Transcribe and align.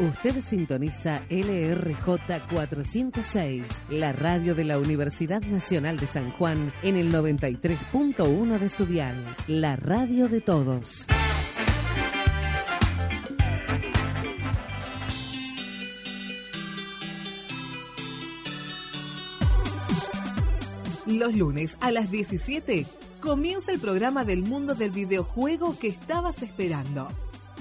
Usted 0.00 0.42
sintoniza 0.42 1.22
LRJ 1.28 2.46
406, 2.48 3.82
la 3.90 4.12
radio 4.12 4.54
de 4.54 4.62
la 4.62 4.78
Universidad 4.78 5.42
Nacional 5.42 5.96
de 5.96 6.06
San 6.06 6.30
Juan, 6.30 6.72
en 6.84 6.94
el 6.94 7.12
93.1 7.12 8.60
de 8.60 8.68
su 8.68 8.86
dial, 8.86 9.16
la 9.48 9.74
radio 9.74 10.28
de 10.28 10.40
todos. 10.40 11.08
Los 21.06 21.34
lunes 21.34 21.76
a 21.80 21.90
las 21.90 22.12
17 22.12 22.86
comienza 23.18 23.72
el 23.72 23.80
programa 23.80 24.24
del 24.24 24.42
mundo 24.42 24.76
del 24.76 24.92
videojuego 24.92 25.76
que 25.76 25.88
estabas 25.88 26.44
esperando. 26.44 27.08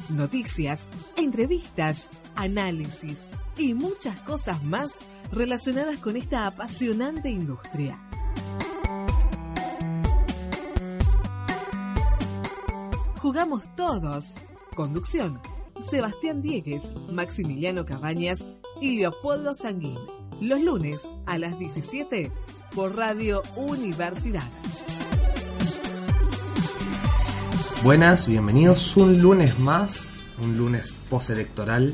Noticias, 0.09 0.87
entrevistas, 1.17 2.09
análisis 2.35 3.25
y 3.57 3.73
muchas 3.73 4.21
cosas 4.21 4.63
más 4.63 4.99
relacionadas 5.31 5.99
con 5.99 6.15
esta 6.15 6.47
apasionante 6.47 7.29
industria. 7.29 7.99
Jugamos 13.21 13.67
todos. 13.75 14.37
Conducción. 14.75 15.41
Sebastián 15.81 16.41
Diegues, 16.41 16.93
Maximiliano 17.11 17.85
Cabañas 17.85 18.45
y 18.79 18.97
Leopoldo 18.97 19.53
Sanguín. 19.53 19.97
Los 20.39 20.61
lunes 20.61 21.09
a 21.25 21.37
las 21.37 21.59
17 21.59 22.31
por 22.73 22.95
Radio 22.95 23.43
Universidad. 23.55 24.47
Buenas, 27.83 28.27
bienvenidos 28.27 28.97
un 28.97 29.21
lunes 29.21 29.59
más, 29.59 30.07
un 30.41 30.57
lunes 30.57 30.93
postelectoral 31.09 31.93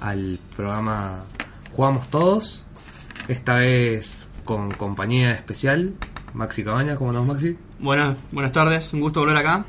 al 0.00 0.40
programa 0.56 1.26
Jugamos 1.70 2.08
Todos. 2.08 2.64
Esta 3.28 3.56
vez 3.56 4.28
con 4.44 4.70
compañía 4.70 5.32
especial, 5.32 5.94
Maxi 6.32 6.64
Cabañas, 6.64 6.96
¿cómo 6.96 7.10
andamos 7.10 7.34
Maxi? 7.34 7.58
Buenas, 7.78 8.16
buenas 8.32 8.52
tardes, 8.52 8.94
un 8.94 9.00
gusto 9.00 9.20
volver 9.20 9.36
acá. 9.36 9.66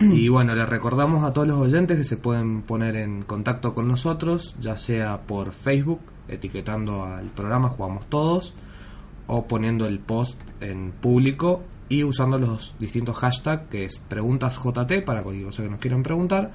Y 0.00 0.28
bueno, 0.28 0.56
les 0.56 0.68
recordamos 0.68 1.22
a 1.22 1.32
todos 1.32 1.46
los 1.46 1.58
oyentes 1.58 1.96
que 1.96 2.04
se 2.04 2.16
pueden 2.16 2.62
poner 2.62 2.96
en 2.96 3.22
contacto 3.22 3.72
con 3.72 3.86
nosotros, 3.86 4.56
ya 4.58 4.76
sea 4.76 5.22
por 5.22 5.52
Facebook, 5.52 6.00
etiquetando 6.26 7.04
al 7.04 7.26
programa 7.26 7.68
Jugamos 7.68 8.06
Todos, 8.06 8.54
o 9.28 9.46
poniendo 9.46 9.86
el 9.86 10.00
post 10.00 10.40
en 10.60 10.90
público 10.90 11.62
y 11.88 12.04
usando 12.04 12.38
los 12.38 12.74
distintos 12.78 13.16
hashtags 13.16 13.68
que 13.68 13.84
es 13.84 14.00
preguntasJT 14.08 15.04
para 15.04 15.22
cosa 15.22 15.62
que 15.62 15.68
nos 15.68 15.80
quieran 15.80 16.02
preguntar 16.02 16.52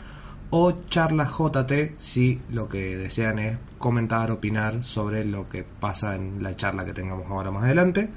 o 0.51 0.73
charlasJT 0.73 1.97
si 1.97 2.39
lo 2.51 2.67
que 2.67 2.97
desean 2.97 3.39
es 3.39 3.57
comentar, 3.77 4.31
opinar 4.31 4.83
sobre 4.83 5.23
lo 5.25 5.47
que 5.49 5.63
pasa 5.63 6.15
en 6.15 6.43
la 6.43 6.55
charla 6.55 6.85
que 6.85 6.93
tengamos 6.93 7.31
ahora 7.31 7.49
más 7.51 7.63
adelante. 7.63 8.09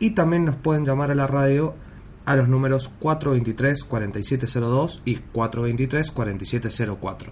Y 0.00 0.10
también 0.10 0.44
nos 0.46 0.56
pueden 0.56 0.86
llamar 0.86 1.10
a 1.10 1.14
la 1.14 1.26
radio 1.26 1.74
a 2.24 2.36
los 2.36 2.48
números 2.48 2.90
423-4702 3.00 5.02
y 5.04 5.16
423-4704. 5.16 7.30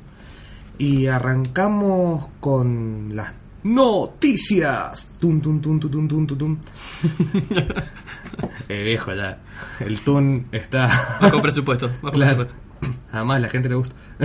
Y 0.79 1.07
arrancamos 1.07 2.29
con 2.41 3.17
las 3.17 3.33
noticias. 3.75 5.11
Tum, 5.19 5.41
tum, 5.41 5.61
tum, 5.61 5.81
tum, 5.81 5.91
tum, 6.09 6.27
tum, 6.27 6.39
tum, 6.39 6.59
eh, 8.69 8.85
viejo 8.85 9.15
ya. 9.15 9.39
El 9.81 10.01
tun 10.01 10.47
está... 10.53 11.19
Bajo 11.21 11.43
presupuesto. 11.43 11.91
Bajo 12.03 12.15
Claro. 12.15 12.37
presupuesto. 12.47 12.67
Además, 13.13 13.41
la 13.41 13.49
gente 13.49 13.69
le 13.69 13.75
gusta. 13.77 13.95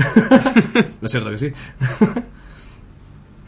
¿No 1.02 1.06
es 1.06 1.12
cierto 1.12 1.30
que 1.32 1.38
sí? 1.38 1.52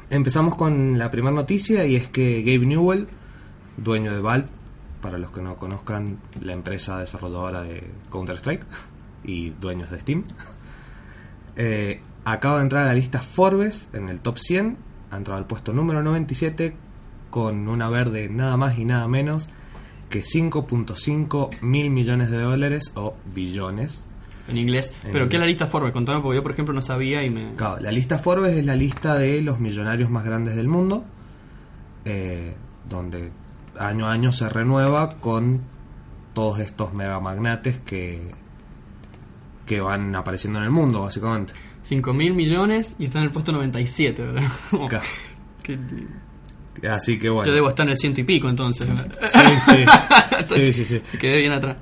Empezamos 0.10 0.56
con 0.56 0.98
la 0.98 1.10
primera 1.12 1.36
noticia 1.36 1.86
y 1.86 1.96
es 1.96 2.08
que 2.10 2.42
Gabe 2.44 2.66
Newell, 2.66 3.08
dueño 3.78 4.14
de 4.14 4.22
Valve, 4.22 4.48
para 5.02 5.18
los 5.18 5.32
que 5.32 5.42
no 5.42 5.56
conozcan 5.58 6.18
la 6.42 6.54
empresa 6.54 7.00
desarrolladora 7.00 7.64
de 7.64 7.84
Counter-Strike 8.10 8.64
y 9.26 9.50
dueños 9.52 9.90
de 9.92 10.00
Steam, 10.00 10.24
eh, 11.56 12.02
acaba 12.26 12.58
de 12.58 12.64
entrar 12.64 12.84
a 12.84 12.88
la 12.88 12.94
lista 12.94 13.22
Forbes 13.22 13.90
en 13.94 14.10
el 14.10 14.22
top 14.22 14.38
100, 14.38 14.78
ha 15.14 15.18
entrado 15.18 15.38
al 15.38 15.46
puesto 15.46 15.74
número 15.74 16.02
97 16.04 16.76
con 17.30 17.68
una 17.68 17.90
verde 17.90 18.30
nada 18.30 18.58
más 18.58 18.78
y 18.78 18.86
nada 18.86 19.08
menos 19.08 19.50
que 20.10 20.22
5.5 20.24 21.62
mil 21.62 21.90
millones 21.90 22.30
de 22.30 22.42
dólares 22.42 22.92
o 22.96 23.16
billones 23.34 24.06
En 24.48 24.58
inglés. 24.58 24.94
En 25.04 25.12
Pero 25.12 25.28
¿qué 25.28 25.38
es 25.38 25.40
la 25.40 25.46
inglés. 25.46 25.48
lista 25.48 25.68
Forbes? 25.68 25.94
Contame 25.94 26.22
porque 26.22 26.36
yo, 26.36 26.44
por 26.44 26.52
ejemplo, 26.52 26.74
no 26.74 26.82
sabía 26.82 27.24
y 27.24 27.30
me... 27.30 27.56
Claro, 27.56 27.80
la 27.80 27.92
lista 27.92 28.18
Forbes 28.20 28.56
es 28.56 28.66
la 28.66 28.76
lista 28.76 29.16
de 29.16 29.42
los 29.42 29.60
millonarios 29.60 30.10
más 30.10 30.26
grandes 30.26 30.56
del 30.56 30.68
mundo, 30.68 31.04
eh, 32.06 32.54
donde 32.90 33.32
año 33.80 34.08
a 34.08 34.12
año 34.12 34.32
se 34.32 34.50
renueva 34.50 35.10
con 35.20 35.62
todos 36.34 36.60
estos 36.60 36.94
mega 36.94 37.20
magnates 37.20 37.80
que, 37.80 38.32
que 39.66 39.80
van 39.82 40.16
apareciendo 40.16 40.60
en 40.60 40.66
el 40.66 40.72
mundo, 40.72 41.04
básicamente. 41.04 41.54
5 41.84 42.14
mil 42.14 42.34
millones 42.34 42.96
y 43.00 43.06
está 43.06 43.20
en 43.20 43.26
el 43.26 43.32
puesto 43.32 43.52
97, 43.52 44.22
¿verdad? 44.24 44.44
Claro. 44.90 45.06
qué- 45.62 45.78
Así 46.90 47.20
que 47.20 47.30
bueno. 47.30 47.48
Yo 47.50 47.54
debo 47.56 47.70
estar 47.70 47.86
en 47.86 47.92
el 47.92 47.98
ciento 47.98 48.20
y 48.22 48.24
pico 48.24 48.50
entonces. 48.50 48.88
Sí, 49.32 49.86
sí. 50.48 50.72
sí, 50.74 50.86
sí, 50.86 51.02
Quedé 51.20 51.38
bien 51.38 51.54
atrás. 51.54 51.78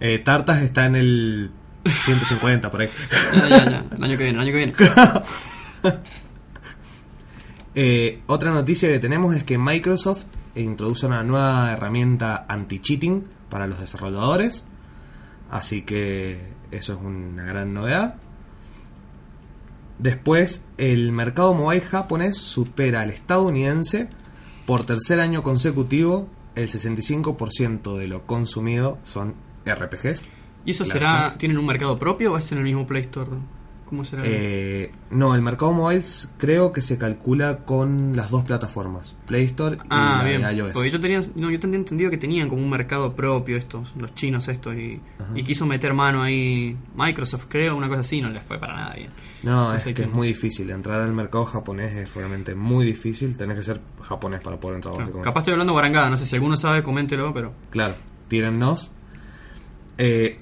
Eh, 0.00 0.18
Tartas 0.18 0.60
está 0.62 0.86
en 0.86 0.96
el 0.96 1.50
150 1.86 2.70
por 2.70 2.80
ahí. 2.82 2.88
Ya, 3.34 3.48
ya, 3.48 3.70
ya. 3.70 3.84
El 3.96 4.02
año 4.04 4.18
que 4.18 4.24
viene, 4.24 4.30
el 4.30 4.40
año 4.40 4.50
que 4.52 4.56
viene. 4.56 4.74
Eh, 7.74 8.20
otra 8.26 8.50
noticia 8.50 8.88
que 8.90 8.98
tenemos 8.98 9.34
es 9.34 9.44
que 9.44 9.56
Microsoft 9.56 10.24
introduce 10.54 11.06
una 11.06 11.22
nueva 11.22 11.72
herramienta 11.72 12.44
anti-cheating 12.48 13.24
para 13.48 13.66
los 13.66 13.80
desarrolladores. 13.80 14.64
Así 15.50 15.82
que 15.82 16.52
eso 16.70 16.94
es 16.94 16.98
una 17.00 17.44
gran 17.44 17.72
novedad. 17.72 18.16
Después, 20.02 20.64
el 20.78 21.12
mercado 21.12 21.54
mobile 21.54 21.80
japonés 21.80 22.36
supera 22.36 23.02
al 23.02 23.10
estadounidense 23.10 24.08
por 24.66 24.84
tercer 24.84 25.20
año 25.20 25.44
consecutivo. 25.44 26.28
El 26.56 26.66
65% 26.66 27.96
de 27.96 28.08
lo 28.08 28.26
consumido 28.26 28.98
son 29.04 29.36
RPGs. 29.64 30.24
¿Y 30.64 30.72
eso 30.72 30.84
será, 30.84 31.36
tienen 31.38 31.56
un 31.56 31.66
mercado 31.66 31.98
propio 32.00 32.32
o 32.32 32.36
es 32.36 32.50
en 32.50 32.58
el 32.58 32.64
mismo 32.64 32.84
Play 32.84 33.02
Store? 33.02 33.30
¿Cómo 33.92 34.06
será? 34.06 34.22
Eh, 34.24 34.90
no, 35.10 35.34
el 35.34 35.42
mercado 35.42 35.70
mobile 35.70 36.02
creo 36.38 36.72
que 36.72 36.80
se 36.80 36.96
calcula 36.96 37.58
con 37.58 38.16
las 38.16 38.30
dos 38.30 38.42
plataformas, 38.42 39.18
Play 39.26 39.44
Store 39.44 39.76
y 39.76 39.80
ah, 39.90 40.14
la 40.16 40.24
bien. 40.24 40.40
de 40.40 40.54
iOS. 40.54 40.72
Porque 40.72 40.90
yo 40.90 40.98
tenía, 40.98 41.20
no, 41.34 41.50
yo 41.50 41.60
tenía 41.60 41.76
entendido 41.76 42.10
que 42.10 42.16
tenían 42.16 42.48
como 42.48 42.62
un 42.62 42.70
mercado 42.70 43.14
propio 43.14 43.58
estos, 43.58 43.94
los 43.96 44.14
chinos 44.14 44.48
estos, 44.48 44.74
y, 44.76 44.98
y 45.34 45.42
quiso 45.42 45.66
meter 45.66 45.92
mano 45.92 46.22
ahí 46.22 46.74
Microsoft, 46.96 47.44
creo, 47.50 47.76
una 47.76 47.86
cosa 47.86 48.00
así, 48.00 48.22
no 48.22 48.30
les 48.30 48.42
fue 48.42 48.58
para 48.58 48.72
nada 48.72 48.94
bien. 48.94 49.10
No, 49.42 49.68
No 49.68 49.74
es 49.74 49.84
que 49.84 49.90
es 50.04 50.10
muy 50.10 50.28
difícil. 50.28 50.70
Entrar 50.70 51.02
al 51.02 51.12
mercado 51.12 51.44
japonés 51.44 51.94
es 51.94 52.14
realmente 52.14 52.54
muy 52.54 52.86
difícil. 52.86 53.36
Tenés 53.36 53.58
que 53.58 53.62
ser 53.62 53.80
japonés 54.00 54.40
para 54.40 54.58
poder 54.58 54.76
entrar. 54.76 54.94
Claro, 54.94 55.00
básicamente. 55.00 55.28
capaz 55.28 55.40
estoy 55.40 55.52
hablando 55.52 55.74
guarangada, 55.74 56.08
no 56.08 56.16
sé 56.16 56.24
si 56.24 56.34
alguno 56.34 56.56
sabe, 56.56 56.82
coméntelo, 56.82 57.34
pero... 57.34 57.52
Claro, 57.68 57.94
tírennos. 58.28 58.90
Eh, 59.98 60.38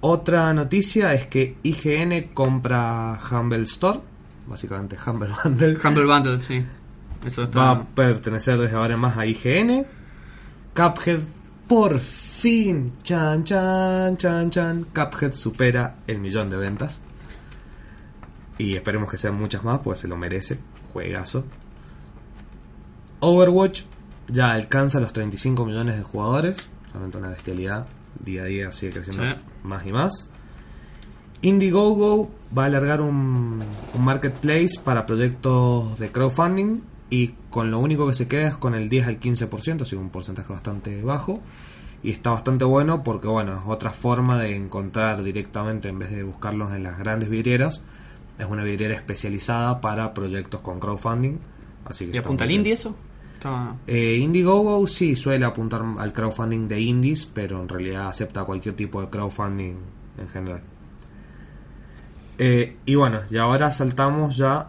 otra 0.00 0.52
noticia 0.54 1.12
es 1.14 1.26
que 1.26 1.56
IGN 1.62 2.32
compra 2.32 3.18
Humble 3.30 3.62
Store, 3.62 4.00
básicamente 4.46 4.96
Humble 5.04 5.30
Bundle. 5.44 5.78
Humble 5.82 6.06
Bundle, 6.06 6.42
sí. 6.42 6.64
Eso 7.24 7.44
está... 7.44 7.58
Va 7.58 7.70
a 7.72 7.84
pertenecer 7.84 8.58
desde 8.58 8.76
ahora 8.76 8.94
en 8.94 9.00
más 9.00 9.18
a 9.18 9.26
IGN. 9.26 9.86
Cuphead, 10.74 11.20
por 11.68 11.98
fin, 11.98 12.94
chan, 13.02 13.44
chan, 13.44 14.16
chan, 14.16 14.50
chan. 14.50 14.86
Cuphead 14.94 15.32
supera 15.32 15.96
el 16.06 16.18
millón 16.18 16.48
de 16.48 16.56
ventas. 16.56 17.02
Y 18.56 18.76
esperemos 18.76 19.10
que 19.10 19.18
sean 19.18 19.34
muchas 19.34 19.64
más, 19.64 19.80
pues 19.80 19.98
se 19.98 20.08
lo 20.08 20.16
merece. 20.16 20.58
Juegazo. 20.92 21.44
Overwatch 23.20 23.82
ya 24.28 24.52
alcanza 24.52 25.00
los 25.00 25.12
35 25.12 25.64
millones 25.66 25.96
de 25.96 26.02
jugadores. 26.02 26.68
Realmente 26.92 27.18
una 27.18 27.28
bestialidad. 27.28 27.86
Día 28.24 28.42
a 28.42 28.46
día 28.46 28.72
sigue 28.72 28.92
creciendo 28.92 29.22
Sí. 29.24 29.40
más 29.64 29.86
y 29.86 29.92
más. 29.92 30.28
Indiegogo 31.42 32.30
va 32.56 32.64
a 32.64 32.66
alargar 32.66 33.00
un, 33.00 33.60
un 33.94 34.04
marketplace 34.04 34.78
para 34.84 35.06
proyectos 35.06 35.98
de 35.98 36.10
crowdfunding 36.12 36.80
y 37.08 37.28
con 37.48 37.70
lo 37.70 37.78
único 37.78 38.06
que 38.06 38.14
se 38.14 38.28
queda 38.28 38.48
es 38.48 38.56
con 38.56 38.74
el 38.74 38.88
10 38.88 39.06
al 39.08 39.20
15%, 39.20 39.82
así 39.82 39.96
un 39.96 40.10
porcentaje 40.10 40.52
bastante 40.52 41.02
bajo. 41.02 41.40
Y 42.02 42.10
está 42.12 42.30
bastante 42.30 42.64
bueno 42.64 43.02
porque, 43.02 43.28
bueno, 43.28 43.52
es 43.54 43.60
otra 43.66 43.90
forma 43.90 44.38
de 44.38 44.56
encontrar 44.56 45.22
directamente, 45.22 45.88
en 45.88 45.98
vez 45.98 46.10
de 46.10 46.22
buscarlos 46.22 46.72
en 46.72 46.82
las 46.82 46.98
grandes 46.98 47.28
vidrieras, 47.28 47.82
es 48.38 48.46
una 48.46 48.64
vidriera 48.64 48.94
especializada 48.94 49.80
para 49.82 50.14
proyectos 50.14 50.62
con 50.62 50.80
crowdfunding. 50.80 51.38
Así 51.84 52.06
que 52.06 52.16
¿Y 52.16 52.18
apunta 52.18 52.44
al 52.44 52.48
bien. 52.48 52.60
indie 52.60 52.72
eso? 52.74 52.94
Está- 53.40 53.74
Eh, 53.86 54.16
Indiegogo 54.18 54.86
sí 54.86 55.16
suele 55.16 55.46
apuntar 55.46 55.82
al 55.96 56.12
crowdfunding 56.12 56.68
de 56.68 56.78
indies, 56.78 57.24
pero 57.24 57.62
en 57.62 57.70
realidad 57.70 58.08
acepta 58.08 58.44
cualquier 58.44 58.76
tipo 58.76 59.00
de 59.00 59.08
crowdfunding 59.08 59.76
en 60.18 60.28
general. 60.28 60.60
Eh, 62.36 62.76
y 62.84 62.94
bueno, 62.96 63.20
y 63.30 63.38
ahora 63.38 63.70
saltamos 63.70 64.36
ya 64.36 64.68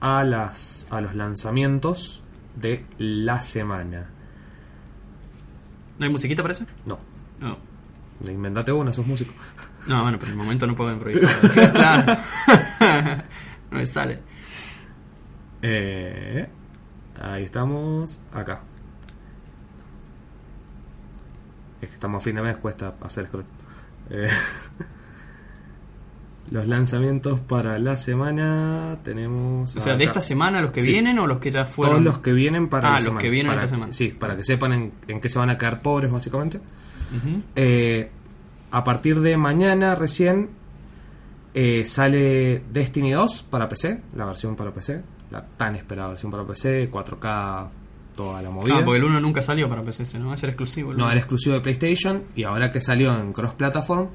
a 0.00 0.24
las 0.24 0.86
a 0.88 1.00
los 1.02 1.14
lanzamientos 1.14 2.22
de 2.54 2.86
la 2.96 3.42
semana. 3.42 4.06
¿No 5.98 6.06
hay 6.06 6.10
musiquita 6.10 6.40
para 6.42 6.54
eso? 6.54 6.64
No, 6.86 6.98
No. 7.40 7.58
inventate 8.32 8.72
una, 8.72 8.94
sos 8.94 9.06
músico. 9.06 9.32
No, 9.88 10.02
bueno, 10.02 10.18
pero 10.18 10.32
en 10.32 10.38
el 10.38 10.42
momento 10.44 10.66
no 10.66 10.74
puedo 10.74 10.90
improvisar. 10.90 11.30
claro. 11.74 12.16
no 13.70 13.76
me 13.78 13.86
sale. 13.86 14.20
Eh, 15.62 16.46
ahí 17.20 17.44
estamos, 17.44 18.20
acá. 18.32 18.62
Es 21.80 21.88
que 21.90 21.94
estamos 21.94 22.22
a 22.22 22.24
fin 22.24 22.36
de 22.36 22.42
mes, 22.42 22.56
cuesta 22.58 22.94
hacer 23.02 23.26
scroll. 23.26 23.44
Eh, 24.10 24.28
los 26.50 26.66
lanzamientos 26.66 27.40
para 27.40 27.78
la 27.78 27.96
semana 27.96 28.98
tenemos. 29.02 29.74
O 29.76 29.80
sea, 29.80 29.96
de 29.96 30.04
esta 30.04 30.20
semana 30.20 30.60
los 30.62 30.70
que 30.72 30.82
Sí. 30.82 30.92
vienen 30.92 31.18
o 31.18 31.26
los 31.26 31.38
que 31.38 31.50
ya 31.50 31.64
fueron. 31.64 31.96
Todos 31.96 32.04
los 32.14 32.18
que 32.22 32.32
vienen 32.32 32.68
para 32.68 32.88
Ah, 32.88 32.90
la 32.92 32.96
los 32.96 33.04
semana. 33.04 33.20
que 33.20 33.30
vienen 33.30 33.52
para, 33.52 33.64
esta 33.64 33.76
semana. 33.76 33.92
Sí, 33.92 34.08
para 34.08 34.36
que 34.36 34.44
sepan 34.44 34.72
en, 34.72 34.92
en 35.08 35.20
qué 35.20 35.28
se 35.28 35.38
van 35.38 35.50
a 35.50 35.58
quedar 35.58 35.82
pobres, 35.82 36.10
básicamente. 36.10 36.60
Eh, 37.54 38.10
a 38.72 38.82
partir 38.84 39.20
de 39.20 39.36
mañana 39.36 39.94
recién 39.94 40.50
eh, 41.54 41.84
sale 41.86 42.62
Destiny 42.72 43.12
2 43.12 43.44
para 43.44 43.68
PC, 43.68 44.02
la 44.16 44.24
versión 44.26 44.56
para 44.56 44.72
PC, 44.72 45.02
la 45.30 45.44
tan 45.44 45.76
esperada 45.76 46.10
versión 46.10 46.30
para 46.30 46.46
PC, 46.46 46.90
4K, 46.90 47.68
toda 48.14 48.42
la 48.42 48.50
movida. 48.50 48.78
Ah, 48.78 48.82
porque 48.84 48.98
el 48.98 49.04
1 49.04 49.20
nunca 49.20 49.42
salió 49.42 49.68
para 49.68 49.82
PC, 49.82 50.18
¿no? 50.18 50.34
Era 50.34 50.48
exclusivo. 50.48 50.92
el 50.92 50.98
No, 50.98 51.10
era 51.10 51.18
exclusivo 51.18 51.54
de 51.54 51.60
PlayStation 51.60 52.24
y 52.34 52.44
ahora 52.44 52.72
que 52.72 52.80
salió 52.80 53.16
en 53.18 53.32
cross 53.32 53.54
platform, 53.54 54.08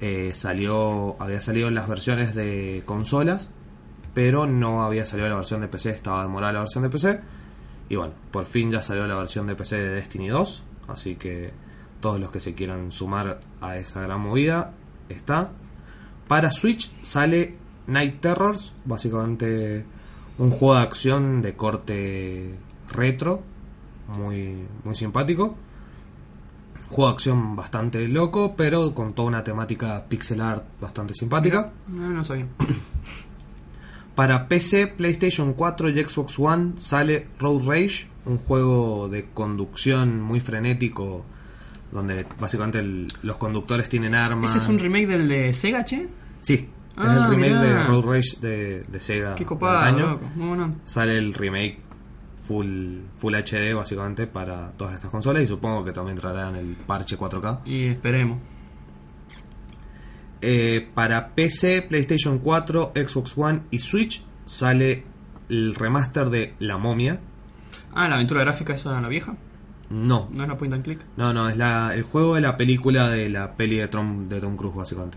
eh, 0.00 0.32
salió, 0.34 1.20
había 1.20 1.40
salido 1.40 1.68
en 1.68 1.74
las 1.74 1.88
versiones 1.88 2.34
de 2.34 2.82
consolas, 2.84 3.50
pero 4.14 4.46
no 4.46 4.84
había 4.84 5.04
salido 5.04 5.28
la 5.28 5.36
versión 5.36 5.60
de 5.60 5.68
PC, 5.68 5.90
estaba 5.90 6.22
demorada 6.22 6.52
la 6.52 6.60
versión 6.60 6.84
de 6.84 6.90
PC. 6.90 7.20
Y 7.88 7.96
bueno, 7.96 8.12
por 8.30 8.44
fin 8.44 8.70
ya 8.70 8.82
salió 8.82 9.06
la 9.06 9.16
versión 9.16 9.46
de 9.46 9.56
PC 9.56 9.76
de 9.76 9.88
Destiny 9.90 10.28
2, 10.28 10.64
así 10.88 11.16
que 11.16 11.52
todos 12.00 12.20
los 12.20 12.30
que 12.30 12.38
se 12.38 12.54
quieran 12.54 12.92
sumar 12.92 13.40
a 13.60 13.76
esa 13.78 14.02
gran 14.02 14.20
movida 14.20 14.74
está. 15.08 15.50
Para 16.28 16.50
Switch 16.50 16.92
sale 17.00 17.56
Night 17.86 18.20
Terrors, 18.20 18.74
básicamente 18.84 19.86
un 20.38 20.50
juego 20.50 20.74
de 20.76 20.80
acción 20.82 21.42
de 21.42 21.54
corte 21.56 22.54
retro, 22.92 23.42
muy, 24.16 24.56
muy 24.84 24.94
simpático. 24.96 25.56
Juego 26.88 27.08
de 27.10 27.14
acción 27.14 27.54
bastante 27.56 28.08
loco, 28.08 28.54
pero 28.56 28.94
con 28.94 29.12
toda 29.12 29.28
una 29.28 29.44
temática 29.44 30.04
pixel 30.08 30.40
art 30.40 30.64
bastante 30.80 31.12
simpática. 31.14 31.72
No, 31.88 32.08
no 32.08 32.24
sabía. 32.24 32.46
Para 34.14 34.48
PC, 34.48 34.88
PlayStation 34.88 35.52
4 35.54 35.90
y 35.90 36.04
Xbox 36.04 36.38
One 36.38 36.72
sale 36.76 37.28
Road 37.38 37.62
Rage, 37.66 38.08
un 38.26 38.38
juego 38.38 39.08
de 39.08 39.26
conducción 39.32 40.20
muy 40.20 40.40
frenético, 40.40 41.24
donde 41.92 42.26
básicamente 42.40 42.80
el- 42.80 43.06
los 43.22 43.36
conductores 43.36 43.88
tienen 43.88 44.14
armas. 44.16 44.50
¿Ese 44.50 44.58
es 44.58 44.68
un 44.68 44.78
remake 44.80 45.06
del 45.06 45.28
de 45.28 45.52
Sega, 45.52 45.84
che? 45.84 46.08
Sí, 46.40 46.68
es 46.98 47.08
Ah, 47.08 47.14
el 47.16 47.30
remake 47.30 47.50
mirá. 47.52 47.62
de 47.62 47.84
Road 47.84 48.04
Rage 48.04 48.40
de, 48.40 48.82
de 48.82 49.00
Sega. 49.00 49.34
Qué 49.34 49.44
de 49.44 49.48
copado. 49.48 50.18
Muy 50.34 50.48
bueno. 50.48 50.74
Sale 50.84 51.16
el 51.18 51.32
remake 51.34 51.80
full, 52.36 53.00
full 53.16 53.34
HD 53.34 53.74
básicamente 53.74 54.26
para 54.26 54.72
todas 54.72 54.94
estas 54.94 55.10
consolas 55.10 55.42
y 55.42 55.46
supongo 55.46 55.84
que 55.84 55.92
también 55.92 56.16
traerán 56.16 56.56
el 56.56 56.76
parche 56.76 57.18
4K. 57.18 57.60
Y 57.66 57.86
esperemos. 57.86 58.38
Eh, 60.40 60.88
para 60.94 61.34
PC, 61.34 61.82
PlayStation 61.82 62.38
4, 62.38 62.92
Xbox 62.94 63.36
One 63.36 63.62
y 63.70 63.80
Switch 63.80 64.24
sale 64.44 65.04
el 65.48 65.74
remaster 65.74 66.30
de 66.30 66.54
La 66.60 66.78
Momia. 66.78 67.20
Ah, 67.92 68.08
la 68.08 68.14
aventura 68.14 68.42
gráfica 68.42 68.74
esa, 68.74 69.00
la 69.00 69.08
vieja. 69.08 69.36
No, 69.90 70.28
¿No 70.32 70.42
es 70.42 70.48
la 70.48 70.56
point 70.56 70.74
and 70.74 70.84
click? 70.84 71.00
no, 71.16 71.32
no, 71.32 71.48
es 71.48 71.56
la, 71.56 71.94
el 71.94 72.02
juego 72.02 72.34
de 72.34 72.42
la 72.42 72.56
película 72.58 73.08
de 73.08 73.30
la 73.30 73.56
peli 73.56 73.76
de 73.78 73.88
Tom, 73.88 74.28
de 74.28 74.38
Tom 74.40 74.54
Cruise 74.56 74.76
básicamente. 74.76 75.16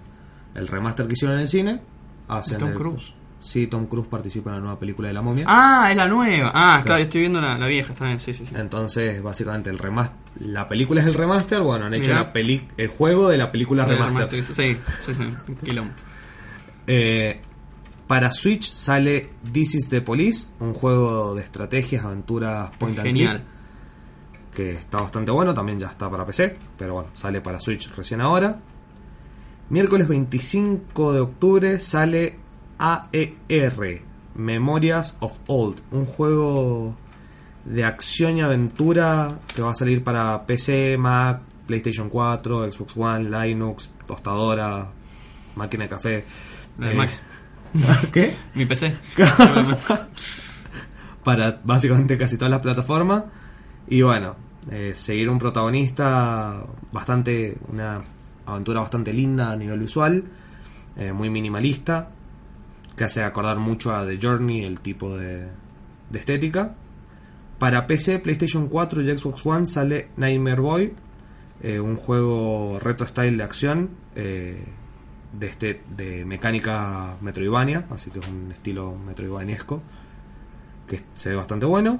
El 0.55 0.67
remaster 0.67 1.07
que 1.07 1.13
hicieron 1.13 1.37
en 1.37 1.41
el 1.43 1.47
cine. 1.47 1.81
hacen 2.27 2.57
Tom 2.57 2.69
el- 2.69 2.75
Cruise? 2.75 3.13
Sí, 3.39 3.65
Tom 3.65 3.87
Cruise 3.87 4.07
participa 4.07 4.51
en 4.51 4.57
la 4.57 4.61
nueva 4.61 4.77
película 4.79 5.07
de 5.07 5.15
La 5.15 5.23
Momia. 5.23 5.45
Ah, 5.47 5.87
es 5.89 5.97
la 5.97 6.07
nueva. 6.07 6.49
Ah, 6.53 6.73
claro, 6.75 6.83
Claro. 6.83 6.99
yo 6.99 7.03
estoy 7.05 7.21
viendo 7.21 7.41
la, 7.41 7.57
la 7.57 7.65
vieja, 7.65 7.93
bien, 7.99 8.19
sí, 8.19 8.33
sí, 8.33 8.45
sí. 8.45 8.53
Entonces, 8.55 9.19
básicamente, 9.23 9.71
el 9.71 9.79
remaster, 9.79 10.15
la 10.41 10.67
película 10.69 11.01
es 11.01 11.07
el 11.07 11.15
remaster. 11.15 11.59
Bueno, 11.61 11.85
han 11.85 11.93
hecho 11.95 12.13
la 12.13 12.31
peli, 12.31 12.67
el 12.77 12.87
juego 12.89 13.29
de 13.29 13.37
la 13.37 13.51
película 13.51 13.87
La 13.87 13.95
remaster. 13.95 14.43
Sí, 14.43 14.53
sí, 14.53 15.13
sí, 15.15 15.23
quilombo. 15.65 15.91
Eh, 16.85 17.41
para 18.07 18.31
Switch 18.31 18.69
sale 18.69 19.29
This 19.51 19.75
is 19.75 19.89
the 19.89 20.01
Police, 20.01 20.47
un 20.59 20.73
juego 20.73 21.33
de 21.33 21.41
estrategias, 21.41 22.05
aventuras, 22.05 22.69
point 22.77 22.97
and 22.99 23.07
Genial. 23.07 23.37
click, 23.37 24.53
que 24.53 24.71
está 24.73 24.99
bastante 25.01 25.31
bueno. 25.31 25.53
También 25.53 25.79
ya 25.79 25.87
está 25.87 26.09
para 26.11 26.25
PC, 26.25 26.57
pero 26.77 26.93
bueno, 26.95 27.09
sale 27.13 27.41
para 27.41 27.59
Switch 27.59 27.89
recién 27.95 28.21
ahora. 28.21 28.59
Miércoles 29.71 30.09
25 30.09 31.13
de 31.13 31.21
octubre 31.21 31.79
sale 31.79 32.35
AER, 32.77 34.01
Memorias 34.35 35.15
of 35.21 35.39
Old, 35.47 35.79
un 35.91 36.05
juego 36.05 36.97
de 37.63 37.85
acción 37.85 38.37
y 38.37 38.41
aventura 38.41 39.39
que 39.55 39.61
va 39.61 39.71
a 39.71 39.73
salir 39.73 40.03
para 40.03 40.45
PC, 40.45 40.97
Mac, 40.97 41.39
PlayStation 41.67 42.09
4, 42.09 42.69
Xbox 42.69 42.97
One, 42.97 43.29
Linux, 43.29 43.89
tostadora, 44.05 44.89
máquina 45.55 45.85
de 45.85 45.89
café. 45.89 46.25
La 46.77 46.87
de 46.87 46.93
Eh, 46.93 46.97
Max. 46.97 47.21
¿Qué? 48.11 48.35
Mi 48.55 48.65
PC. 48.65 48.93
para 51.23 51.61
básicamente 51.63 52.17
casi 52.17 52.35
todas 52.35 52.51
las 52.51 52.59
plataformas. 52.59 53.23
Y 53.87 54.01
bueno, 54.01 54.35
eh, 54.69 54.91
seguir 54.93 55.29
un 55.29 55.39
protagonista 55.39 56.61
bastante, 56.91 57.57
una 57.69 58.01
aventura 58.45 58.81
bastante 58.81 59.13
linda 59.13 59.51
a 59.51 59.55
nivel 59.55 59.79
visual, 59.79 60.23
eh, 60.95 61.13
muy 61.13 61.29
minimalista, 61.29 62.09
que 62.95 63.03
hace 63.03 63.23
acordar 63.23 63.59
mucho 63.59 63.93
a 63.95 64.05
The 64.05 64.19
Journey, 64.21 64.63
el 64.63 64.79
tipo 64.81 65.17
de, 65.17 65.49
estética. 66.13 66.75
Para 67.57 67.85
PC, 67.87 68.19
PlayStation 68.19 68.67
4 68.67 69.01
y 69.01 69.17
Xbox 69.17 69.45
One 69.45 69.65
sale 69.65 70.09
Nightmare 70.17 70.61
Boy, 70.61 70.93
eh, 71.61 71.79
un 71.79 71.95
juego 71.95 72.79
retro 72.79 73.05
style 73.05 73.37
de 73.37 73.43
acción 73.43 73.89
eh, 74.15 74.65
de, 75.31 75.47
este, 75.47 75.83
de 75.95 76.25
mecánica 76.25 77.17
Metroidvania, 77.21 77.85
así 77.91 78.09
que 78.09 78.19
es 78.19 78.27
un 78.27 78.51
estilo 78.51 78.95
Metroidvaniesco 78.95 79.81
que 80.87 81.01
se 81.13 81.29
ve 81.29 81.35
bastante 81.35 81.65
bueno. 81.65 81.99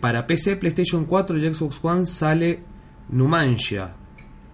Para 0.00 0.26
PC, 0.26 0.56
PlayStation 0.56 1.04
4 1.04 1.38
y 1.38 1.54
Xbox 1.54 1.78
One 1.84 2.04
sale 2.04 2.60
Numancia. 3.10 3.94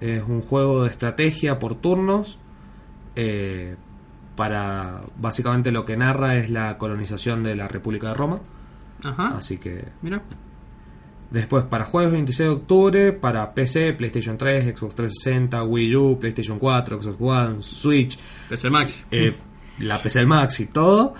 Es 0.00 0.22
un 0.22 0.40
juego 0.42 0.84
de 0.84 0.90
estrategia 0.90 1.58
por 1.58 1.74
turnos. 1.76 2.38
eh, 3.14 3.76
para 4.36 5.00
básicamente 5.18 5.70
lo 5.70 5.86
que 5.86 5.96
narra 5.96 6.36
es 6.36 6.50
la 6.50 6.76
colonización 6.76 7.42
de 7.42 7.54
la 7.56 7.66
República 7.68 8.08
de 8.08 8.14
Roma. 8.14 8.40
Ajá. 9.02 9.36
Así 9.38 9.56
que 9.56 9.88
Mira. 10.02 10.22
Después, 11.30 11.64
para 11.64 11.84
jueves 11.86 12.12
26 12.12 12.48
de 12.48 12.54
octubre, 12.54 13.12
para 13.12 13.52
PC, 13.52 13.94
PlayStation 13.94 14.36
3, 14.38 14.76
Xbox 14.76 14.94
360, 14.94 15.64
Wii 15.64 15.96
U, 15.96 16.18
PlayStation 16.20 16.58
4, 16.58 17.02
Xbox 17.02 17.16
One, 17.20 17.56
Switch, 17.62 18.16
PC 18.48 18.70
Max. 18.70 19.04
eh, 19.10 19.34
la 19.80 19.98
PC 19.98 20.24
Max 20.24 20.60
y 20.60 20.66
todo, 20.66 21.14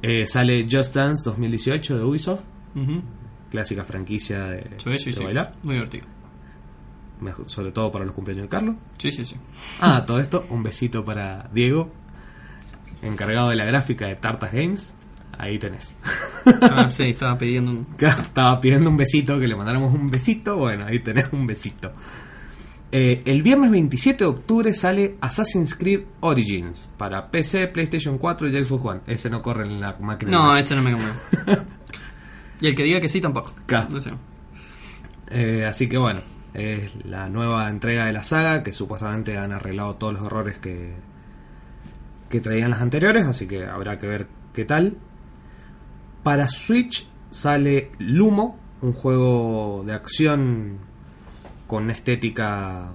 eh, 0.00 0.26
sale 0.26 0.66
Just 0.70 0.94
Dance 0.96 1.22
2018 1.24 1.98
de 1.98 2.04
Ubisoft, 2.04 2.44
Ujú. 2.76 3.02
clásica 3.50 3.84
franquicia 3.84 4.38
de, 4.44 4.70
Sí, 4.78 4.98
sí, 4.98 5.10
de 5.10 5.16
sí. 5.16 5.24
bailar, 5.24 5.54
Muy 5.64 5.74
divertido. 5.74 6.06
Sobre 7.46 7.72
todo 7.72 7.90
para 7.90 8.04
los 8.04 8.14
cumpleaños 8.14 8.44
de 8.44 8.48
Carlos. 8.48 8.76
Sí, 8.98 9.12
sí, 9.12 9.24
sí. 9.24 9.36
Ah, 9.80 10.04
todo 10.06 10.20
esto, 10.20 10.46
un 10.50 10.62
besito 10.62 11.04
para 11.04 11.48
Diego, 11.52 11.90
encargado 13.02 13.50
de 13.50 13.56
la 13.56 13.64
gráfica 13.64 14.06
de 14.06 14.16
Tartas 14.16 14.52
Games. 14.52 14.92
Ahí 15.38 15.58
tenés. 15.58 15.92
Ah, 16.60 16.90
sí, 16.90 17.04
estaba 17.04 17.36
pidiendo 17.36 17.70
un... 17.70 17.86
Estaba 17.98 18.60
pidiendo 18.60 18.90
un 18.90 18.96
besito, 18.96 19.40
que 19.40 19.48
le 19.48 19.56
mandáramos 19.56 19.92
un 19.92 20.08
besito. 20.08 20.56
Bueno, 20.56 20.86
ahí 20.86 21.00
tenés 21.00 21.32
un 21.32 21.46
besito. 21.46 21.92
Eh, 22.94 23.22
el 23.24 23.42
viernes 23.42 23.70
27 23.70 24.22
de 24.22 24.30
octubre 24.30 24.74
sale 24.74 25.16
Assassin's 25.22 25.74
Creed 25.74 26.02
Origins 26.20 26.90
para 26.98 27.30
PC, 27.30 27.68
PlayStation 27.68 28.18
4 28.18 28.48
y 28.48 28.64
Xbox 28.64 28.84
One. 28.84 29.00
Ese 29.06 29.30
no 29.30 29.40
corre 29.40 29.64
en 29.64 29.80
la 29.80 29.96
máquina. 29.98 30.30
No, 30.30 30.54
ese 30.54 30.76
no 30.76 30.82
me 30.82 30.92
convence. 30.92 31.18
y 32.60 32.66
el 32.66 32.74
que 32.74 32.82
diga 32.82 33.00
que 33.00 33.08
sí 33.08 33.20
tampoco. 33.20 33.54
Claro. 33.64 33.88
No 33.90 34.00
sé. 34.02 34.10
Eh, 35.30 35.64
así 35.64 35.88
que 35.88 35.96
bueno, 35.96 36.20
es 36.54 37.04
la 37.04 37.28
nueva 37.28 37.68
entrega 37.68 38.06
de 38.06 38.12
la 38.12 38.22
saga 38.22 38.62
que 38.62 38.72
supuestamente 38.72 39.38
han 39.38 39.52
arreglado 39.52 39.96
todos 39.96 40.12
los 40.14 40.22
errores 40.24 40.58
que, 40.58 40.92
que 42.28 42.40
traían 42.40 42.70
las 42.70 42.80
anteriores, 42.80 43.26
así 43.26 43.46
que 43.46 43.66
habrá 43.66 43.98
que 43.98 44.06
ver 44.06 44.26
qué 44.52 44.64
tal. 44.64 44.96
Para 46.22 46.48
Switch 46.48 47.08
sale 47.30 47.90
Lumo, 47.98 48.58
un 48.80 48.92
juego 48.92 49.82
de 49.86 49.92
acción 49.92 50.78
con 51.66 51.84
una 51.84 51.92
estética 51.92 52.90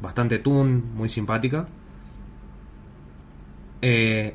bastante 0.00 0.38
toon, 0.38 0.94
muy 0.94 1.08
simpática. 1.08 1.66
Eh, 3.80 4.34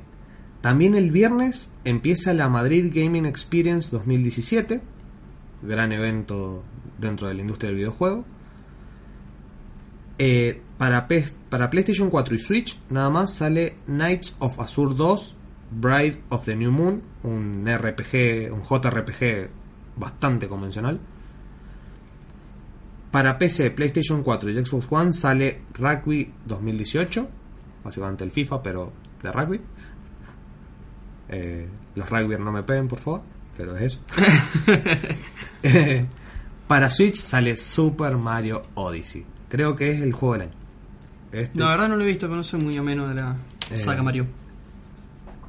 también 0.61 0.95
el 0.95 1.11
viernes 1.11 1.69
empieza 1.85 2.33
la 2.33 2.49
Madrid 2.49 2.91
Gaming 2.93 3.25
Experience 3.25 3.89
2017, 3.91 4.81
gran 5.61 5.91
evento 5.93 6.63
dentro 6.97 7.27
de 7.27 7.35
la 7.35 7.41
industria 7.41 7.69
del 7.69 7.77
videojuego. 7.77 8.25
Eh, 10.19 10.61
para, 10.77 11.07
P- 11.07 11.25
para 11.49 11.69
PlayStation 11.69 12.09
4 12.09 12.35
y 12.35 12.39
Switch 12.39 12.79
nada 12.89 13.09
más 13.09 13.33
sale 13.33 13.75
Knights 13.85 14.35
of 14.39 14.59
Azure 14.59 14.95
2, 14.95 15.35
Bride 15.71 16.21
of 16.29 16.45
the 16.45 16.55
New 16.55 16.71
Moon, 16.71 17.01
un 17.23 17.65
RPG, 17.67 18.51
un 18.51 18.61
JRPG 18.61 19.49
bastante 19.95 20.47
convencional. 20.47 20.99
Para 23.11 23.37
PC, 23.37 23.71
PlayStation 23.71 24.21
4 24.23 24.49
y 24.51 24.65
Xbox 24.65 24.87
One 24.91 25.13
sale 25.13 25.61
Rugby 25.73 26.33
2018, 26.45 27.27
básicamente 27.83 28.23
el 28.23 28.31
FIFA, 28.31 28.61
pero 28.61 28.91
de 29.23 29.31
rugby. 29.31 29.61
Eh, 31.29 31.67
los 31.95 32.09
rugby 32.09 32.37
no 32.37 32.51
me 32.51 32.63
peguen, 32.63 32.87
por 32.87 32.99
favor, 32.99 33.21
pero 33.55 33.75
es 33.75 33.81
eso. 33.83 33.99
Eh, 35.63 36.05
para 36.67 36.89
Switch 36.89 37.15
sale 37.17 37.57
Super 37.57 38.15
Mario 38.15 38.61
Odyssey. 38.75 39.25
Creo 39.49 39.75
que 39.75 39.91
es 39.91 40.01
el 40.01 40.13
juego 40.13 40.33
del 40.33 40.41
año. 40.43 40.51
Este 41.31 41.59
La 41.59 41.69
verdad 41.69 41.89
no 41.89 41.95
lo 41.97 42.03
he 42.03 42.07
visto, 42.07 42.25
pero 42.27 42.37
no 42.37 42.43
soy 42.43 42.61
muy 42.61 42.77
ameno 42.77 43.07
de 43.07 43.15
la 43.15 43.35
Eh, 43.69 43.77
saga 43.77 44.01
Mario. 44.03 44.25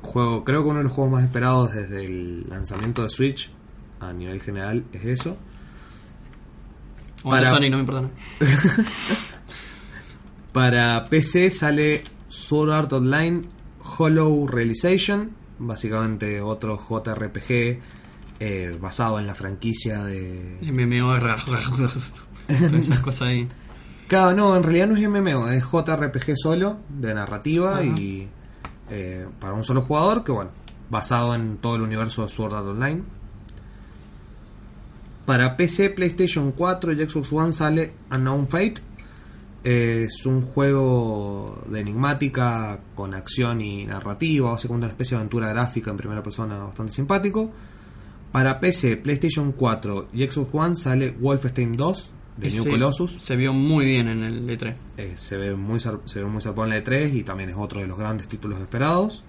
juego, 0.03 0.45
creo 0.45 0.63
que 0.63 0.69
uno 0.69 0.79
de 0.79 0.85
los 0.85 0.93
juegos 0.93 1.13
más 1.13 1.25
esperados 1.25 1.73
desde 1.73 2.05
el 2.05 2.49
lanzamiento 2.49 3.03
de 3.03 3.11
Switch 3.11 3.51
a 4.01 4.13
nivel 4.13 4.41
general 4.41 4.85
es 4.93 5.05
eso. 5.05 5.37
O 7.25 7.35
de 7.35 7.39
para- 7.41 7.51
Sonic, 7.51 7.71
no 7.73 7.77
me 7.79 7.81
importa. 7.83 8.09
Para 10.53 11.05
PC 11.07 11.51
sale 11.51 12.03
Sword 12.29 12.71
Art 12.73 12.93
Online 12.93 13.43
Hollow 13.99 14.47
Realization, 14.49 15.31
básicamente 15.59 16.41
otro 16.41 16.79
JRPG 16.79 17.81
eh, 18.41 18.77
basado 18.81 19.19
en 19.19 19.27
la 19.27 19.35
franquicia 19.35 20.03
de... 20.05 20.59
MMO, 20.63 21.19
todas 21.47 21.97
esas 22.73 22.99
cosas 23.01 23.29
ahí. 23.29 23.49
Claro, 24.09 24.35
no, 24.35 24.57
en 24.57 24.63
realidad 24.63 24.87
no 24.87 24.97
es 24.97 25.07
MMO, 25.07 25.51
es 25.51 25.63
JRPG 25.63 26.35
solo, 26.35 26.79
de 26.89 27.13
narrativa 27.13 27.75
Ajá. 27.75 27.85
y 27.85 28.27
eh, 28.91 29.27
para 29.39 29.53
un 29.53 29.65
solo 29.65 29.83
jugador, 29.83 30.25
que 30.25 30.33
bueno, 30.33 30.51
basado 30.89 31.35
en 31.35 31.59
todo 31.59 31.77
el 31.77 31.83
universo 31.83 32.23
de 32.23 32.29
Sword 32.29 32.55
Art 32.55 32.67
Online. 32.67 33.03
Para 35.27 35.59
PC, 35.59 35.91
PlayStation 35.91 36.53
4 36.53 36.93
y 36.93 37.07
Xbox 37.07 37.33
One 37.35 37.53
sale 37.53 37.93
Unknown 38.11 38.49
Fate. 38.49 38.77
Eh, 39.63 40.07
es 40.09 40.25
un 40.25 40.41
juego 40.41 41.63
de 41.69 41.81
enigmática 41.81 42.81
con 42.95 43.13
acción 43.13 43.61
y 43.61 43.85
narrativa, 43.85 44.53
básicamente 44.53 44.87
una 44.87 44.93
especie 44.93 45.17
de 45.17 45.21
aventura 45.21 45.51
gráfica 45.51 45.91
en 45.91 45.99
primera 45.99 46.23
persona 46.23 46.57
bastante 46.57 46.93
simpático. 46.93 47.51
Para 48.33 48.59
PC, 48.59 48.97
PlayStation 48.97 49.53
4 49.53 50.09
y 50.15 50.27
Xbox 50.27 50.49
One 50.55 50.77
sale 50.77 51.11
Wolfenstein 51.11 51.77
2 51.77 52.13
de 52.39 52.51
New 52.51 52.71
Colossus. 52.71 53.19
Se 53.21 53.37
vio 53.37 53.53
muy 53.53 53.85
bien 53.85 54.09
en 54.09 54.23
el 54.23 54.49
E3. 54.49 54.77
Eh, 54.97 55.13
se 55.17 55.37
ve 55.37 55.55
muy 55.55 55.81
se 55.81 56.21
ve 56.21 56.25
muy 56.25 56.41
zarpado 56.41 56.65
en 56.65 56.71
la 56.71 56.85
E3 56.85 57.15
y 57.15 57.23
también 57.23 57.51
es 57.51 57.57
otro 57.59 57.81
de 57.81 57.87
los 57.87 57.99
grandes 57.99 58.29
títulos 58.29 58.61
esperados. 58.61 59.25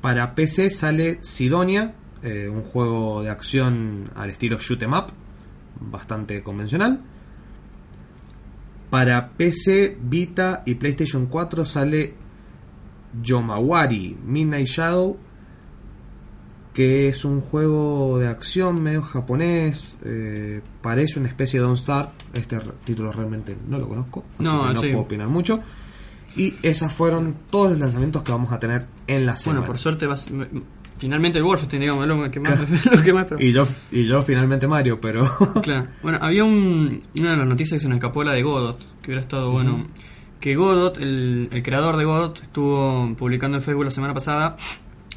Para 0.00 0.34
PC 0.34 0.70
sale 0.70 1.18
Sidonia, 1.22 1.94
eh, 2.22 2.48
un 2.48 2.62
juego 2.62 3.22
de 3.22 3.30
acción 3.30 4.10
al 4.14 4.30
estilo 4.30 4.58
shoot 4.58 4.82
'em 4.82 4.92
up, 4.92 5.06
bastante 5.80 6.42
convencional. 6.42 7.00
Para 8.90 9.30
PC, 9.36 9.98
Vita 10.00 10.62
y 10.64 10.76
PlayStation 10.76 11.26
4 11.26 11.64
sale 11.64 12.14
Yomawari 13.22 14.16
Midnight 14.24 14.66
Shadow, 14.66 15.18
que 16.78 17.08
es 17.08 17.24
un 17.24 17.40
juego 17.40 18.20
de 18.20 18.28
acción 18.28 18.80
medio 18.80 19.02
japonés, 19.02 19.96
eh, 20.04 20.60
parece 20.80 21.18
una 21.18 21.26
especie 21.26 21.58
de 21.58 21.66
Don't 21.66 21.76
Star. 21.76 22.12
Este 22.32 22.56
título 22.84 23.10
realmente 23.10 23.56
no 23.66 23.80
lo 23.80 23.88
conozco, 23.88 24.24
así 24.38 24.44
No, 24.44 24.68
que 24.68 24.74
no 24.74 24.80
sí. 24.80 24.86
puedo 24.90 25.02
opinar 25.02 25.26
mucho. 25.26 25.58
Y 26.36 26.54
esas 26.62 26.92
fueron 26.92 27.34
todos 27.50 27.72
los 27.72 27.80
lanzamientos 27.80 28.22
que 28.22 28.30
vamos 28.30 28.52
a 28.52 28.60
tener 28.60 28.86
en 29.08 29.26
la 29.26 29.36
semana. 29.36 29.58
Bueno, 29.62 29.72
por 29.72 29.80
suerte 29.80 30.06
vas, 30.06 30.28
finalmente 31.00 31.38
el 31.38 31.44
Wolfenstein, 31.46 31.80
digamos, 31.80 32.04
es 32.04 32.08
lo 32.10 32.30
que 32.30 32.38
más, 32.38 32.60
lo 32.96 33.02
que 33.02 33.12
más 33.12 33.22
espero. 33.24 33.40
y 33.44 33.50
yo 33.50 33.66
y 33.90 34.06
yo 34.06 34.22
finalmente 34.22 34.68
Mario, 34.68 35.00
pero 35.00 35.28
Claro. 35.64 35.88
Bueno, 36.00 36.18
había 36.22 36.44
un, 36.44 37.02
una 37.18 37.30
de 37.32 37.36
las 37.38 37.48
noticias 37.48 37.78
que 37.78 37.80
se 37.80 37.88
nos 37.88 37.96
escapó, 37.96 38.22
la 38.22 38.34
de 38.34 38.42
Godot, 38.44 38.78
que 39.02 39.08
hubiera 39.08 39.20
estado 39.20 39.50
bueno. 39.50 39.88
Que 40.38 40.54
Godot, 40.54 40.96
el, 40.98 41.48
el 41.50 41.62
creador 41.64 41.96
de 41.96 42.04
Godot, 42.04 42.40
estuvo 42.40 43.16
publicando 43.16 43.56
en 43.58 43.64
Facebook 43.64 43.86
la 43.86 43.90
semana 43.90 44.14
pasada 44.14 44.54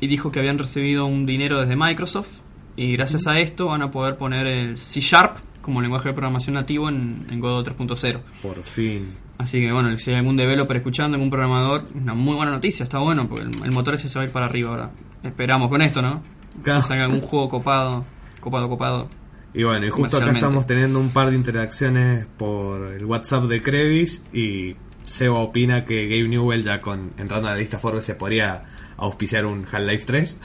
y 0.01 0.07
dijo 0.07 0.31
que 0.31 0.39
habían 0.39 0.57
recibido 0.57 1.05
un 1.05 1.25
dinero 1.25 1.61
desde 1.61 1.77
Microsoft 1.77 2.41
y 2.75 2.93
gracias 2.93 3.27
a 3.27 3.39
esto 3.39 3.67
van 3.67 3.83
a 3.83 3.91
poder 3.91 4.17
poner 4.17 4.47
el 4.47 4.77
C 4.77 4.99
Sharp 4.99 5.37
como 5.61 5.81
lenguaje 5.81 6.09
de 6.09 6.13
programación 6.13 6.55
nativo 6.55 6.89
en, 6.89 7.25
en 7.29 7.39
Godot 7.39 7.77
3.0. 7.77 8.19
por 8.41 8.61
fin. 8.63 9.13
Así 9.37 9.61
que 9.61 9.71
bueno, 9.71 9.95
si 9.97 10.11
hay 10.11 10.17
algún 10.17 10.35
developer 10.37 10.75
escuchando, 10.75 11.15
algún 11.15 11.29
programador, 11.29 11.85
una 11.93 12.13
muy 12.13 12.35
buena 12.35 12.51
noticia, 12.51 12.83
está 12.83 12.97
bueno, 12.97 13.27
porque 13.27 13.43
el, 13.45 13.63
el 13.63 13.71
motor 13.71 13.93
ese 13.93 14.09
se 14.09 14.17
va 14.17 14.23
a 14.23 14.25
ir 14.25 14.31
para 14.31 14.47
arriba 14.47 14.71
ahora. 14.71 14.91
Esperamos 15.23 15.69
con 15.69 15.81
esto, 15.81 16.01
¿no? 16.01 16.21
Claro. 16.63 16.81
Que 16.81 16.87
salga 16.87 17.05
algún 17.05 17.21
juego 17.21 17.49
copado, 17.49 18.03
copado, 18.39 18.69
copado. 18.69 19.09
Y 19.53 19.63
bueno, 19.63 19.85
y 19.85 19.89
justo 19.89 20.17
acá 20.17 20.31
estamos 20.31 20.65
teniendo 20.65 20.99
un 20.99 21.09
par 21.09 21.29
de 21.29 21.35
interacciones 21.35 22.25
por 22.37 22.93
el 22.93 23.05
WhatsApp 23.05 23.45
de 23.45 23.61
Crevis 23.61 24.23
y 24.33 24.75
Seba 25.05 25.39
opina 25.39 25.85
que 25.85 26.07
Gabe 26.07 26.27
Newell 26.27 26.63
ya 26.63 26.81
con 26.81 27.11
entrando 27.17 27.49
a 27.49 27.51
la 27.51 27.57
lista 27.57 27.77
Forbes 27.77 28.05
se 28.05 28.15
podría 28.15 28.63
auspiciar 29.01 29.45
un 29.45 29.65
Half-Life 29.65 30.05
3. 30.05 30.37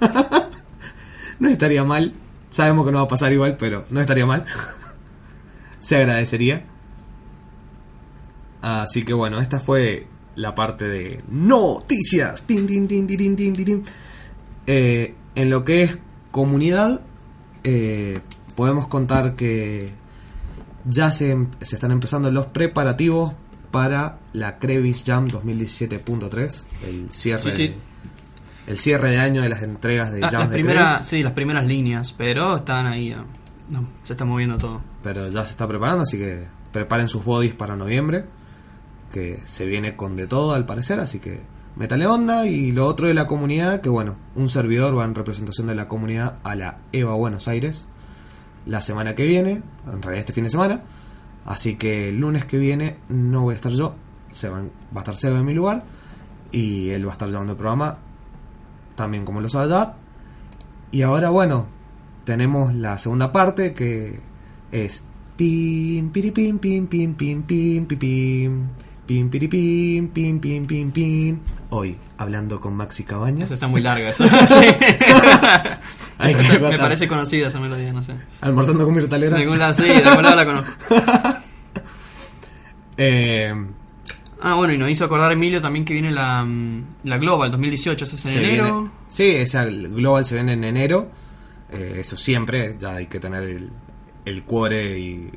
no 1.40 1.48
estaría 1.48 1.82
mal. 1.82 2.12
Sabemos 2.50 2.86
que 2.86 2.92
no 2.92 2.98
va 2.98 3.04
a 3.04 3.08
pasar 3.08 3.32
igual, 3.32 3.56
pero 3.58 3.84
no 3.90 4.00
estaría 4.00 4.26
mal. 4.26 4.44
se 5.78 5.96
agradecería. 5.96 6.64
Así 8.60 9.04
que 9.04 9.14
bueno, 9.14 9.40
esta 9.40 9.58
fue 9.58 10.06
la 10.36 10.54
parte 10.54 10.84
de 10.84 11.24
noticias. 11.28 12.44
Tin, 12.44 12.66
tin, 12.66 12.86
tin. 12.86 13.82
Eh, 14.66 15.14
en 15.34 15.50
lo 15.50 15.64
que 15.64 15.82
es 15.82 15.98
comunidad, 16.30 17.00
eh, 17.64 18.20
podemos 18.54 18.86
contar 18.86 19.34
que 19.34 19.90
ya 20.84 21.10
se, 21.10 21.36
se 21.62 21.74
están 21.74 21.92
empezando 21.92 22.30
los 22.30 22.46
preparativos 22.46 23.32
para 23.70 24.18
la 24.34 24.58
Crevis 24.58 25.02
Jam 25.04 25.26
2017.3, 25.26 26.64
el 26.86 27.10
cierre, 27.10 27.50
Sí, 27.50 27.68
sí. 27.68 27.74
El 28.66 28.78
cierre 28.78 29.10
de 29.10 29.18
año 29.18 29.42
de 29.42 29.48
las 29.48 29.62
entregas 29.62 30.12
de 30.12 30.20
Jam 30.20 30.32
las 30.32 30.50
de 30.50 30.54
primeras, 30.54 31.08
sí, 31.08 31.22
las 31.22 31.32
primeras 31.32 31.66
líneas, 31.66 32.12
pero 32.12 32.56
están 32.56 32.86
ahí. 32.86 33.14
No, 33.68 33.86
se 34.02 34.12
está 34.12 34.24
moviendo 34.24 34.58
todo. 34.58 34.80
pero 35.02 35.28
ya 35.30 35.44
se 35.44 35.52
está 35.52 35.66
preparando, 35.66 36.02
así 36.02 36.18
que 36.18 36.46
preparen 36.72 37.08
sus 37.08 37.24
bodies 37.24 37.54
para 37.54 37.76
noviembre, 37.76 38.24
que 39.12 39.40
se 39.44 39.66
viene 39.66 39.96
con 39.96 40.16
de 40.16 40.26
todo 40.26 40.54
al 40.54 40.66
parecer, 40.66 41.00
así 41.00 41.18
que 41.18 41.40
metale 41.76 42.06
onda 42.06 42.46
y 42.46 42.72
lo 42.72 42.86
otro 42.86 43.08
de 43.08 43.14
la 43.14 43.26
comunidad, 43.26 43.80
que 43.80 43.88
bueno, 43.88 44.16
un 44.34 44.48
servidor 44.48 44.96
va 44.96 45.04
en 45.04 45.14
representación 45.14 45.66
de 45.66 45.74
la 45.74 45.88
comunidad 45.88 46.38
a 46.44 46.54
la 46.54 46.78
EVA 46.92 47.14
Buenos 47.14 47.48
Aires 47.48 47.88
la 48.66 48.80
semana 48.80 49.14
que 49.14 49.24
viene, 49.24 49.62
en 49.86 50.02
realidad 50.02 50.20
este 50.20 50.32
fin 50.32 50.44
de 50.44 50.50
semana, 50.50 50.82
así 51.44 51.76
que 51.76 52.10
el 52.10 52.20
lunes 52.20 52.44
que 52.44 52.58
viene 52.58 52.98
no 53.08 53.42
voy 53.42 53.54
a 53.54 53.56
estar 53.56 53.72
yo, 53.72 53.94
se 54.30 54.48
van, 54.48 54.70
va 54.94 55.00
a 55.00 55.02
estar 55.02 55.16
Seba 55.16 55.38
en 55.38 55.44
mi 55.44 55.54
lugar 55.54 55.84
y 56.52 56.90
él 56.90 57.06
va 57.06 57.10
a 57.10 57.12
estar 57.12 57.28
llevando 57.28 57.52
el 57.52 57.58
programa 57.58 57.98
también 58.94 59.24
como 59.24 59.40
los 59.40 59.54
Haddad. 59.54 59.94
Y 60.90 61.02
ahora, 61.02 61.30
bueno, 61.30 61.68
tenemos 62.24 62.74
la 62.74 62.98
segunda 62.98 63.32
parte 63.32 63.72
que 63.74 64.20
es 64.70 65.04
pim, 65.36 66.10
piripim, 66.10 66.58
pim, 66.58 66.86
pim, 66.86 67.14
pim, 67.14 67.42
pim, 67.42 67.86
pim, 67.86 67.98
pim. 67.98 68.68
Pim, 69.04 69.28
piripim, 69.28 70.08
pim, 70.08 70.40
pim, 70.40 70.66
pim, 70.66 70.92
pim. 70.92 71.40
Hoy, 71.70 71.98
hablando 72.18 72.60
con 72.60 72.74
Maxi 72.74 73.02
Cabañas. 73.02 73.46
Eso 73.46 73.54
está 73.54 73.66
muy 73.66 73.80
larga, 73.80 74.08
eso. 74.10 74.24
Me 76.20 76.78
parece 76.78 77.08
conocida 77.08 77.48
esa 77.48 77.58
melodía, 77.58 77.92
no 77.92 78.00
sé. 78.00 78.14
Almorzando 78.40 78.84
con 78.84 78.94
Mirtalera. 78.94 79.36
Ninguna, 79.36 79.72
eh, 82.96 83.52
Ah, 84.44 84.54
bueno, 84.54 84.72
y 84.74 84.78
nos 84.78 84.90
hizo 84.90 85.04
acordar 85.04 85.30
Emilio 85.32 85.60
también 85.60 85.84
que 85.84 85.92
viene 85.94 86.10
la, 86.10 86.44
mm, 86.44 86.84
la 87.04 87.18
Global 87.18 87.50
2018, 87.50 88.04
¿esa 88.04 88.16
es 88.16 88.26
en 88.26 88.32
se 88.32 88.44
enero? 88.44 88.64
viene- 88.64 88.90
sí, 89.08 89.24
esa 89.36 89.64
Global 89.64 90.24
se 90.24 90.34
viene 90.34 90.54
en 90.54 90.64
enero. 90.64 91.08
Eh, 91.70 91.98
eso 92.00 92.16
siempre, 92.16 92.76
ya 92.78 92.96
hay 92.96 93.06
que 93.06 93.20
tener 93.20 93.42
el, 93.44 93.70
el 94.24 94.42
cuore 94.44 94.98
y 94.98 95.30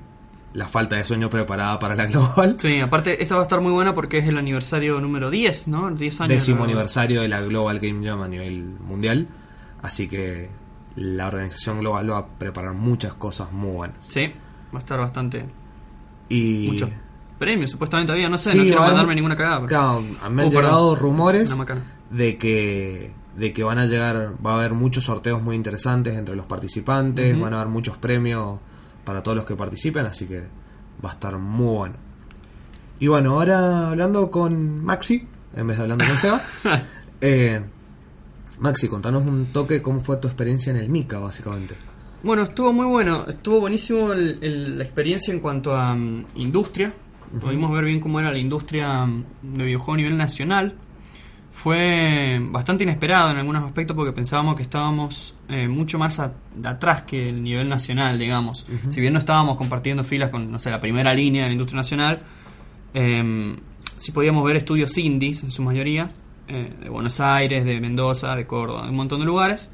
la 0.54 0.68
falta 0.68 0.96
de 0.96 1.04
sueño 1.04 1.30
preparada 1.30 1.78
para 1.80 1.96
la 1.96 2.06
Global. 2.08 2.56
Sí, 2.60 2.80
aparte 2.80 3.22
esa 3.22 3.36
va 3.36 3.42
a 3.42 3.44
estar 3.44 3.62
muy 3.62 3.72
buena 3.72 3.94
porque 3.94 4.18
es 4.18 4.28
el 4.28 4.38
aniversario 4.38 5.00
número 5.00 5.30
10, 5.30 5.68
¿no? 5.68 5.92
10 5.92 6.22
años. 6.22 6.30
Décimo 6.30 6.64
aniversario 6.64 7.22
de 7.22 7.28
la 7.28 7.42
Global 7.42 7.80
Game 7.80 8.06
Jam 8.06 8.22
a 8.22 8.28
nivel 8.28 8.64
mundial. 8.64 9.28
Así 9.82 10.08
que 10.08 10.50
la 10.96 11.28
organización 11.28 11.80
global 11.82 12.10
va 12.10 12.18
a 12.20 12.26
preparar 12.26 12.74
muchas 12.74 13.14
cosas 13.14 13.52
muy 13.52 13.72
buenas. 13.74 13.98
Sí, 14.06 14.32
va 14.74 14.78
a 14.78 14.82
estar 14.82 14.98
bastante... 15.00 15.46
Y 16.30 16.68
Muchos 16.72 16.90
premios, 17.38 17.72
supuestamente 17.72 18.12
había, 18.12 18.30
no 18.30 18.38
sé, 18.38 18.52
Sí, 18.52 18.58
no 18.58 18.64
quiero 18.64 18.84
a 18.84 18.88
mandarme 18.88 19.16
ninguna 19.16 19.36
cagada. 19.36 19.56
pero- 19.58 19.68
Claro, 19.68 20.02
me 20.02 20.08
han 20.08 20.16
Oh, 20.18 20.36
perdón. 20.36 20.52
llegado 20.52 20.96
rumores 20.96 21.54
de 22.12 22.38
que 22.38 23.12
de 23.36 23.52
que 23.52 23.64
van 23.66 23.78
a 23.80 23.86
llegar, 23.86 24.34
va 24.46 24.54
a 24.54 24.56
haber 24.60 24.74
muchos 24.74 25.04
sorteos 25.04 25.42
muy 25.42 25.58
interesantes 25.58 26.16
entre 26.18 26.38
los 26.38 26.46
participantes, 26.46 27.38
van 27.38 27.54
a 27.54 27.58
haber 27.60 27.68
muchos 27.70 27.98
premios 27.98 28.60
para 29.04 29.22
todos 29.24 29.36
los 29.36 29.46
que 29.46 29.58
participen, 29.58 30.06
así 30.06 30.26
que 30.26 30.40
va 31.04 31.10
a 31.10 31.14
estar 31.14 31.38
muy 31.38 31.76
bueno. 31.76 31.96
Y 33.00 33.08
bueno, 33.08 33.34
ahora 33.34 33.90
hablando 33.90 34.32
con 34.32 34.82
Maxi, 34.86 35.28
en 35.54 35.68
vez 35.68 35.76
de 35.76 35.84
hablando 35.84 36.06
con 36.06 36.18
Seba, 36.18 36.42
eh, 37.22 37.62
Maxi, 38.60 38.88
contanos 38.88 39.26
un 39.28 39.48
toque 39.48 39.82
cómo 39.82 40.00
fue 40.00 40.16
tu 40.18 40.30
experiencia 40.30 40.70
en 40.72 40.78
el 40.78 40.88
Mica, 40.88 41.20
básicamente. 41.20 41.76
Bueno, 42.24 42.44
estuvo 42.44 42.72
muy 42.72 42.86
bueno, 42.86 43.26
estuvo 43.28 43.60
buenísimo 43.60 44.14
el- 44.14 44.40
el- 44.42 44.78
la 44.78 44.84
experiencia 44.86 45.34
en 45.34 45.42
cuanto 45.42 45.76
a 45.76 45.94
mm, 45.94 46.26
industria. 46.36 46.94
Pudimos 47.40 47.72
ver 47.72 47.86
bien 47.86 48.00
cómo 48.00 48.20
era 48.20 48.32
la 48.32 48.38
industria 48.38 49.06
mm, 49.06 49.24
de 49.44 49.64
videojuego 49.66 49.94
a 49.94 49.98
nivel 49.98 50.18
nacional. 50.18 50.76
Fue 51.52 52.40
bastante 52.52 52.84
inesperado 52.84 53.32
en 53.32 53.38
algunos 53.38 53.64
aspectos 53.64 53.96
porque 53.96 54.12
pensábamos 54.12 54.56
que 54.56 54.62
estábamos 54.64 55.36
eh, 55.50 55.68
mucho 55.68 55.98
más 55.98 56.20
a- 56.20 56.34
atrás 56.66 57.04
que 57.04 57.30
el 57.30 57.42
nivel 57.44 57.70
nacional, 57.70 58.20
digamos. 58.20 58.66
Si 58.90 59.00
bien 59.02 59.14
no 59.14 59.20
estábamos 59.20 59.56
compartiendo 59.56 60.04
filas 60.04 60.30
con, 60.30 60.52
no 60.52 60.60
sé, 60.60 60.70
la 60.70 60.80
primera 60.82 61.14
línea 61.14 61.44
de 61.44 61.50
la 61.50 61.54
industria 61.54 61.78
nacional, 61.78 62.22
eh, 62.94 63.56
sí 63.98 64.12
podíamos 64.12 64.44
ver 64.46 64.58
estudios 64.58 64.98
indies 64.98 65.44
en 65.44 65.52
su 65.52 65.62
mayoría, 65.64 66.08
eh, 66.48 66.74
de 66.84 66.90
Buenos 66.90 67.20
Aires, 67.20 67.66
de 67.66 67.80
Mendoza, 67.80 68.36
de 68.36 68.46
Córdoba, 68.46 68.84
de 68.84 68.90
un 68.90 68.96
montón 68.98 69.20
de 69.22 69.26
lugares. 69.26 69.72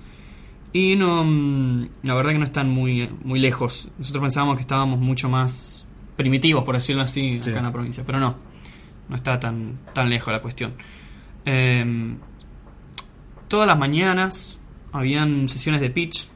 Y 0.73 0.95
no, 0.95 1.23
mm, 1.25 1.87
la 2.03 2.13
verdad 2.13 2.31
que 2.31 2.37
no 2.37 2.45
están 2.45 2.69
muy, 2.69 3.09
muy 3.25 3.39
lejos. 3.39 3.89
Nosotros 3.97 4.21
pensábamos 4.21 4.55
que 4.55 4.61
estábamos 4.61 4.99
mucho 4.99 5.27
más 5.29 5.80
primitivos, 6.21 6.63
por 6.63 6.75
decirlo 6.75 7.01
así, 7.01 7.39
Sí. 7.41 7.49
acá 7.49 7.59
en 7.59 7.65
la 7.65 7.71
provincia, 7.71 8.03
pero 8.05 8.19
no, 8.19 8.35
no 9.09 9.15
está 9.15 9.39
tan, 9.39 9.79
tan 9.93 10.09
lejos 10.09 10.31
la 10.33 10.41
cuestión. 10.41 10.73
Eh, 11.45 12.15
todas 13.47 13.67
las 13.67 13.77
mañanas 13.77 14.57
habían 14.91 15.49
sesiones 15.49 15.81
de 15.81 15.89
pitch. 15.89 16.27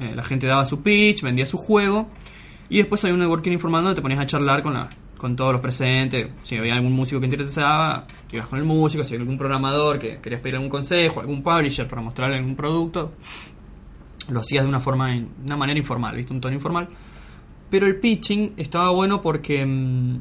Eh, 0.00 0.12
la 0.14 0.22
gente 0.22 0.46
daba 0.46 0.64
su 0.64 0.82
pitch, 0.82 1.22
vendía 1.22 1.46
su 1.46 1.58
juego. 1.58 2.08
Y 2.68 2.78
después 2.78 3.04
había 3.04 3.14
un 3.14 3.20
networking 3.20 3.52
informal 3.52 3.82
donde 3.82 3.96
te 3.96 4.02
ponías 4.02 4.20
a 4.20 4.26
charlar 4.26 4.62
con, 4.62 4.74
la, 4.74 4.88
con 5.18 5.36
todos 5.36 5.52
los 5.52 5.60
presentes. 5.60 6.28
Si 6.42 6.56
había 6.56 6.74
algún 6.74 6.92
músico 6.92 7.20
que 7.20 7.28
te 7.28 7.34
interesaba, 7.34 8.06
te 8.28 8.36
ibas 8.36 8.48
con 8.48 8.58
el 8.58 8.64
músico. 8.64 9.04
Si 9.04 9.14
había 9.14 9.22
algún 9.22 9.38
programador 9.38 9.98
que 9.98 10.18
querías 10.18 10.40
pedir 10.40 10.56
algún 10.56 10.70
consejo, 10.70 11.20
algún 11.20 11.42
publisher 11.42 11.86
para 11.86 12.02
mostrarle 12.02 12.36
algún 12.36 12.56
producto, 12.56 13.10
lo 14.30 14.40
hacías 14.40 14.64
de 14.64 14.68
una 14.68 14.80
forma, 14.80 15.10
de 15.10 15.26
una 15.44 15.56
manera 15.56 15.78
informal, 15.78 16.16
¿viste? 16.16 16.32
Un 16.32 16.40
tono 16.40 16.54
informal. 16.54 16.88
Pero 17.70 17.86
el 17.86 17.96
pitching 17.96 18.54
estaba 18.56 18.90
bueno 18.90 19.20
porque 19.20 19.64
mm, 19.64 20.20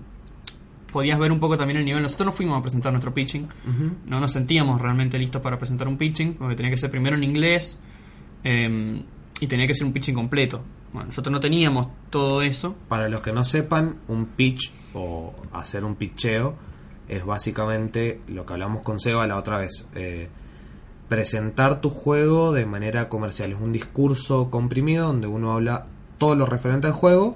podías 0.92 1.20
ver 1.20 1.32
un 1.32 1.40
poco 1.40 1.58
también 1.58 1.80
el 1.80 1.86
nivel. 1.86 2.02
Nosotros 2.02 2.28
no 2.28 2.32
fuimos 2.32 2.58
a 2.58 2.62
presentar 2.62 2.92
nuestro 2.92 3.14
pitching. 3.14 3.48
No 4.06 4.20
nos 4.20 4.32
sentíamos 4.32 4.82
realmente 4.82 5.18
listos 5.18 5.42
para 5.42 5.58
presentar 5.58 5.88
un 5.88 5.98
pitching, 5.98 6.36
porque 6.36 6.56
tenía 6.56 6.72
que 6.72 6.78
ser 6.78 6.90
primero 6.90 7.16
en 7.16 7.24
inglés 7.24 7.78
eh, 8.44 9.02
y 9.40 9.48
tenía 9.48 9.68
que 9.68 9.74
ser 9.74 9.86
un 9.88 9.94
pitching 9.94 10.16
completo. 10.16 10.64
Bueno, 10.94 11.08
nosotros 11.08 11.32
no 11.32 11.40
teníamos 11.40 11.88
todo 12.10 12.42
eso. 12.42 12.76
Para 12.88 13.10
los 13.10 13.22
que 13.22 13.34
no 13.34 13.44
sepan, 13.44 13.98
un 14.08 14.28
pitch 14.28 14.72
o 14.94 15.34
hacer 15.52 15.84
un 15.84 15.96
pitcheo 15.96 16.56
es 17.08 17.26
básicamente 17.26 18.22
lo 18.28 18.46
que 18.46 18.54
hablamos 18.54 18.82
con 18.82 19.00
Seba 19.00 19.28
la 19.28 19.38
otra 19.38 19.58
vez. 19.58 19.86
eh, 19.96 20.30
presentar 21.10 21.80
tu 21.82 21.90
juego 21.90 22.54
de 22.54 22.66
manera 22.66 23.08
comercial. 23.10 23.52
Es 23.52 23.60
un 23.60 23.72
discurso 23.72 24.50
comprimido 24.50 25.08
donde 25.08 25.28
uno 25.28 25.54
habla 25.54 25.86
todo 26.18 26.36
lo 26.36 26.46
referente 26.46 26.88
al 26.88 26.94
juego 26.94 27.36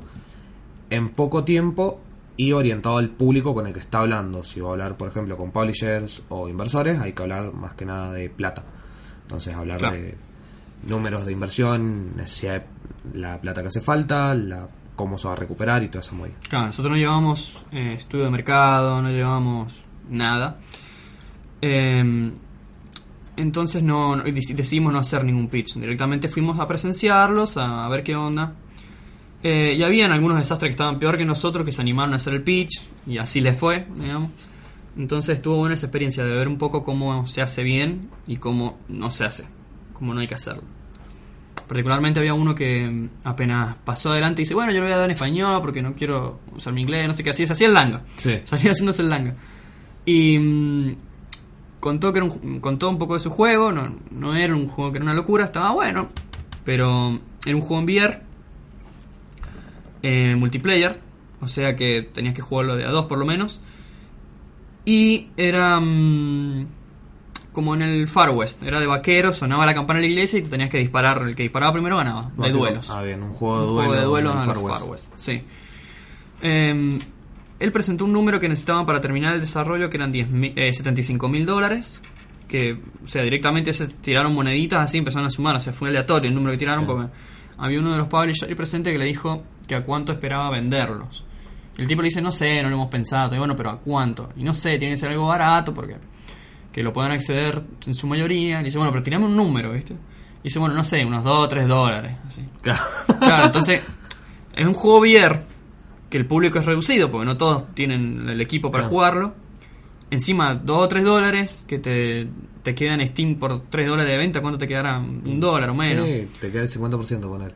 en 0.89 1.09
poco 1.09 1.43
tiempo 1.43 1.99
y 2.37 2.51
orientado 2.51 2.97
al 2.97 3.09
público 3.09 3.53
con 3.53 3.67
el 3.67 3.73
que 3.73 3.79
está 3.79 3.99
hablando. 3.99 4.43
Si 4.43 4.59
va 4.59 4.69
a 4.69 4.71
hablar, 4.73 4.95
por 4.97 5.09
ejemplo, 5.09 5.35
con 5.37 5.51
publishers 5.51 6.21
o 6.29 6.47
inversores, 6.49 6.99
hay 6.99 7.13
que 7.13 7.23
hablar 7.23 7.53
más 7.53 7.73
que 7.73 7.85
nada 7.85 8.11
de 8.13 8.29
plata. 8.29 8.63
Entonces, 9.23 9.55
hablar 9.55 9.79
Claro. 9.79 9.95
de 9.95 10.15
números 10.87 11.25
de 11.25 11.31
inversión, 11.31 12.15
necesidad 12.15 12.63
de 13.03 13.19
la 13.19 13.41
plata 13.41 13.61
que 13.63 13.69
hace 13.69 13.81
falta, 13.81 14.33
la, 14.35 14.67
cómo 14.95 15.17
se 15.17 15.27
va 15.27 15.33
a 15.33 15.37
recuperar 15.37 15.83
y 15.83 15.87
toda 15.89 16.01
esa 16.01 16.13
movida. 16.13 16.35
Claro, 16.47 16.67
nosotros 16.67 16.91
no 16.91 16.97
llevamos 16.97 17.61
eh, 17.71 17.95
estudio 17.97 18.25
de 18.25 18.29
mercado, 18.31 19.01
no 19.01 19.09
llevamos 19.09 19.73
nada. 20.09 20.59
Eh, 21.61 22.31
entonces 23.35 23.83
no, 23.83 24.15
no- 24.15 24.23
dec- 24.23 24.55
decidimos 24.55 24.93
no 24.93 24.99
hacer 24.99 25.23
ningún 25.23 25.47
pitch. 25.47 25.75
Directamente 25.75 26.27
fuimos 26.29 26.59
a 26.59 26.67
presenciarlos, 26.67 27.57
a, 27.57 27.85
a 27.85 27.89
ver 27.89 28.03
qué 28.03 28.15
onda. 28.15 28.53
Eh, 29.43 29.75
y 29.77 29.83
habían 29.83 30.11
algunos 30.11 30.37
desastres 30.37 30.69
que 30.69 30.71
estaban 30.71 30.97
peor 30.99 31.17
que 31.17 31.25
nosotros 31.25 31.65
que 31.65 31.71
se 31.71 31.81
animaron 31.81 32.13
a 32.13 32.17
hacer 32.17 32.33
el 32.33 32.41
pitch 32.41 32.81
y 33.05 33.17
así 33.17 33.41
les 33.41 33.57
fue, 33.57 33.85
digamos. 33.97 34.31
Entonces 34.97 35.35
estuvo 35.35 35.57
buena 35.57 35.75
esa 35.75 35.85
experiencia 35.85 36.23
de 36.23 36.31
ver 36.31 36.47
un 36.47 36.57
poco 36.57 36.83
cómo 36.83 37.27
se 37.27 37.41
hace 37.41 37.61
bien 37.61 38.09
y 38.25 38.37
cómo 38.37 38.79
no 38.87 39.11
se 39.11 39.25
hace, 39.25 39.45
cómo 39.93 40.13
no 40.13 40.21
hay 40.21 40.27
que 40.27 40.35
hacerlo. 40.35 40.63
Particularmente 41.67 42.19
había 42.19 42.33
uno 42.33 42.55
que 42.55 42.89
mm, 42.89 43.09
apenas 43.25 43.75
pasó 43.83 44.11
adelante 44.11 44.41
y 44.41 44.43
dice, 44.43 44.55
bueno, 44.55 44.71
yo 44.71 44.79
lo 44.79 44.85
voy 44.85 44.93
a 44.93 44.97
dar 44.97 45.05
en 45.05 45.11
español 45.11 45.61
porque 45.61 45.81
no 45.81 45.93
quiero 45.93 46.39
usar 46.55 46.73
mi 46.73 46.81
inglés, 46.81 47.07
no 47.07 47.13
sé 47.13 47.23
qué, 47.23 47.29
así 47.29 47.43
es, 47.43 47.51
así 47.51 47.65
el 47.65 47.73
langa. 47.73 48.01
Sí. 48.17 48.39
Salía 48.43 48.71
haciéndose 48.71 49.03
el 49.03 49.09
langa. 49.09 49.35
Y 50.03 50.39
mm, 50.39 50.95
contó 51.79 52.11
que 52.11 52.19
era 52.19 52.25
un, 52.25 52.59
contó 52.59 52.89
un 52.89 52.97
poco 52.97 53.13
de 53.13 53.19
su 53.19 53.29
juego, 53.29 53.71
no, 53.71 53.95
no 54.11 54.35
era 54.35 54.55
un 54.55 54.67
juego 54.67 54.91
que 54.91 54.97
era 54.97 55.03
una 55.03 55.13
locura, 55.13 55.45
estaba 55.45 55.71
bueno, 55.73 56.09
pero 56.63 57.19
era 57.45 57.55
un 57.55 57.61
juego 57.61 57.79
en 57.81 57.85
VR, 57.85 58.21
eh, 60.03 60.35
multiplayer, 60.35 60.99
o 61.41 61.47
sea 61.47 61.75
que 61.75 62.01
tenías 62.01 62.33
que 62.33 62.41
jugarlo 62.41 62.75
de 62.75 62.85
a 62.85 62.89
dos 62.91 63.05
por 63.05 63.17
lo 63.17 63.25
menos. 63.25 63.61
Y 64.85 65.27
era 65.35 65.79
mm, 65.79 66.65
como 67.51 67.75
en 67.75 67.81
el 67.81 68.07
Far 68.07 68.29
West, 68.29 68.63
era 68.63 68.79
de 68.79 68.87
vaquero, 68.87 69.33
sonaba 69.33 69.65
la 69.65 69.73
campana 69.73 69.99
en 69.99 70.05
la 70.05 70.11
iglesia 70.11 70.39
y 70.39 70.43
te 70.43 70.49
tenías 70.49 70.69
que 70.69 70.77
disparar, 70.77 71.21
el 71.23 71.35
que 71.35 71.43
disparaba 71.43 71.73
primero 71.73 71.97
ganaba, 71.97 72.31
de 72.37 72.49
duelos. 72.51 72.89
Ah, 72.89 73.01
bien, 73.03 73.21
un 73.23 73.33
juego 73.33 73.57
de 73.57 73.67
Un 73.67 73.73
duelo. 73.73 73.87
juego 73.89 74.01
de 74.01 74.05
duelos 74.07 74.33
en 74.35 74.39
el 74.41 74.45
Far 74.45 74.57
West. 74.59 74.79
Far 74.79 74.89
West, 74.89 75.11
sí. 75.15 75.41
Eh, 76.41 76.99
él 77.59 77.71
presentó 77.71 78.05
un 78.05 78.13
número 78.13 78.39
que 78.39 78.47
necesitaban 78.47 78.85
para 78.85 79.01
terminar 79.01 79.33
el 79.33 79.41
desarrollo, 79.41 79.89
que 79.89 79.97
eran 79.97 80.11
10 80.11 80.29
mi- 80.29 80.53
eh, 80.55 80.71
75 80.71 81.27
mil 81.27 81.45
dólares. 81.45 81.99
Que, 82.47 82.77
o 83.03 83.07
sea, 83.07 83.23
directamente 83.23 83.73
se 83.73 83.87
tiraron 83.87 84.33
moneditas 84.33 84.79
así, 84.81 84.99
empezaron 84.99 85.25
a 85.25 85.29
sumar. 85.29 85.55
O 85.55 85.59
sea, 85.59 85.73
fue 85.73 85.89
aleatorio 85.89 86.29
el 86.29 86.35
número 86.35 86.51
que 86.53 86.59
tiraron 86.59 86.85
porque 86.85 87.07
había 87.57 87.79
uno 87.79 87.91
de 87.91 87.97
los 87.97 88.07
publishers 88.07 88.55
presente 88.55 88.91
que 88.91 88.97
le 88.99 89.05
dijo 89.05 89.43
que 89.67 89.75
a 89.75 89.83
cuánto 89.83 90.11
esperaba 90.13 90.49
venderlos. 90.49 91.23
Y 91.77 91.81
el 91.81 91.87
tipo 91.87 92.01
le 92.01 92.07
dice, 92.07 92.21
no 92.21 92.31
sé, 92.31 92.61
no 92.63 92.69
lo 92.69 92.75
hemos 92.75 92.89
pensado. 92.89 93.35
Y 93.35 93.37
bueno, 93.37 93.55
pero 93.55 93.69
¿a 93.71 93.79
cuánto? 93.79 94.29
Y 94.35 94.43
no 94.43 94.53
sé, 94.53 94.77
tiene 94.77 94.93
que 94.93 94.97
ser 94.97 95.09
algo 95.09 95.27
barato 95.27 95.73
porque 95.73 95.97
que 96.71 96.81
lo 96.83 96.93
puedan 96.93 97.11
acceder 97.11 97.61
en 97.85 97.93
su 97.93 98.07
mayoría. 98.07 98.61
Y 98.61 98.63
dice, 98.63 98.77
bueno, 98.77 98.91
pero 98.91 99.03
tirame 99.03 99.25
un 99.25 99.35
número, 99.35 99.71
¿viste? 99.73 99.93
Y 99.93 100.43
dice, 100.45 100.59
bueno, 100.59 100.73
no 100.75 100.83
sé, 100.83 101.03
unos 101.05 101.23
2 101.23 101.39
o 101.39 101.47
3 101.47 101.67
dólares. 101.67 102.11
Así. 102.27 102.41
Claro. 102.61 102.81
Claro, 103.19 103.45
entonces 103.45 103.81
es 104.55 104.65
un 104.65 104.73
juego 104.73 104.99
VR 104.99 105.41
que 106.09 106.17
el 106.17 106.25
público 106.25 106.57
es 106.59 106.65
reducido 106.65 107.11
porque 107.11 107.25
no 107.25 107.35
todos 107.37 107.73
tienen 107.75 108.27
el 108.29 108.39
equipo 108.41 108.71
para 108.71 108.83
Claro. 108.83 108.89
jugarlo. 108.95 109.35
Encima, 110.09 110.55
2 110.55 110.77
o 110.77 110.87
3 110.87 111.03
dólares 111.03 111.65
que 111.67 111.79
te, 111.79 112.27
te 112.63 112.73
quedan 112.73 113.05
Steam 113.05 113.35
por 113.35 113.63
3 113.69 113.87
dólares 113.87 114.11
de 114.13 114.17
venta, 114.17 114.41
¿cuánto 114.41 114.57
te 114.57 114.67
quedará? 114.67 114.99
Un 114.99 115.39
dólar 115.39 115.69
o 115.71 115.75
menos. 115.75 116.05
Sí, 116.07 116.27
te 116.39 116.49
queda 116.51 116.61
el 116.61 116.69
50% 116.69 117.21
poner. 117.21 117.53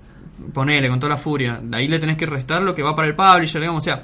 Ponele, 0.54 0.90
con 0.90 1.00
toda 1.00 1.12
la 1.12 1.18
furia. 1.18 1.60
De 1.62 1.78
ahí 1.78 1.88
le 1.88 2.00
tenés 2.00 2.18
que 2.18 2.26
restar 2.26 2.62
lo 2.62 2.74
que 2.74 2.84
va 2.84 2.96
para 2.96 3.08
el 3.08 3.16
publisher, 3.16 3.62
digamos. 3.62 3.84
O 3.84 3.86
sea, 3.86 4.04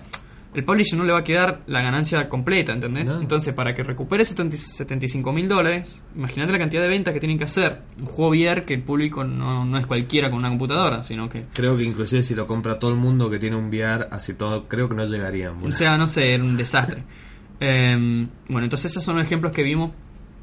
el 0.54 0.64
publisher 0.64 0.98
no 0.98 1.04
le 1.04 1.14
va 1.14 1.20
a 1.20 1.24
quedar 1.24 1.62
la 1.68 1.82
ganancia 1.82 2.28
completa, 2.30 2.74
¿entendés? 2.74 3.10
No. 3.10 3.22
Entonces, 3.22 3.54
para 3.54 3.76
que 3.76 3.84
recupere 3.84 4.26
70 4.26 4.58
75 4.58 5.32
mil 5.32 5.48
dólares, 5.48 6.04
imagínate 6.16 6.52
la 6.52 6.58
cantidad 6.58 6.82
de 6.82 6.88
ventas 6.88 7.14
que 7.14 7.20
tienen 7.20 7.38
que 7.38 7.44
hacer. 7.44 7.82
Un 8.00 8.06
juego 8.06 8.32
VR 8.32 8.64
que 8.66 8.74
el 8.74 8.82
público 8.82 9.24
no, 9.24 9.66
no 9.66 9.78
es 9.78 9.86
cualquiera 9.86 10.30
con 10.30 10.40
una 10.40 10.50
computadora, 10.50 11.04
sino 11.04 11.30
que 11.30 11.46
Creo 11.54 11.78
que 11.78 11.84
inclusive 11.84 12.24
si 12.24 12.34
lo 12.34 12.48
compra 12.48 12.80
todo 12.80 12.92
el 12.92 12.98
mundo 12.98 13.30
que 13.30 13.40
tiene 13.40 13.56
un 13.56 13.68
VR, 13.68 14.08
así 14.10 14.34
todo, 14.34 14.68
creo 14.68 14.90
que 14.90 14.96
no 14.96 15.06
llegarían. 15.06 15.64
O 15.64 15.72
sea, 15.72 15.98
no 15.98 16.08
sé, 16.08 16.34
era 16.34 16.44
un 16.44 16.58
desastre. 16.58 17.04
Eh, 17.60 18.28
bueno, 18.50 18.66
entonces 18.66 18.92
esos 18.92 19.04
son 19.04 19.16
los 19.16 19.26
ejemplos 19.26 19.52
que 19.52 19.64
vimos 19.64 19.90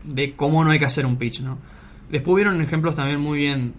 de 0.02 0.34
cómo 0.34 0.64
no 0.64 0.72
hay 0.72 0.80
que 0.80 0.84
hacer 0.84 1.06
un 1.06 1.16
pitch, 1.16 1.42
¿no? 1.42 1.58
Después 2.10 2.36
vieron 2.36 2.60
ejemplos 2.60 2.94
también 2.94 3.20
muy 3.20 3.38
bien, 3.38 3.74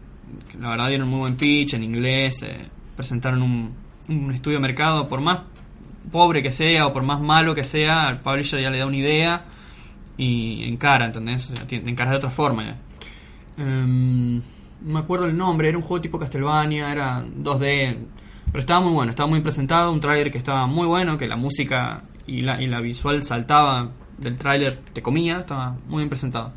la 0.59 0.69
verdad 0.69 0.89
dieron 0.89 1.07
muy 1.09 1.19
buen 1.19 1.35
pitch 1.35 1.73
en 1.73 1.83
inglés, 1.83 2.43
eh, 2.43 2.69
presentaron 2.95 3.41
un, 3.41 3.73
un 4.09 4.31
estudio 4.31 4.57
de 4.57 4.61
mercado, 4.61 5.07
por 5.07 5.21
más 5.21 5.41
pobre 6.11 6.41
que 6.41 6.51
sea 6.51 6.87
o 6.87 6.93
por 6.93 7.03
más 7.03 7.19
malo 7.19 7.53
que 7.55 7.63
sea, 7.63 8.09
el 8.09 8.19
publisher 8.19 8.61
ya 8.61 8.69
le 8.69 8.79
da 8.79 8.85
una 8.85 8.97
idea 8.97 9.45
y 10.17 10.63
encara, 10.63 11.05
¿entendés? 11.05 11.51
O 11.51 11.55
sea, 11.55 11.67
te 11.67 11.75
encaras 11.75 12.11
de 12.11 12.17
otra 12.17 12.29
forma. 12.29 12.63
ya. 12.63 12.77
No 13.57 14.93
me 14.93 14.99
acuerdo 14.99 15.25
el 15.25 15.35
nombre, 15.35 15.69
era 15.69 15.77
un 15.77 15.83
juego 15.83 16.01
tipo 16.01 16.19
Castlevania, 16.19 16.91
era 16.91 17.23
2D, 17.25 17.97
pero 18.47 18.59
estaba 18.59 18.81
muy 18.81 18.93
bueno, 18.93 19.09
estaba 19.09 19.27
muy 19.27 19.41
presentado, 19.41 19.91
un 19.91 19.99
tráiler 19.99 20.31
que 20.31 20.37
estaba 20.37 20.67
muy 20.67 20.85
bueno, 20.85 21.17
que 21.17 21.27
la 21.27 21.35
música 21.35 22.03
y 22.27 22.41
la, 22.41 22.61
y 22.61 22.67
la 22.67 22.81
visual 22.81 23.23
saltaba 23.23 23.89
del 24.17 24.37
tráiler, 24.37 24.77
te 24.93 25.01
comía, 25.01 25.39
estaba 25.39 25.75
muy 25.87 25.99
bien 25.99 26.09
presentado. 26.09 26.51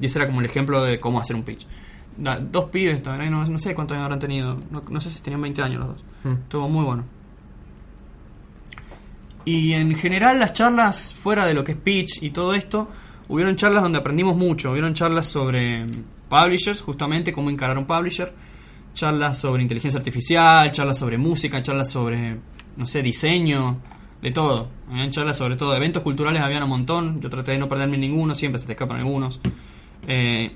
Y 0.00 0.06
ese 0.06 0.18
era 0.18 0.26
como 0.26 0.40
el 0.40 0.46
ejemplo 0.46 0.82
de 0.82 0.98
cómo 0.98 1.20
hacer 1.20 1.36
un 1.36 1.42
pitch. 1.42 1.66
Dos 2.18 2.64
pibes, 2.70 3.02
todavía 3.02 3.30
no, 3.30 3.44
no 3.44 3.58
sé 3.58 3.74
cuántos 3.74 3.94
años 3.94 4.04
habrán 4.06 4.18
tenido, 4.18 4.58
no, 4.70 4.82
no 4.88 5.00
sé 5.00 5.08
si 5.08 5.22
tenían 5.22 5.40
20 5.40 5.62
años 5.62 5.78
los 5.80 5.88
dos. 5.88 6.04
Mm. 6.24 6.42
Estuvo 6.42 6.68
muy 6.68 6.84
bueno. 6.84 7.04
Y 9.44 9.72
en 9.72 9.94
general 9.94 10.40
las 10.40 10.52
charlas 10.52 11.14
fuera 11.14 11.46
de 11.46 11.54
lo 11.54 11.62
que 11.62 11.72
es 11.72 11.78
pitch 11.78 12.22
y 12.22 12.30
todo 12.30 12.54
esto, 12.54 12.88
hubieron 13.28 13.54
charlas 13.56 13.82
donde 13.82 13.98
aprendimos 13.98 14.36
mucho, 14.36 14.72
hubieron 14.72 14.94
charlas 14.94 15.26
sobre 15.28 15.84
mm, 15.84 16.04
publishers, 16.28 16.82
justamente 16.82 17.32
cómo 17.32 17.50
encarar 17.50 17.78
un 17.78 17.86
publisher, 17.86 18.32
charlas 18.94 19.38
sobre 19.38 19.62
inteligencia 19.62 19.98
artificial, 19.98 20.70
charlas 20.72 20.98
sobre 20.98 21.18
música, 21.18 21.62
charlas 21.62 21.88
sobre, 21.88 22.36
no 22.76 22.86
sé, 22.86 23.00
diseño, 23.00 23.78
de 24.20 24.32
todo. 24.32 24.68
Habían 24.90 25.10
charlas 25.10 25.36
sobre 25.36 25.56
todo, 25.56 25.74
eventos 25.76 26.02
culturales 26.02 26.42
habían 26.42 26.64
un 26.64 26.70
montón, 26.70 27.20
yo 27.20 27.30
traté 27.30 27.52
de 27.52 27.58
no 27.58 27.68
perderme 27.68 27.96
ninguno, 27.96 28.34
siempre 28.34 28.58
se 28.58 28.66
te 28.66 28.72
escapan 28.72 28.98
algunos. 28.98 29.40
Eh, 30.06 30.50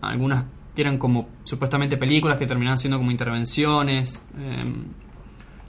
algunas 0.00 0.44
que 0.74 0.82
eran 0.82 0.98
como 0.98 1.28
supuestamente 1.44 1.96
películas 1.96 2.38
que 2.38 2.46
terminaban 2.46 2.78
siendo 2.78 2.98
como 2.98 3.10
intervenciones. 3.10 4.22
eh, 4.38 4.64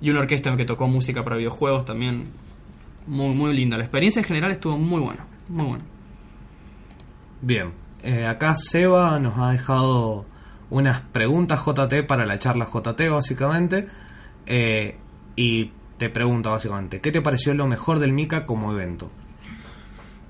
y 0.01 0.09
una 0.09 0.19
orquesta 0.19 0.53
que 0.57 0.65
tocó 0.65 0.85
música 0.87 1.23
para 1.23 1.37
videojuegos 1.37 1.85
también. 1.85 2.27
Muy, 3.07 3.33
muy 3.33 3.53
linda. 3.53 3.77
La 3.77 3.83
experiencia 3.83 4.19
en 4.19 4.25
general 4.25 4.51
estuvo 4.51 4.77
muy 4.77 4.99
buena. 4.99 5.25
Muy 5.47 5.65
buena. 5.65 5.83
Bien, 7.41 7.71
eh, 8.03 8.25
acá 8.25 8.55
Seba 8.55 9.19
nos 9.19 9.37
ha 9.37 9.51
dejado 9.51 10.25
unas 10.69 11.01
preguntas 11.01 11.61
JT 11.65 12.03
para 12.03 12.25
la 12.25 12.37
charla 12.39 12.65
JT 12.65 13.09
básicamente. 13.09 13.87
eh, 14.45 14.97
y 15.35 15.71
te 15.97 16.09
pregunta 16.09 16.49
básicamente, 16.49 16.99
¿qué 16.99 17.11
te 17.11 17.21
pareció 17.21 17.53
lo 17.53 17.65
mejor 17.65 17.99
del 17.99 18.11
Mika 18.11 18.45
como 18.45 18.71
evento? 18.73 19.09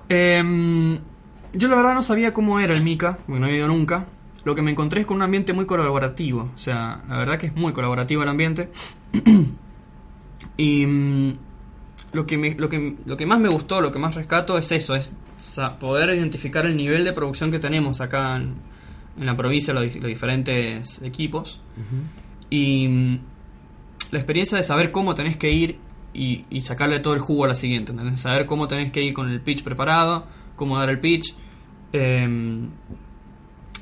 Em, 0.08 0.98
yo 1.52 1.68
la 1.68 1.76
verdad 1.76 1.94
no 1.94 2.02
sabía 2.02 2.32
cómo 2.34 2.60
era 2.60 2.74
el 2.74 2.82
Mika, 2.82 3.18
porque 3.26 3.40
no 3.40 3.46
he 3.46 3.56
ido 3.56 3.66
nunca. 3.68 4.06
Lo 4.44 4.54
que 4.54 4.62
me 4.62 4.70
encontré 4.70 5.00
es 5.00 5.06
con 5.06 5.16
un 5.16 5.22
ambiente 5.22 5.52
muy 5.52 5.64
colaborativo. 5.66 6.50
O 6.54 6.58
sea, 6.58 7.02
la 7.08 7.18
verdad 7.18 7.38
que 7.38 7.46
es 7.46 7.54
muy 7.54 7.72
colaborativo 7.72 8.22
el 8.22 8.28
ambiente. 8.28 8.70
y 10.56 10.86
mm, 10.86 11.32
lo, 12.12 12.26
que 12.26 12.36
me- 12.36 12.54
lo, 12.54 12.68
que, 12.68 12.96
lo 13.06 13.16
que 13.16 13.26
más 13.26 13.40
me 13.40 13.48
gustó, 13.48 13.80
lo 13.80 13.90
que 13.92 13.98
más 13.98 14.14
rescato 14.14 14.58
es 14.58 14.70
eso, 14.72 14.94
es 14.94 15.16
poder 15.80 16.10
identificar 16.14 16.66
el 16.66 16.76
nivel 16.76 17.04
de 17.04 17.12
producción 17.12 17.50
que 17.50 17.58
tenemos 17.58 18.00
acá 18.00 18.36
en, 18.36 18.54
en 19.18 19.26
la 19.26 19.36
provincia, 19.36 19.72
los, 19.74 19.94
los 19.96 20.04
diferentes 20.04 21.00
equipos. 21.02 21.60
Y 22.50 22.86
mm, 22.88 23.18
la 24.12 24.18
experiencia 24.18 24.56
de 24.58 24.62
saber 24.64 24.90
cómo 24.92 25.14
tenés 25.14 25.36
que 25.36 25.50
ir 25.50 25.78
y, 26.12 26.44
y 26.50 26.60
sacarle 26.60 27.00
todo 27.00 27.14
el 27.14 27.20
jugo 27.20 27.46
a 27.46 27.48
la 27.48 27.54
siguiente, 27.56 27.90
¿entendés? 27.92 28.20
Saber 28.20 28.46
cómo 28.46 28.68
tenés 28.68 28.92
que 28.92 29.02
ir 29.02 29.12
con 29.14 29.28
el 29.30 29.40
pitch 29.40 29.64
preparado, 29.64 30.26
cómo 30.54 30.78
dar 30.78 30.88
el 30.90 31.00
pitch, 31.00 31.34
em, 31.92 32.68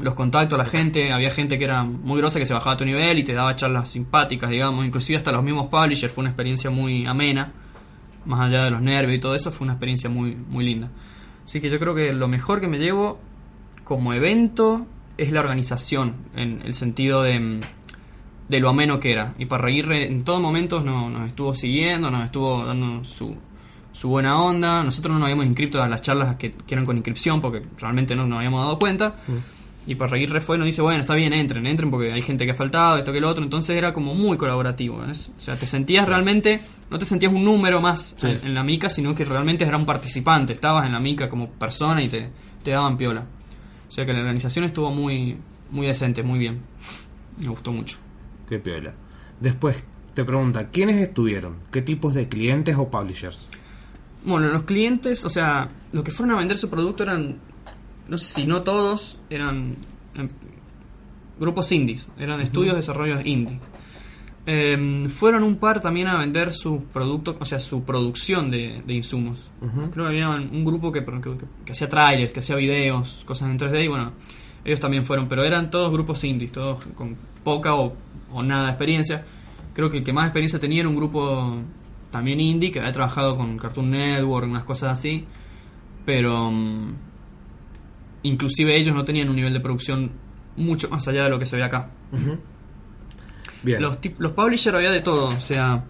los 0.00 0.14
contactos, 0.14 0.58
la 0.58 0.64
gente, 0.64 1.12
había 1.12 1.30
gente 1.30 1.58
que 1.58 1.64
era 1.64 1.82
muy 1.84 2.18
grosa 2.18 2.38
que 2.38 2.46
se 2.46 2.54
bajaba 2.54 2.74
a 2.74 2.76
tu 2.76 2.84
nivel 2.84 3.18
y 3.18 3.24
te 3.24 3.34
daba 3.34 3.54
charlas 3.54 3.90
simpáticas, 3.90 4.50
digamos, 4.50 4.84
inclusive 4.84 5.16
hasta 5.16 5.32
los 5.32 5.42
mismos 5.42 5.68
publishers, 5.68 6.12
fue 6.12 6.22
una 6.22 6.30
experiencia 6.30 6.70
muy 6.70 7.04
amena, 7.06 7.52
más 8.24 8.40
allá 8.40 8.64
de 8.64 8.70
los 8.70 8.80
nervios 8.80 9.18
y 9.18 9.20
todo 9.20 9.34
eso, 9.34 9.50
fue 9.50 9.64
una 9.64 9.74
experiencia 9.74 10.08
muy, 10.08 10.34
muy 10.34 10.64
linda. 10.64 10.90
Así 11.44 11.60
que 11.60 11.68
yo 11.68 11.78
creo 11.78 11.94
que 11.94 12.12
lo 12.12 12.28
mejor 12.28 12.60
que 12.60 12.68
me 12.68 12.78
llevo 12.78 13.18
como 13.84 14.14
evento 14.14 14.86
es 15.18 15.32
la 15.32 15.40
organización, 15.40 16.14
en 16.34 16.62
el 16.64 16.74
sentido 16.74 17.22
de, 17.22 17.38
mm, 17.38 17.60
de 18.48 18.60
lo 18.60 18.70
ameno 18.70 19.00
que 19.00 19.12
era. 19.12 19.34
Y 19.38 19.46
para 19.46 19.64
reírre 19.64 20.06
en 20.06 20.24
todos 20.24 20.40
momentos 20.40 20.84
nos, 20.84 21.10
nos 21.10 21.26
estuvo 21.26 21.54
siguiendo, 21.54 22.10
nos 22.10 22.24
estuvo 22.24 22.64
dando 22.64 23.04
su, 23.04 23.36
su 23.92 24.08
buena 24.08 24.40
onda. 24.40 24.82
Nosotros 24.82 25.12
no 25.12 25.18
nos 25.18 25.26
habíamos 25.26 25.46
inscrito 25.46 25.82
a 25.82 25.88
las 25.88 26.02
charlas 26.02 26.36
que, 26.36 26.50
que 26.50 26.74
eran 26.74 26.86
con 26.86 26.96
inscripción 26.96 27.40
porque 27.40 27.62
realmente 27.78 28.14
no 28.14 28.26
nos 28.26 28.38
habíamos 28.38 28.64
dado 28.64 28.78
cuenta. 28.78 29.16
Y 29.86 29.96
para 29.96 30.12
reírre 30.12 30.40
fue, 30.40 30.58
nos 30.58 30.66
dice, 30.66 30.80
bueno, 30.80 31.00
está 31.00 31.14
bien, 31.16 31.32
entren, 31.32 31.66
entren 31.66 31.90
porque 31.90 32.12
hay 32.12 32.22
gente 32.22 32.44
que 32.44 32.52
ha 32.52 32.54
faltado, 32.54 32.98
esto 32.98 33.12
que 33.12 33.20
lo 33.20 33.28
otro. 33.28 33.42
Entonces 33.42 33.76
era 33.76 33.92
como 33.92 34.14
muy 34.14 34.36
colaborativo. 34.36 34.98
¿ves? 34.98 35.32
O 35.36 35.40
sea, 35.40 35.56
te 35.56 35.66
sentías 35.66 36.06
realmente, 36.08 36.60
no 36.90 36.98
te 36.98 37.04
sentías 37.04 37.32
un 37.32 37.44
número 37.44 37.80
más 37.80 38.14
Sí. 38.16 38.28
en, 38.28 38.40
en 38.48 38.54
la 38.54 38.62
mica, 38.62 38.88
sino 38.88 39.14
que 39.14 39.24
realmente 39.24 39.64
era 39.64 39.76
un 39.76 39.84
participante. 39.86 40.52
Estabas 40.52 40.86
en 40.86 40.92
la 40.92 41.00
mica 41.00 41.28
como 41.28 41.50
persona 41.50 42.00
y 42.02 42.08
te, 42.08 42.30
te 42.62 42.70
daban 42.70 42.96
piola. 42.96 43.26
O 43.88 43.90
sea 43.90 44.06
que 44.06 44.12
la 44.12 44.20
organización 44.20 44.64
estuvo 44.66 44.90
muy, 44.92 45.36
muy 45.70 45.86
decente, 45.88 46.22
muy 46.22 46.38
bien. 46.38 46.60
Me 47.40 47.48
gustó 47.48 47.72
mucho. 47.72 47.98
Qué 48.48 48.58
piola. 48.60 48.94
Después 49.40 49.82
te 50.14 50.24
pregunta, 50.24 50.68
¿quiénes 50.68 50.96
estuvieron? 51.00 51.56
¿Qué 51.72 51.82
tipos 51.82 52.14
de 52.14 52.28
clientes 52.28 52.76
o 52.78 52.88
publishers? 52.88 53.48
Bueno, 54.24 54.46
los 54.48 54.62
clientes, 54.62 55.24
o 55.24 55.30
sea, 55.30 55.68
los 55.90 56.04
que 56.04 56.12
fueron 56.12 56.36
a 56.36 56.38
vender 56.38 56.56
su 56.56 56.70
producto 56.70 57.02
eran, 57.02 57.38
no 58.08 58.18
sé 58.18 58.28
si 58.28 58.46
no 58.46 58.62
todos, 58.62 59.18
eran 59.30 59.76
em, 60.14 60.28
grupos 61.38 61.70
indies, 61.72 62.10
eran 62.18 62.40
estudios 62.40 62.74
de 62.74 62.80
desarrollo 62.80 63.20
indie. 63.20 63.58
Em, 64.44 65.08
fueron 65.08 65.44
un 65.44 65.56
par 65.56 65.80
también 65.80 66.08
a 66.08 66.18
vender 66.18 66.52
sus 66.52 66.82
productos, 66.84 67.36
o 67.38 67.44
sea, 67.44 67.60
su 67.60 67.84
producción 67.84 68.50
de, 68.50 68.82
de 68.84 68.94
insumos. 68.94 69.52
Creo 69.92 70.06
que 70.06 70.10
había 70.10 70.30
un 70.30 70.64
grupo 70.64 70.90
que, 70.90 71.04
que, 71.04 71.36
que 71.64 71.72
hacía 71.72 71.88
trailers, 71.88 72.32
que 72.32 72.40
hacía 72.40 72.56
videos, 72.56 73.22
cosas 73.24 73.50
en 73.50 73.58
3D 73.58 73.84
y 73.84 73.88
bueno, 73.88 74.12
ellos 74.64 74.80
también 74.80 75.04
fueron, 75.04 75.28
pero 75.28 75.44
eran 75.44 75.70
todos 75.70 75.92
grupos 75.92 76.24
indies, 76.24 76.52
todos 76.52 76.84
con 76.94 77.16
poca 77.44 77.74
o, 77.74 77.94
o 78.32 78.42
nada 78.42 78.64
de 78.64 78.70
experiencia. 78.70 79.24
Creo 79.74 79.90
que 79.90 79.98
el 79.98 80.04
que 80.04 80.12
más 80.12 80.26
experiencia 80.26 80.58
tenía 80.58 80.80
era 80.80 80.88
un 80.88 80.96
grupo 80.96 81.62
también 82.10 82.40
indie 82.40 82.70
que 82.70 82.78
había 82.78 82.92
trabajado 82.92 83.36
con 83.36 83.58
Cartoon 83.58 83.90
Network, 83.90 84.46
unas 84.46 84.64
cosas 84.64 84.98
así, 84.98 85.24
pero 86.04 86.50
mm, 86.50 86.94
inclusive 88.22 88.76
ellos 88.76 88.94
no 88.94 89.04
tenían 89.04 89.28
un 89.28 89.36
nivel 89.36 89.52
de 89.52 89.60
producción 89.60 90.12
mucho 90.56 90.88
más 90.90 91.06
allá 91.08 91.24
de 91.24 91.30
lo 91.30 91.38
que 91.38 91.46
se 91.46 91.56
ve 91.56 91.62
acá. 91.64 91.90
Bien. 93.62 93.80
Los, 93.80 93.96
publishers 94.32 94.74
había 94.76 94.90
de 94.90 95.00
todo, 95.00 95.26
o 95.28 95.40
sea, 95.40 95.84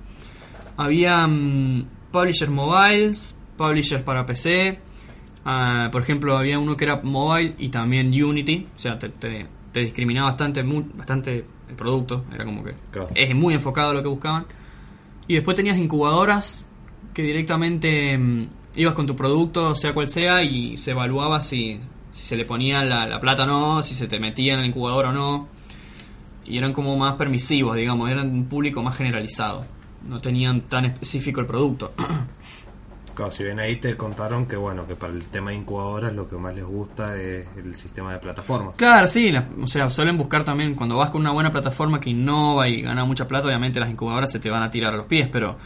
había 0.76 1.26
mm, 1.26 1.86
publishers 2.10 2.50
mobiles, 2.50 3.34
publishers 3.56 4.02
para 4.02 4.26
PC, 4.26 4.78
ah, 5.44 5.88
por 5.90 6.02
ejemplo, 6.02 6.36
había 6.36 6.58
uno 6.58 6.76
que 6.76 6.84
era 6.84 7.00
mobile 7.02 7.54
y 7.58 7.70
también 7.70 8.08
Unity, 8.08 8.66
o 8.76 8.78
sea, 8.78 8.98
te, 8.98 9.08
te- 9.08 9.46
te 9.72 9.80
discriminaba 9.80 10.28
bastante, 10.28 10.62
bastante 10.62 11.44
el 11.68 11.74
producto, 11.74 12.26
era 12.34 12.44
como 12.44 12.62
que 12.62 12.72
Claro. 12.90 13.08
es 13.14 13.34
muy 13.34 13.54
enfocado 13.54 13.90
a 13.92 13.94
lo 13.94 14.02
que 14.02 14.08
buscaban. 14.08 14.44
Y 15.26 15.34
después 15.34 15.56
tenías 15.56 15.78
incubadoras 15.78 16.68
que 17.14 17.22
directamente 17.22 18.18
mm, 18.18 18.46
ibas 18.76 18.92
con 18.92 19.06
tu 19.06 19.16
producto, 19.16 19.74
sea 19.74 19.94
cual 19.94 20.10
sea, 20.10 20.42
y 20.42 20.76
se 20.76 20.90
evaluaba 20.90 21.40
si, 21.40 21.80
si 22.12 22.24
se 22.24 22.36
le 22.36 22.44
ponía 22.44 22.84
la, 22.84 23.06
la 23.06 23.18
plata 23.18 23.42
o 23.42 23.46
no, 23.46 23.82
si 23.82 23.96
se 23.96 24.06
te 24.06 24.20
metía 24.20 24.54
en 24.54 24.60
la 24.60 24.66
incubadora 24.66 25.08
o 25.08 25.12
no. 25.12 25.48
Y 26.44 26.58
eran 26.58 26.72
como 26.72 26.96
más 26.96 27.16
permisivos, 27.16 27.74
digamos, 27.76 28.08
eran 28.10 28.28
un 28.30 28.44
público 28.46 28.82
más 28.82 28.96
generalizado. 28.96 29.64
No 30.08 30.20
tenían 30.20 30.62
tan 30.62 30.84
específico 30.84 31.40
el 31.40 31.46
producto. 31.46 31.92
Claro, 33.14 33.30
si 33.30 33.44
bien 33.44 33.60
ahí 33.60 33.76
te 33.76 33.94
contaron 33.94 34.46
que 34.46 34.56
bueno, 34.56 34.86
que 34.86 34.96
para 34.96 35.12
el 35.12 35.24
tema 35.26 35.50
de 35.50 35.58
incubadoras 35.58 36.14
lo 36.14 36.26
que 36.26 36.36
más 36.36 36.54
les 36.54 36.64
gusta 36.64 37.14
es 37.20 37.46
el 37.58 37.74
sistema 37.74 38.10
de 38.10 38.18
plataformas. 38.18 38.74
Claro, 38.76 39.06
sí, 39.06 39.30
la- 39.30 39.46
o 39.62 39.66
sea, 39.66 39.90
suelen 39.90 40.16
buscar 40.16 40.44
también, 40.44 40.74
cuando 40.74 40.96
vas 40.96 41.10
con 41.10 41.20
una 41.20 41.30
buena 41.30 41.50
plataforma 41.50 42.00
que 42.00 42.08
innova 42.08 42.66
y 42.68 42.80
gana 42.80 43.04
mucha 43.04 43.28
plata, 43.28 43.48
obviamente 43.48 43.78
las 43.80 43.90
incubadoras 43.90 44.32
se 44.32 44.40
te 44.40 44.48
van 44.48 44.62
a 44.62 44.70
tirar 44.70 44.94
a 44.94 44.96
los 44.96 45.04
pies, 45.04 45.28
pero 45.30 45.58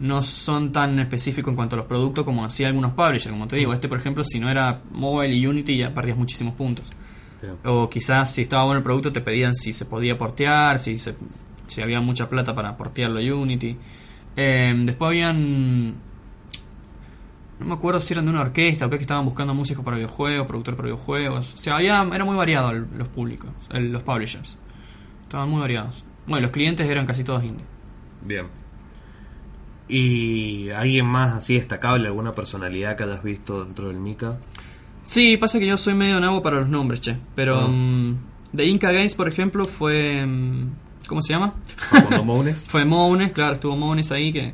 no 0.00 0.22
son 0.22 0.70
tan 0.72 0.98
específicos 1.00 1.50
en 1.50 1.56
cuanto 1.56 1.76
a 1.76 1.78
los 1.78 1.86
productos 1.86 2.24
como 2.24 2.44
hacía 2.44 2.68
algunos 2.68 2.92
publishers, 2.92 3.30
como 3.32 3.48
te 3.48 3.56
digo. 3.56 3.72
Este, 3.72 3.88
por 3.88 3.98
ejemplo, 3.98 4.22
si 4.24 4.38
no 4.38 4.48
era 4.48 4.80
Mobile 4.92 5.34
y 5.34 5.46
Unity, 5.46 5.76
ya 5.76 5.92
perdías 5.92 6.16
muchísimos 6.16 6.54
puntos. 6.54 6.86
O 7.64 7.88
quizás 7.88 8.32
si 8.32 8.42
estaba 8.42 8.64
bueno 8.64 8.78
el 8.78 8.84
producto 8.84 9.12
te 9.12 9.20
pedían 9.20 9.54
si 9.54 9.72
se 9.72 9.84
podía 9.84 10.16
portear, 10.18 10.78
si, 10.78 10.98
se- 10.98 11.14
si 11.68 11.82
había 11.82 12.00
mucha 12.00 12.28
plata 12.28 12.54
para 12.54 12.76
portearlo 12.76 13.18
a 13.20 13.22
Unity. 13.34 13.76
Eh, 14.36 14.74
después 14.84 15.08
habían... 15.08 15.94
No 17.60 17.66
me 17.66 17.74
acuerdo 17.74 18.00
si 18.00 18.14
eran 18.14 18.24
de 18.24 18.30
una 18.30 18.42
orquesta 18.42 18.86
o 18.86 18.90
que 18.90 18.96
estaban 18.96 19.24
buscando 19.24 19.52
músicos 19.52 19.84
para 19.84 19.96
videojuegos, 19.96 20.46
productores 20.46 20.76
para 20.76 20.86
videojuegos. 20.86 21.54
O 21.54 21.58
sea, 21.58 21.74
había, 21.76 22.06
era 22.14 22.24
muy 22.24 22.36
variado 22.36 22.70
el- 22.70 22.86
los 22.96 23.08
públicos, 23.08 23.50
el- 23.72 23.90
los 23.90 24.02
publishers. 24.04 24.56
Estaban 25.22 25.48
muy 25.50 25.60
variados. 25.60 26.04
Bueno, 26.28 26.42
los 26.42 26.50
clientes 26.52 26.88
eran 26.88 27.04
casi 27.06 27.24
todos 27.24 27.42
indie. 27.42 27.64
Bien. 28.22 28.46
¿Y 29.88 30.68
alguien 30.70 31.06
más 31.06 31.32
así 31.34 31.54
destacable, 31.54 32.08
alguna 32.08 32.32
personalidad 32.32 32.96
que 32.96 33.04
hayas 33.04 33.22
visto 33.22 33.64
dentro 33.64 33.88
del 33.88 33.96
Mika? 33.98 34.38
Sí, 35.02 35.36
pasa 35.38 35.58
que 35.58 35.66
yo 35.66 35.78
soy 35.78 35.94
medio 35.94 36.20
nuevo 36.20 36.42
para 36.42 36.56
los 36.60 36.68
nombres, 36.68 37.00
che. 37.00 37.16
Pero 37.34 37.60
Ah. 37.60 37.68
mm, 37.68 38.16
de 38.52 38.66
Inca 38.66 38.92
Games, 38.92 39.14
por 39.14 39.28
ejemplo, 39.28 39.64
fue... 39.66 40.24
mm, 40.26 40.70
¿Cómo 41.06 41.22
se 41.22 41.32
llama? 41.32 41.54
Facundo 41.76 42.22
Mounes. 42.22 42.64
Fue 42.68 42.84
Mounes, 42.84 43.32
claro, 43.32 43.54
estuvo 43.54 43.74
Mounes 43.76 44.12
ahí 44.12 44.30
que 44.30 44.52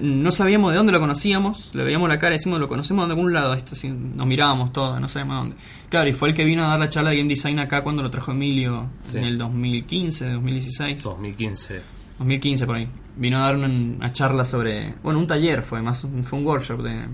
no 0.00 0.30
sabíamos 0.30 0.70
de 0.70 0.76
dónde 0.76 0.92
lo 0.92 1.00
conocíamos, 1.00 1.74
le 1.74 1.82
veíamos 1.82 2.08
la 2.08 2.16
cara 2.20 2.36
y 2.36 2.38
decimos, 2.38 2.60
lo 2.60 2.68
conocemos 2.68 3.08
de 3.08 3.12
algún 3.14 3.32
lado, 3.32 3.54
esto, 3.54 3.72
así, 3.72 3.88
nos 3.88 4.24
mirábamos 4.24 4.72
todos, 4.72 5.00
no 5.00 5.08
sabemos 5.08 5.38
dónde. 5.38 5.56
Claro, 5.88 6.08
y 6.08 6.12
fue 6.12 6.28
el 6.28 6.34
que 6.36 6.44
vino 6.44 6.64
a 6.64 6.68
dar 6.68 6.78
la 6.78 6.88
charla 6.88 7.10
de 7.10 7.16
Game 7.16 7.28
Design 7.28 7.58
acá 7.58 7.82
cuando 7.82 8.04
lo 8.04 8.08
trajo 8.08 8.30
Emilio 8.30 8.88
Sí. 9.02 9.18
en 9.18 9.24
el 9.24 9.36
2015, 9.36 10.30
2016. 10.30 11.02
2015. 11.02 11.82
2015 12.20 12.66
por 12.66 12.76
ahí. 12.76 12.88
Vino 13.16 13.38
a 13.38 13.40
dar 13.40 13.56
una, 13.56 13.66
una 13.66 14.12
charla 14.12 14.44
sobre, 14.44 14.94
bueno, 15.02 15.18
un 15.18 15.26
taller 15.26 15.62
fue, 15.62 15.82
más 15.82 16.06
fue 16.22 16.38
un 16.38 16.46
workshop 16.46 16.82
de, 16.82 17.06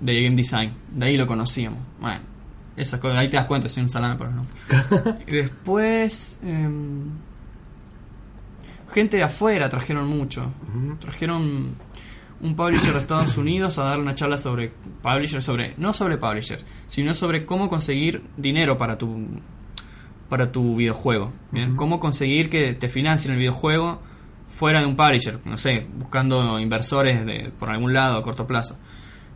de 0.00 0.22
Game 0.22 0.36
Design. 0.36 0.72
De 0.90 1.06
ahí 1.06 1.16
lo 1.16 1.26
conocíamos. 1.26 1.78
Bueno, 2.00 2.20
esas 2.76 2.98
cosas, 3.00 3.18
ahí 3.18 3.30
te 3.30 3.36
das 3.36 3.46
cuenta, 3.46 3.68
soy 3.68 3.84
un 3.84 3.88
salame 3.88 4.16
por 4.16 4.30
no. 4.30 4.42
Y 5.26 5.32
después, 5.36 6.36
em, 6.42 7.10
gente 8.92 9.18
de 9.18 9.22
afuera 9.22 9.68
trajeron 9.68 10.08
mucho. 10.08 10.52
Trajeron 10.98 11.76
un 12.40 12.56
publisher 12.56 12.92
de 12.92 12.98
Estados 12.98 13.36
Unidos 13.36 13.78
a 13.78 13.84
dar 13.84 14.00
una 14.00 14.16
charla 14.16 14.36
sobre 14.36 14.72
publisher, 15.00 15.40
sobre 15.40 15.74
no 15.76 15.92
sobre 15.92 16.18
publisher, 16.18 16.60
sino 16.88 17.14
sobre 17.14 17.46
cómo 17.46 17.68
conseguir 17.68 18.22
dinero 18.36 18.76
para 18.76 18.98
tu 18.98 19.26
para 20.32 20.50
tu 20.50 20.76
videojuego, 20.76 21.30
¿bien? 21.50 21.76
Cómo 21.76 22.00
conseguir 22.00 22.48
que 22.48 22.72
te 22.72 22.88
financien 22.88 23.34
el 23.34 23.38
videojuego 23.38 24.00
fuera 24.48 24.80
de 24.80 24.86
un 24.86 24.96
publisher, 24.96 25.38
no 25.44 25.58
sé, 25.58 25.86
buscando 25.98 26.58
inversores 26.58 27.26
de, 27.26 27.52
por 27.58 27.68
algún 27.68 27.92
lado 27.92 28.16
a 28.16 28.22
corto 28.22 28.46
plazo. 28.46 28.78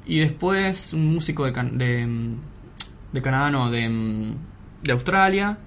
Y 0.06 0.20
después 0.20 0.94
un 0.94 1.12
músico 1.12 1.44
de, 1.44 1.52
Can- 1.52 1.76
de, 1.76 2.06
mm, 2.06 2.34
de 3.12 3.20
Canadá, 3.20 3.50
no, 3.50 3.70
de, 3.70 3.86
mm, 3.90 4.34
de 4.84 4.92
Australia. 4.92 5.58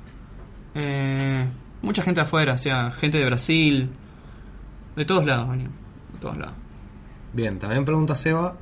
Eh, 0.74 1.46
mucha 1.84 2.02
gente 2.02 2.22
afuera, 2.22 2.54
o 2.54 2.58
sea, 2.58 2.90
gente 2.90 3.20
de 3.20 3.26
Brasil. 3.26 3.88
De 4.96 5.06
todos 5.06 5.28
lados, 5.28 5.48
venían, 5.52 5.70
De 6.14 6.20
todos 6.20 6.38
lados. 6.40 6.56
Bien, 7.34 7.60
también 7.60 7.86
pregunta 7.86 8.16
Seba, 8.16 8.56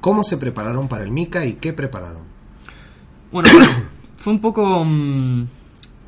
¿cómo 0.00 0.22
se 0.22 0.36
prepararon 0.36 0.86
para 0.86 1.02
el 1.02 1.10
Mica 1.10 1.44
y 1.44 1.54
qué 1.54 1.72
prepararon? 1.72 2.22
Bueno, 3.32 3.48
fue 4.16 4.32
un 4.32 4.40
poco. 4.40 4.84
mm, 4.84 5.44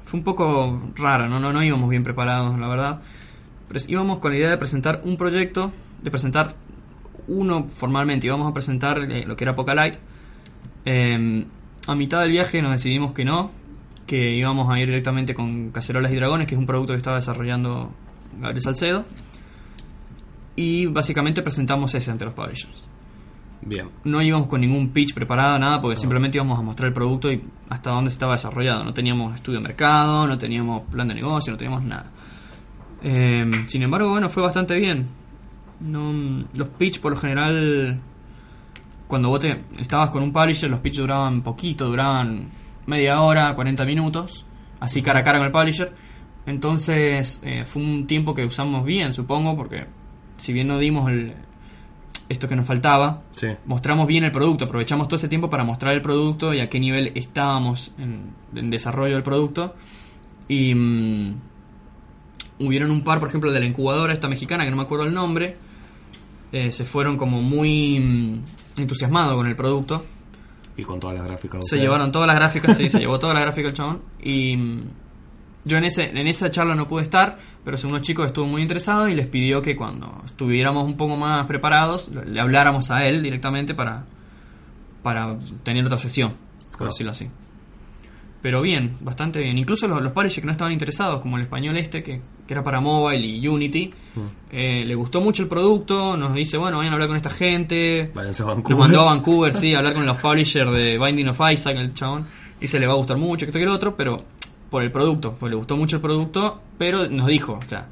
fue 0.07 0.19
un 0.19 0.25
poco 0.25 0.81
raro, 0.95 1.29
¿no? 1.29 1.41
No, 1.41 1.53
no 1.53 1.63
íbamos 1.63 1.91
bien 1.91 2.05
preparados, 2.05 2.57
la 2.59 2.69
verdad. 2.69 3.01
Pero 3.69 3.81
íbamos 3.89 4.21
con 4.21 4.31
la 4.31 4.39
idea 4.39 4.51
de 4.51 4.57
presentar 4.57 5.03
un 5.05 5.17
proyecto, 5.17 5.73
de 6.01 6.11
presentar 6.11 6.55
uno 7.27 7.69
formalmente. 7.69 8.29
Íbamos 8.29 8.49
a 8.49 8.55
presentar 8.55 8.99
eh, 9.11 9.27
lo 9.27 9.37
que 9.37 9.45
era 9.45 9.55
Light 9.75 9.97
Eh, 10.85 11.45
a 11.89 11.95
mitad 11.95 12.21
del 12.21 12.31
viaje 12.31 12.63
nos 12.63 12.71
decidimos 12.71 13.13
que 13.13 13.25
no, 13.25 13.51
que 14.07 14.35
íbamos 14.35 14.71
a 14.71 14.79
ir 14.79 14.87
directamente 14.87 15.35
con 15.35 15.71
Cacerolas 15.71 16.13
y 16.13 16.17
Dragones, 16.17 16.47
que 16.47 16.55
es 16.55 16.59
un 16.59 16.67
producto 16.67 16.93
que 16.93 16.99
estaba 16.99 17.17
desarrollando 17.17 17.91
Gabriel 18.41 18.63
Salcedo. 18.63 19.05
Y 20.55 20.87
básicamente 20.87 21.43
presentamos 21.43 21.95
ese 21.97 22.13
ante 22.13 22.25
los 22.25 22.35
publishers 22.35 22.96
Bien, 23.67 23.91
no 24.05 24.23
íbamos 24.23 24.47
con 24.47 24.61
ningún 24.61 24.91
pitch 24.91 25.13
preparado, 25.13 25.59
nada, 25.59 25.81
porque 25.81 25.97
simplemente 25.97 26.39
íbamos 26.39 26.57
a 26.57 26.63
mostrar 26.63 26.87
el 26.87 26.95
producto 26.95 27.33
y 27.33 27.43
hasta 27.69 27.91
dónde 27.91 28.11
estaba 28.11 28.35
desarrollado. 28.35 28.85
No 28.85 28.95
teníamos 28.95 29.35
estudio 29.35 29.59
de 29.59 29.65
mercado, 29.65 30.25
no 30.29 30.39
teníamos 30.39 30.83
plan 30.83 31.09
de 31.09 31.15
negocio, 31.15 31.53
no 31.53 31.59
teníamos 31.59 31.85
nada. 31.85 32.09
Eh, 33.03 33.65
sin 33.67 33.83
embargo, 33.83 34.11
bueno, 34.11 34.29
fue 34.29 34.45
bastante 34.45 34.77
bien. 34.77 35.09
No, 35.81 36.45
los 36.55 36.69
pitch 36.69 37.01
por 37.01 37.11
lo 37.11 37.19
general, 37.19 37.99
cuando 39.09 39.31
vos 39.31 39.41
te, 39.41 39.61
estabas 39.81 40.11
con 40.11 40.23
un 40.23 40.33
publisher, 40.33 40.71
los 40.71 40.79
pitch 40.79 40.99
duraban 40.99 41.43
poquito, 41.43 41.87
duraban 41.87 42.51
media 42.87 43.21
hora, 43.21 43.53
40 43.53 43.85
minutos, 43.85 44.47
así 44.79 45.03
cara 45.03 45.19
a 45.19 45.23
cara 45.25 45.39
con 45.39 45.47
el 45.47 45.53
publisher. 45.53 45.93
Entonces 46.47 47.43
eh, 47.45 47.65
fue 47.65 47.83
un 47.83 48.07
tiempo 48.07 48.33
que 48.33 48.45
usamos 48.45 48.85
bien, 48.85 49.13
supongo, 49.13 49.57
porque 49.57 49.87
si 50.37 50.53
bien 50.53 50.69
no 50.69 50.79
dimos 50.79 51.11
el, 51.11 51.35
esto 52.29 52.49
que 52.49 52.57
nos 52.57 52.67
faltaba, 52.67 53.23
sí. 53.31 53.49
mostramos 53.67 54.07
bien 54.07 54.25
el 54.25 54.33
producto, 54.33 54.65
aprovechamos 54.65 55.09
todo 55.09 55.17
ese 55.17 55.29
tiempo 55.29 55.49
para 55.49 55.65
mostrar 55.65 55.95
el 55.95 56.03
producto 56.03 56.53
y 56.55 56.61
a 56.61 56.69
qué 56.69 56.81
nivel 56.81 57.13
estábamos 57.15 57.93
en, 57.99 58.33
en 58.55 58.71
desarrollo 58.71 59.15
del 59.15 59.23
producto. 59.23 59.75
Y 60.49 60.75
mm, 60.75 61.35
hubieron 62.61 62.91
un 62.91 63.03
par, 63.03 63.19
por 63.19 63.29
ejemplo, 63.29 63.53
de 63.53 63.61
la 63.61 63.67
incubadora 63.67 64.13
esta 64.13 64.29
mexicana, 64.29 64.65
que 64.65 64.71
no 64.71 64.77
me 64.77 64.83
acuerdo 64.83 65.05
el 65.05 65.15
nombre, 65.15 65.57
eh, 66.53 66.73
se 66.73 66.85
fueron 66.85 67.17
como 67.17 67.43
muy 67.43 68.01
mm, 68.01 68.81
entusiasmados 68.81 69.35
con 69.35 69.47
el 69.47 69.57
producto. 69.57 70.05
Y 70.77 70.83
con 70.83 71.01
todas 71.01 71.17
las 71.17 71.27
gráficas. 71.27 71.67
Se 71.67 71.79
llevaron 71.79 72.13
todas 72.13 72.27
las 72.27 72.37
gráficas, 72.37 72.77
sí, 72.77 72.89
se 72.89 72.99
llevó 72.99 73.19
todas 73.19 73.35
las 73.35 73.43
gráficas 73.45 73.71
el 73.71 73.77
chabón. 73.77 74.03
Y 74.23 74.57
mm, 74.57 74.83
yo 75.67 75.77
en, 75.77 75.85
ese, 75.85 76.09
en 76.19 76.27
esa 76.27 76.51
charla 76.51 76.75
no 76.75 76.89
pude 76.89 77.03
estar, 77.03 77.37
pero 77.65 77.77
unos 77.85 78.01
chicos 78.03 78.27
estuvo 78.27 78.47
muy 78.47 78.63
interesado 78.63 79.09
y 79.09 79.15
les 79.15 79.27
pidió 79.27 79.61
que 79.61 79.77
cuando 79.77 80.23
estuviéramos 80.25 80.87
un 80.87 80.97
poco 80.97 81.17
más 81.17 81.45
preparados, 81.47 82.09
le 82.09 82.41
habláramos 82.41 82.91
a 82.91 83.07
él 83.07 83.23
directamente 83.23 83.75
para, 83.75 84.05
para 85.03 85.37
tener 85.63 85.85
otra 85.85 85.99
sesión, 85.99 86.31
por 86.71 86.79
Claro. 86.79 86.93
decirlo 86.93 87.13
así. 87.13 87.29
Pero 88.43 88.63
bien, 88.63 88.97
bastante 89.01 89.41
bien. 89.41 89.59
Incluso 89.59 89.89
los, 89.89 90.01
los 90.03 90.13
publishers 90.13 90.41
que 90.43 90.47
no 90.47 90.53
estaban 90.53 90.73
interesados, 90.73 91.21
como 91.21 91.37
el 91.37 91.43
español 91.43 91.77
este, 91.79 92.03
que, 92.05 92.21
que 92.47 92.55
era 92.55 92.63
para 92.63 92.81
mobile 92.81 93.27
y 93.27 93.49
Unity, 93.49 93.93
eh, 94.53 94.85
le 94.87 94.95
gustó 94.95 95.21
mucho 95.21 95.43
el 95.43 95.49
producto, 95.49 96.17
nos 96.17 96.33
dice, 96.33 96.57
bueno, 96.57 96.77
vayan 96.79 96.93
a 96.93 96.95
hablar 96.95 97.09
con 97.09 97.17
esta 97.17 97.31
gente, 97.31 98.13
Váyanse 98.15 98.43
a 98.45 98.47
Vancouver. 98.47 98.71
nos 98.71 98.79
mandó 98.89 99.01
a 99.01 99.05
Vancouver, 99.07 99.53
sí, 99.53 99.75
a 99.75 99.79
hablar 99.79 99.95
con 99.95 100.07
los 100.07 100.17
publishers 100.23 100.71
de 100.71 100.97
Binding 100.97 101.29
of 101.29 101.41
Isaac, 101.53 101.77
el 101.77 101.93
chabón. 101.93 102.27
Y 102.61 102.69
se 102.69 102.79
le 102.79 102.87
va 102.87 102.93
a 102.93 102.97
gustar 102.97 103.17
mucho, 103.17 103.45
que 103.47 103.51
esto 103.51 103.59
que 103.59 103.67
lo 103.67 103.73
otro, 103.75 103.97
pero 103.97 104.25
por 104.71 104.83
el 104.83 104.91
producto, 104.91 105.35
pues 105.39 105.51
le 105.51 105.57
gustó 105.57 105.77
mucho 105.77 105.97
el 105.97 106.03
producto, 106.03 106.61
pero 106.79 107.09
nos 107.09 107.27
dijo, 107.27 107.55
o 107.65 107.69
sea, 107.69 107.87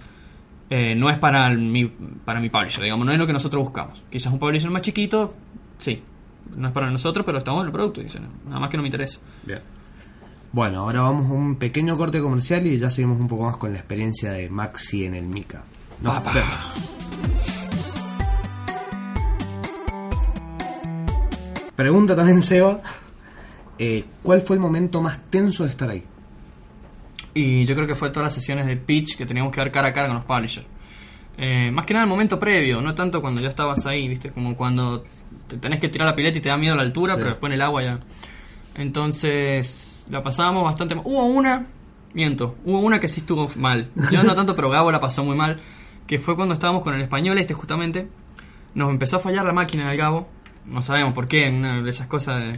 eh, 0.70 0.94
no 0.94 1.08
es 1.10 1.18
para 1.18 1.46
el- 1.48 1.58
mi, 1.58 1.84
para 1.86 2.40
mi 2.40 2.48
publisher, 2.50 2.82
digamos, 2.82 3.06
no 3.06 3.12
es 3.12 3.18
lo 3.18 3.26
que 3.26 3.32
nosotros 3.32 3.62
buscamos. 3.62 4.02
Quizás 4.10 4.32
un 4.32 4.38
publisher 4.38 4.70
más 4.70 4.82
chiquito, 4.82 5.34
sí, 5.78 6.02
no 6.56 6.68
es 6.68 6.74
para 6.74 6.90
nosotros, 6.90 7.24
pero 7.24 7.38
está 7.38 7.52
bueno 7.52 7.66
el 7.68 7.72
producto, 7.72 8.00
dice, 8.00 8.20
nada 8.46 8.60
más 8.60 8.70
que 8.70 8.76
no 8.76 8.82
me 8.82 8.88
interesa. 8.88 9.18
Bien. 9.44 9.60
Bueno, 10.52 10.80
ahora 10.80 11.00
vamos 11.00 11.30
a 11.30 11.34
un 11.34 11.56
pequeño 11.56 11.96
corte 11.96 12.20
comercial 12.20 12.64
y 12.66 12.78
ya 12.78 12.88
seguimos 12.90 13.18
un 13.18 13.26
poco 13.28 13.44
más 13.44 13.56
con 13.56 13.72
la 13.72 13.78
experiencia 13.78 14.30
de 14.32 14.48
Maxi 14.48 15.04
en 15.04 15.14
el 15.14 15.26
Mica. 15.26 15.62
Nos 16.00 16.22
vemos. 16.32 16.74
Pregunta 21.76 22.14
también 22.14 22.40
Seba, 22.40 22.80
eh, 23.78 24.04
¿cuál 24.22 24.40
fue 24.42 24.54
el 24.56 24.60
momento 24.62 25.00
más 25.02 25.18
tenso 25.30 25.64
de 25.64 25.70
estar 25.70 25.90
ahí? 25.90 26.04
Y 27.34 27.64
yo 27.64 27.74
creo 27.74 27.86
que 27.86 27.94
fue 27.96 28.10
todas 28.10 28.24
las 28.26 28.34
sesiones 28.34 28.66
de 28.66 28.76
pitch 28.76 29.16
que 29.16 29.26
teníamos 29.26 29.52
que 29.52 29.60
dar 29.60 29.70
cara 29.72 29.88
a 29.88 29.92
cara 29.92 30.06
con 30.08 30.16
los 30.16 30.24
publishers. 30.24 30.66
Eh, 31.36 31.70
más 31.72 31.84
que 31.84 31.92
nada 31.94 32.04
el 32.04 32.08
momento 32.10 32.38
previo, 32.38 32.80
no 32.80 32.94
tanto 32.94 33.20
cuando 33.20 33.40
ya 33.40 33.48
estabas 33.48 33.84
ahí, 33.86 34.06
viste, 34.06 34.30
como 34.30 34.56
cuando 34.56 35.02
te 35.48 35.56
tenés 35.56 35.80
que 35.80 35.88
tirar 35.88 36.06
la 36.06 36.14
pileta 36.14 36.38
y 36.38 36.40
te 36.40 36.48
da 36.48 36.56
miedo 36.56 36.76
la 36.76 36.82
altura, 36.82 37.14
Sí. 37.14 37.18
pero 37.18 37.30
después 37.30 37.50
en 37.50 37.54
el 37.54 37.62
agua 37.62 37.82
ya. 37.82 37.98
Entonces 38.76 40.06
la 40.10 40.22
pasábamos 40.22 40.64
bastante 40.64 40.94
mal. 40.94 41.02
Hubo 41.06 41.26
una, 41.26 41.66
miento, 42.12 42.56
hubo 42.64 42.78
una 42.80 43.00
que 43.00 43.08
sí 43.08 43.20
estuvo 43.20 43.50
mal. 43.56 43.90
Yo 44.12 44.22
no 44.22 44.34
tanto, 44.34 44.54
pero 44.54 44.70
Gabo 44.70 44.92
la 44.92 45.00
pasó 45.00 45.24
muy 45.24 45.36
mal, 45.36 45.58
que 46.06 46.18
fue 46.18 46.36
cuando 46.36 46.54
estábamos 46.54 46.82
con 46.82 46.94
el 46.94 47.00
español 47.02 47.38
este 47.38 47.54
justamente. 47.54 48.08
Nos 48.74 48.90
empezó 48.90 49.16
a 49.16 49.20
fallar 49.20 49.44
la 49.44 49.52
máquina 49.52 49.88
del 49.88 49.96
Gabo, 49.96 50.28
no 50.66 50.82
sabemos 50.82 51.12
por 51.14 51.26
qué, 51.28 51.48
una 51.48 51.80
de 51.82 51.90
esas 51.90 52.06
cosas 52.06 52.40
de, 52.42 52.52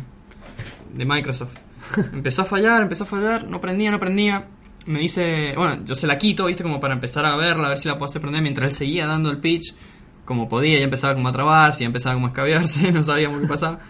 de 0.94 1.04
Microsoft. 1.04 1.54
Empezó 2.12 2.42
a 2.42 2.44
fallar, 2.44 2.82
empezó 2.82 3.04
a 3.04 3.06
fallar, 3.06 3.46
no 3.48 3.60
prendía, 3.60 3.90
no 3.90 3.98
prendía. 3.98 4.46
Me 4.86 5.00
dice, 5.00 5.52
bueno, 5.56 5.84
yo 5.84 5.96
se 5.96 6.06
la 6.06 6.16
quito, 6.16 6.46
viste, 6.46 6.62
como 6.62 6.78
para 6.78 6.94
empezar 6.94 7.26
a 7.26 7.34
verla, 7.34 7.66
a 7.66 7.68
ver 7.70 7.78
si 7.78 7.88
la 7.88 7.98
puedo 7.98 8.08
hacer 8.08 8.22
prender, 8.22 8.40
mientras 8.40 8.70
él 8.70 8.74
seguía 8.74 9.06
dando 9.06 9.30
el 9.30 9.38
pitch, 9.38 9.74
como 10.24 10.48
podía, 10.48 10.78
ya 10.78 10.84
empezaba 10.84 11.14
como 11.14 11.28
a 11.28 11.32
trabarse, 11.32 11.80
ya 11.80 11.86
empezaba 11.86 12.14
como 12.14 12.26
a 12.26 12.30
escabearse, 12.30 12.92
no 12.92 13.02
sabíamos 13.02 13.40
qué 13.40 13.46
pasaba. 13.48 13.80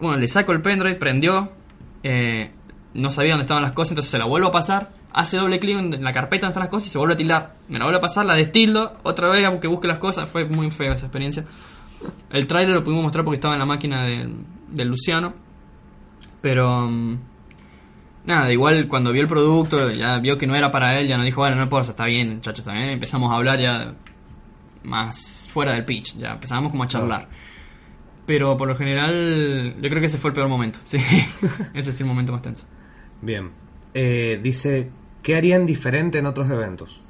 Bueno, 0.00 0.16
le 0.16 0.28
saco 0.28 0.52
el 0.52 0.62
pendrive, 0.62 0.94
prendió, 0.94 1.52
eh, 2.02 2.50
no 2.94 3.10
sabía 3.10 3.32
dónde 3.32 3.42
estaban 3.42 3.62
las 3.62 3.72
cosas, 3.72 3.92
entonces 3.92 4.10
se 4.10 4.18
la 4.18 4.24
vuelvo 4.24 4.48
a 4.48 4.52
pasar, 4.52 4.92
hace 5.12 5.36
doble 5.36 5.58
clic 5.58 5.76
en 5.76 6.02
la 6.02 6.12
carpeta 6.12 6.46
donde 6.46 6.52
están 6.52 6.62
las 6.62 6.70
cosas 6.70 6.88
y 6.88 6.90
se 6.90 6.98
vuelve 6.98 7.14
a 7.14 7.16
tildar. 7.18 7.54
Me 7.68 7.78
la 7.78 7.84
vuelve 7.84 7.98
a 7.98 8.02
pasar, 8.02 8.24
la 8.24 8.34
destildo, 8.34 8.96
otra 9.02 9.28
vez 9.28 9.46
que 9.60 9.68
busque 9.68 9.88
las 9.88 9.98
cosas, 9.98 10.30
fue 10.30 10.46
muy 10.46 10.70
fea 10.70 10.94
esa 10.94 11.06
experiencia. 11.06 11.44
El 12.30 12.46
trailer 12.46 12.74
lo 12.74 12.82
pudimos 12.82 13.02
mostrar 13.02 13.24
porque 13.24 13.36
estaba 13.36 13.54
en 13.54 13.60
la 13.60 13.66
máquina 13.66 14.04
del, 14.04 14.36
del 14.68 14.88
Luciano, 14.88 15.34
pero... 16.40 16.88
mm, 16.88 17.18
Nada, 18.26 18.52
igual 18.52 18.88
cuando 18.88 19.12
vio 19.12 19.22
el 19.22 19.28
producto, 19.28 19.90
ya 19.92 20.18
vio 20.18 20.36
que 20.36 20.46
no 20.46 20.56
era 20.56 20.70
para 20.70 20.98
él, 20.98 21.06
ya 21.06 21.16
nos 21.16 21.24
dijo, 21.26 21.40
bueno, 21.42 21.56
no 21.56 21.62
importa, 21.62 21.90
está 21.90 22.06
bien, 22.06 22.34
muchachos, 22.36 22.60
está 22.60 22.72
bien. 22.72 22.90
Empezamos 22.90 23.30
a 23.32 23.36
hablar 23.36 23.60
ya 23.60 23.94
más 24.82 25.48
fuera 25.52 25.72
del 25.74 25.84
pitch, 25.84 26.16
ya 26.16 26.32
empezábamos 26.32 26.70
como 26.72 26.82
a 26.82 26.86
charlar. 26.88 27.28
Pero 28.26 28.56
por 28.56 28.66
lo 28.66 28.74
general, 28.74 29.76
yo 29.80 29.88
creo 29.88 30.00
que 30.00 30.06
ese 30.06 30.18
fue 30.18 30.30
el 30.30 30.34
peor 30.34 30.48
momento, 30.48 30.80
sí. 30.84 30.98
ese 31.74 31.90
es 31.90 32.00
el 32.00 32.06
momento 32.06 32.32
más 32.32 32.42
tenso. 32.42 32.64
Bien. 33.22 33.50
Eh, 33.94 34.40
dice, 34.42 34.90
¿qué 35.22 35.36
harían 35.36 35.64
diferente 35.64 36.18
en 36.18 36.26
otros 36.26 36.50
eventos? 36.50 37.02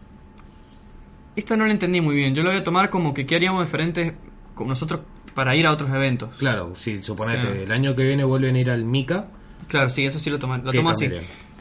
Esta 1.34 1.56
no 1.56 1.64
la 1.66 1.72
entendí 1.72 2.00
muy 2.00 2.14
bien, 2.14 2.34
yo 2.34 2.42
lo 2.42 2.50
voy 2.50 2.58
a 2.60 2.64
tomar 2.64 2.90
como 2.90 3.12
que 3.14 3.24
qué 3.26 3.36
haríamos 3.36 3.64
diferente 3.64 4.14
con 4.54 4.68
nosotros 4.68 5.00
para 5.34 5.54
ir 5.56 5.66
a 5.66 5.72
otros 5.72 5.90
eventos. 5.90 6.34
Claro, 6.36 6.74
si 6.74 6.98
suponete, 6.98 7.42
Sí. 7.54 7.62
el 7.64 7.72
año 7.72 7.94
que 7.94 8.04
viene 8.04 8.24
vuelven 8.24 8.54
a 8.56 8.58
ir 8.60 8.70
al 8.70 8.84
Mica, 8.84 9.28
Claro, 9.68 9.90
sí, 9.90 10.04
eso 10.04 10.18
sí 10.18 10.30
lo, 10.30 10.38
toma, 10.38 10.58
lo 10.58 10.70
¿Qué 10.70 10.78
tomo 10.78 10.90
así. 10.90 11.08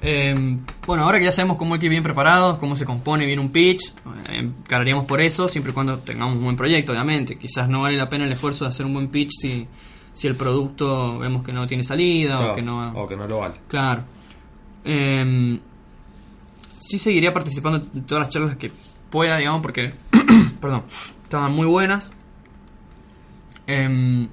Eh, 0.02 0.58
bueno, 0.86 1.04
ahora 1.04 1.18
que 1.18 1.26
ya 1.26 1.32
sabemos 1.32 1.58
cómo 1.58 1.74
hay 1.74 1.80
que 1.80 1.88
ir 1.88 1.92
bien 1.92 2.04
preparados, 2.04 2.58
cómo 2.60 2.76
se 2.76 2.86
compone 2.86 3.26
bien 3.26 3.40
un 3.40 3.50
pitch, 3.50 3.90
eh, 4.30 4.40
encararíamos 4.40 5.06
por 5.06 5.20
eso, 5.22 5.48
siempre 5.50 5.72
y 5.72 5.74
cuando 5.74 5.98
tengamos 5.98 6.36
un 6.38 6.44
buen 6.44 6.56
proyecto, 6.56 6.92
obviamente. 6.92 7.38
Quizás 7.38 7.68
no 7.68 7.82
vale 7.82 7.98
la 7.98 8.08
pena 8.10 8.26
el 8.26 8.32
esfuerzo 8.32 8.66
de 8.66 8.70
hacer 8.70 8.86
un 8.86 8.94
buen 8.94 9.08
pitch 9.08 9.32
si, 9.40 9.68
si 10.14 10.28
el 10.28 10.36
producto 10.36 11.18
vemos 11.18 11.44
que 11.44 11.54
no 11.54 11.66
tiene 11.66 11.84
salida 11.84 12.38
Claro, 12.38 12.52
o 12.52 12.56
que 12.56 12.62
no... 12.62 12.92
o 12.92 13.08
que 13.08 13.16
no 13.16 13.28
lo 13.28 13.40
vale. 13.40 13.56
Claro. 13.68 14.04
Eh, 14.84 15.60
sí 16.80 17.00
seguiría 17.00 17.34
participando 17.34 17.84
en 17.94 18.04
todas 18.04 18.26
las 18.26 18.34
charlas 18.34 18.58
que 18.58 18.72
pueda, 19.10 19.38
digamos, 19.38 19.62
porque, 19.62 19.94
perdón, 20.62 20.84
estaban 21.24 21.52
muy 21.52 21.66
buenas. 21.66 22.12
Em, 23.66 24.28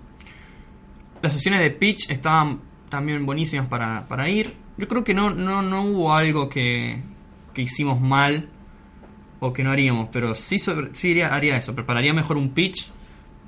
las 1.22 1.32
sesiones 1.32 1.60
de 1.60 1.70
pitch 1.70 2.10
estaban 2.10 2.60
también 2.92 3.24
buenísimas 3.26 3.66
para, 3.68 4.06
para 4.06 4.28
ir. 4.28 4.54
Yo 4.76 4.86
creo 4.86 5.02
que 5.02 5.14
no, 5.14 5.30
no, 5.30 5.62
no 5.62 5.82
hubo 5.84 6.12
algo 6.14 6.48
que, 6.48 7.00
que 7.54 7.62
hicimos 7.62 8.00
mal 8.00 8.48
o 9.40 9.52
que 9.52 9.64
no 9.64 9.70
haríamos, 9.70 10.08
pero 10.12 10.34
sí, 10.34 10.58
sobre- 10.58 10.92
sí 10.94 11.20
haría 11.22 11.56
eso, 11.56 11.74
prepararía 11.74 12.12
mejor 12.12 12.36
un 12.36 12.50
pitch 12.50 12.88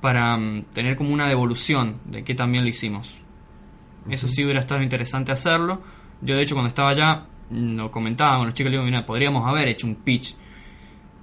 para 0.01 0.37
mm, 0.37 0.65
tener 0.73 0.97
como 0.97 1.13
una 1.13 1.29
devolución 1.29 1.99
de 2.07 2.25
que 2.25 2.35
también 2.35 2.65
lo 2.65 2.71
hicimos. 2.71 3.15
Eso 4.09 4.29
sí 4.29 4.43
hubiera 4.45 4.61
estado 4.61 4.83
interesante 4.83 5.31
hacerlo. 5.33 5.83
Yo 6.23 6.37
de 6.37 6.43
hecho 6.43 6.55
cuando 6.55 6.69
estaba 6.69 6.89
allá 6.91 7.27
mm, 7.51 7.77
lo 7.77 7.91
comentaba 7.91 8.39
con 8.39 8.47
los 8.47 8.55
chicos, 8.55 8.71
le 8.71 8.79
digo, 8.79 8.85
mira, 8.87 9.05
podríamos 9.05 9.47
haber 9.47 9.69
hecho 9.69 9.87
un 9.87 9.97
pitch. 9.97 10.37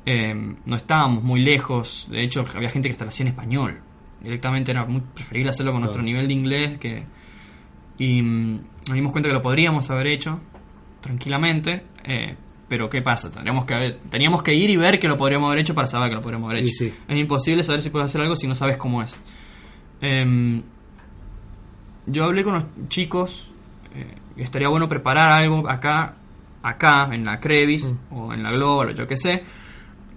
Eh, 0.05 0.55
no 0.65 0.75
estábamos 0.75 1.23
muy 1.23 1.41
lejos, 1.41 2.07
de 2.09 2.23
hecho 2.23 2.45
había 2.55 2.69
gente 2.69 2.87
que 2.87 2.93
hasta 2.93 3.05
lo 3.05 3.09
hacía 3.09 3.23
en 3.23 3.29
español. 3.29 3.79
Directamente 4.21 4.71
era 4.71 4.85
muy 4.85 5.01
preferible 5.01 5.49
hacerlo 5.49 5.71
con 5.71 5.81
Claro. 5.81 5.93
nuestro 5.93 6.03
nivel 6.03 6.27
de 6.27 6.33
inglés 6.33 6.77
que... 6.77 7.03
Y 7.97 8.21
mm, 8.21 8.55
nos 8.87 8.95
dimos 8.95 9.11
cuenta 9.11 9.29
que 9.29 9.33
lo 9.33 9.41
podríamos 9.41 9.89
haber 9.91 10.07
hecho 10.07 10.39
tranquilamente, 11.01 11.83
eh, 12.03 12.35
pero 12.67 12.89
¿qué 12.89 13.01
pasa? 13.01 13.29
Tendríamos 13.31 13.65
que 13.65 13.73
haber- 13.73 13.97
teníamos 14.09 14.43
que 14.43 14.53
ir 14.53 14.69
y 14.69 14.77
ver 14.77 14.99
que 14.99 15.07
lo 15.07 15.17
podríamos 15.17 15.47
haber 15.47 15.59
hecho 15.59 15.75
para 15.75 15.87
saber 15.87 16.09
que 16.09 16.15
lo 16.15 16.21
podríamos 16.21 16.49
haber 16.49 16.63
hecho. 16.63 16.73
sí. 16.73 16.93
Es 17.07 17.17
imposible 17.17 17.63
saber 17.63 17.81
si 17.81 17.89
puedes 17.89 18.05
hacer 18.05 18.21
algo 18.21 18.35
si 18.35 18.47
no 18.47 18.55
sabes 18.55 18.77
cómo 18.77 19.01
es. 19.03 19.21
Em, 20.01 20.63
yo 22.07 22.25
hablé 22.25 22.43
con 22.43 22.53
los 22.55 22.63
chicos 22.89 23.49
eh, 23.95 24.15
estaría 24.37 24.67
bueno 24.69 24.87
preparar 24.87 25.31
algo 25.31 25.69
acá, 25.69 26.15
acá 26.63 27.09
en 27.13 27.25
la 27.25 27.39
Crevis 27.39 27.93
o 28.09 28.33
en 28.33 28.41
la 28.43 28.51
Global 28.51 28.89
o 28.89 28.91
yo 28.91 29.05
qué 29.05 29.17
sé, 29.17 29.43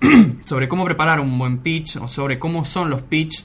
sobre 0.45 0.69
cómo 0.69 0.85
preparar 0.85 1.21
un 1.21 1.37
buen 1.39 1.59
pitch 1.59 1.97
o 1.97 2.07
sobre 2.09 2.39
cómo 2.39 2.65
son 2.65 2.89
los 2.91 3.03
pitch 3.03 3.45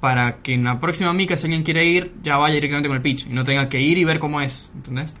para 0.00 0.38
que 0.38 0.54
en 0.54 0.64
la 0.64 0.80
próxima 0.80 1.12
mica 1.12 1.36
si 1.36 1.46
alguien 1.46 1.62
quiere 1.62 1.84
ir 1.84 2.14
ya 2.22 2.36
vaya 2.36 2.54
directamente 2.54 2.88
con 2.88 2.96
el 2.96 3.02
pitch 3.02 3.26
y 3.26 3.30
no 3.30 3.44
tenga 3.44 3.68
que 3.68 3.80
ir 3.80 3.98
y 3.98 4.04
ver 4.04 4.18
cómo 4.18 4.40
es, 4.40 4.70
¿entendés? 4.74 5.14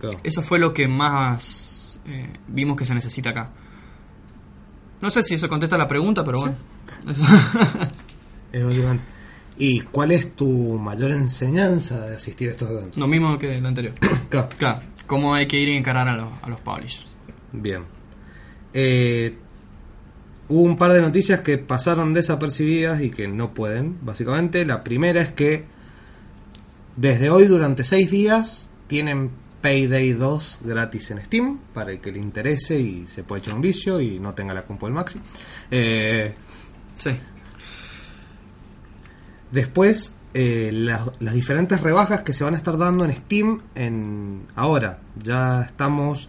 Claro. 0.00 0.18
Eso 0.22 0.42
fue 0.42 0.58
lo 0.58 0.72
que 0.72 0.88
más 0.88 2.00
eh, 2.06 2.32
vimos 2.48 2.76
que 2.76 2.84
se 2.84 2.94
necesita 2.94 3.30
acá. 3.30 3.50
No 5.00 5.10
sé 5.10 5.22
si 5.22 5.34
eso 5.34 5.48
contesta 5.48 5.76
la 5.76 5.86
pregunta, 5.86 6.24
pero 6.24 6.40
bueno. 6.40 6.56
¿Y 9.58 9.80
cuál 9.80 10.12
es 10.12 10.34
tu 10.34 10.78
mayor 10.78 11.12
enseñanza 11.12 12.06
de 12.06 12.16
asistir 12.16 12.48
a 12.48 12.52
estos 12.52 12.70
eventos? 12.70 12.96
Lo 12.96 13.06
mismo 13.06 13.38
que 13.38 13.60
lo 13.60 13.68
anterior. 13.68 13.94
Claro. 14.28 14.48
Claro, 14.58 14.80
cómo 15.06 15.34
hay 15.34 15.46
que 15.46 15.60
ir 15.60 15.68
y 15.68 15.76
encarar 15.76 16.08
a 16.08 16.16
los, 16.16 16.32
a 16.42 16.48
los 16.48 16.60
publishers. 16.60 17.16
Bien. 17.52 17.84
Eh, 18.72 19.38
hubo 20.48 20.62
un 20.62 20.76
par 20.76 20.92
de 20.92 21.00
noticias 21.00 21.40
que 21.40 21.58
pasaron 21.58 22.14
desapercibidas 22.14 23.00
y 23.02 23.10
que 23.10 23.28
no 23.28 23.54
pueden, 23.54 23.98
básicamente. 24.02 24.64
La 24.64 24.84
primera 24.84 25.20
es 25.20 25.32
que 25.32 25.64
desde 26.96 27.30
hoy 27.30 27.46
durante 27.46 27.84
6 27.84 28.10
días 28.10 28.70
tienen 28.86 29.30
Payday 29.60 30.12
2 30.12 30.60
gratis 30.64 31.10
en 31.10 31.20
Steam 31.22 31.58
para 31.74 31.92
el 31.92 32.00
que 32.00 32.12
le 32.12 32.18
interese 32.18 32.78
y 32.78 33.08
se 33.08 33.24
puede 33.24 33.40
echar 33.40 33.54
un 33.54 33.60
vicio 33.60 34.00
y 34.00 34.20
no 34.20 34.34
tenga 34.34 34.54
la 34.54 34.64
compu 34.64 34.86
del 34.86 34.94
Maxi. 34.94 35.18
Eh, 35.70 36.34
Sí. 36.98 37.10
Después, 39.50 40.14
eh, 40.34 40.70
las, 40.72 41.02
las 41.20 41.34
diferentes 41.34 41.80
rebajas 41.80 42.22
que 42.22 42.32
se 42.32 42.44
van 42.44 42.54
a 42.54 42.56
estar 42.56 42.76
dando 42.76 43.04
en 43.04 43.12
Steam 43.12 43.60
en 43.74 44.46
ahora. 44.54 45.00
Ya 45.22 45.62
estamos 45.62 46.28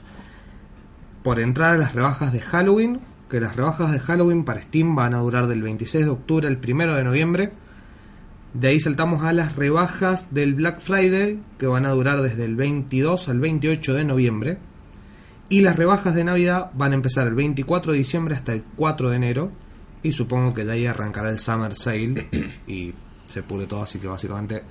por 1.24 1.40
entrar 1.40 1.76
a 1.76 1.78
las 1.78 1.96
rebajas 1.96 2.32
de 2.32 2.40
Halloween. 2.40 3.00
Que 3.30 3.40
las 3.40 3.56
rebajas 3.56 3.92
de 3.92 4.00
Halloween 4.00 4.46
para 4.46 4.62
Steam 4.62 4.96
van 4.96 5.14
a 5.14 5.20
durar 5.20 5.48
del 5.48 5.62
26 5.62 6.06
de 6.06 6.12
octubre 6.12 6.48
al 6.48 6.60
1 6.66 6.96
de 6.96 7.04
noviembre. 7.04 7.52
De 8.54 8.70
ahí 8.70 8.80
saltamos 8.80 9.24
a 9.24 9.34
las 9.34 9.56
rebajas 9.56 10.28
del 10.32 10.56
Black 10.56 10.80
Friday, 10.80 11.40
que 11.60 11.68
van 11.68 11.86
a 11.86 11.92
durar 11.92 12.22
desde 12.22 12.46
el 12.46 12.56
22 12.56 13.30
al 13.30 13.40
28 13.40 13.94
de 13.94 14.06
noviembre. 14.06 14.58
Y 15.50 15.62
las 15.62 15.76
rebajas 15.76 16.16
de 16.16 16.24
Navidad 16.24 16.72
van 16.74 16.92
a 16.94 16.96
empezar 16.96 17.28
el 17.28 17.36
24 17.36 17.92
de 17.92 17.98
diciembre 17.98 18.36
hasta 18.36 18.54
el 18.54 18.64
4 18.76 19.10
de 19.10 19.16
enero. 19.16 19.52
Y 20.04 20.12
supongo 20.12 20.54
que 20.54 20.66
de 20.66 20.72
ahí 20.72 20.86
arrancará 20.86 21.30
el 21.30 21.40
Summer 21.40 21.76
Sale 21.76 22.30
y 22.68 22.94
se 23.28 23.44
pudre 23.44 23.68
todo. 23.68 23.84
Así 23.84 24.00
que 24.00 24.08
básicamente 24.08 24.64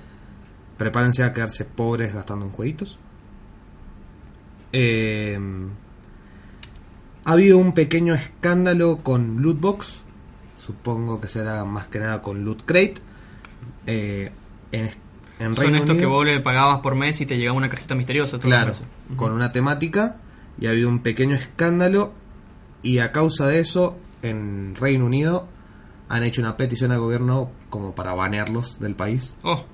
prepárense 0.77 1.23
a 1.23 1.33
quedarse 1.33 1.65
pobres 1.65 2.13
gastando 2.13 2.45
en 2.45 2.51
jueguitos. 2.51 2.99
Eh, 4.73 5.39
ha 7.27 7.33
habido 7.33 7.57
un 7.57 7.73
pequeño 7.73 8.13
escándalo 8.13 8.95
con 9.03 9.41
Lootbox. 9.41 9.99
Supongo 10.55 11.19
que 11.19 11.27
será 11.27 11.65
más 11.65 11.87
que 11.87 11.99
nada 11.99 12.21
con 12.21 12.45
Loot 12.45 12.63
Crate. 12.63 12.95
Eh, 13.85 14.31
en, 14.71 14.89
en 15.37 15.53
Son 15.53 15.75
estos 15.75 15.97
que 15.97 16.05
vos 16.05 16.25
le 16.25 16.39
pagabas 16.39 16.79
por 16.79 16.95
mes 16.95 17.19
y 17.19 17.25
te 17.25 17.37
llegaba 17.37 17.57
una 17.57 17.67
cajita 17.67 17.95
misteriosa. 17.95 18.39
Claro, 18.39 18.71
con 19.17 19.33
una 19.33 19.51
temática 19.51 20.15
y 20.57 20.67
ha 20.67 20.69
habido 20.69 20.87
un 20.87 20.99
pequeño 20.99 21.35
escándalo 21.35 22.13
y 22.81 22.99
a 22.99 23.11
causa 23.11 23.45
de 23.45 23.59
eso 23.59 23.97
en 24.21 24.75
Reino 24.75 25.05
Unido 25.05 25.49
han 26.07 26.23
hecho 26.23 26.39
una 26.39 26.55
petición 26.55 26.93
al 26.93 26.99
gobierno 26.99 27.51
como 27.69 27.93
para 27.93 28.13
banearlos 28.13 28.79
del 28.79 28.95
país. 28.95 29.35
Oh, 29.43 29.65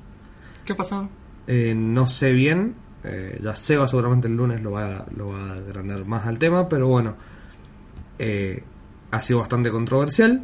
¿qué 0.65 0.73
pasó? 0.73 1.07
Eh, 1.45 1.75
no 1.77 2.07
sé 2.07 2.33
bien, 2.33 2.73
eh, 3.03 3.39
ya 3.43 3.55
Seba 3.55 3.87
seguramente 3.87 4.27
el 4.27 4.35
lunes 4.35 4.63
lo 4.63 4.71
va, 4.71 5.05
lo 5.15 5.27
va 5.27 5.51
a 5.51 5.53
agrandar 5.53 6.03
más 6.05 6.25
al 6.25 6.39
tema, 6.39 6.67
pero 6.67 6.87
bueno, 6.87 7.15
eh, 8.19 8.63
ha 9.11 9.21
sido 9.21 9.39
bastante 9.39 9.69
controversial. 9.71 10.43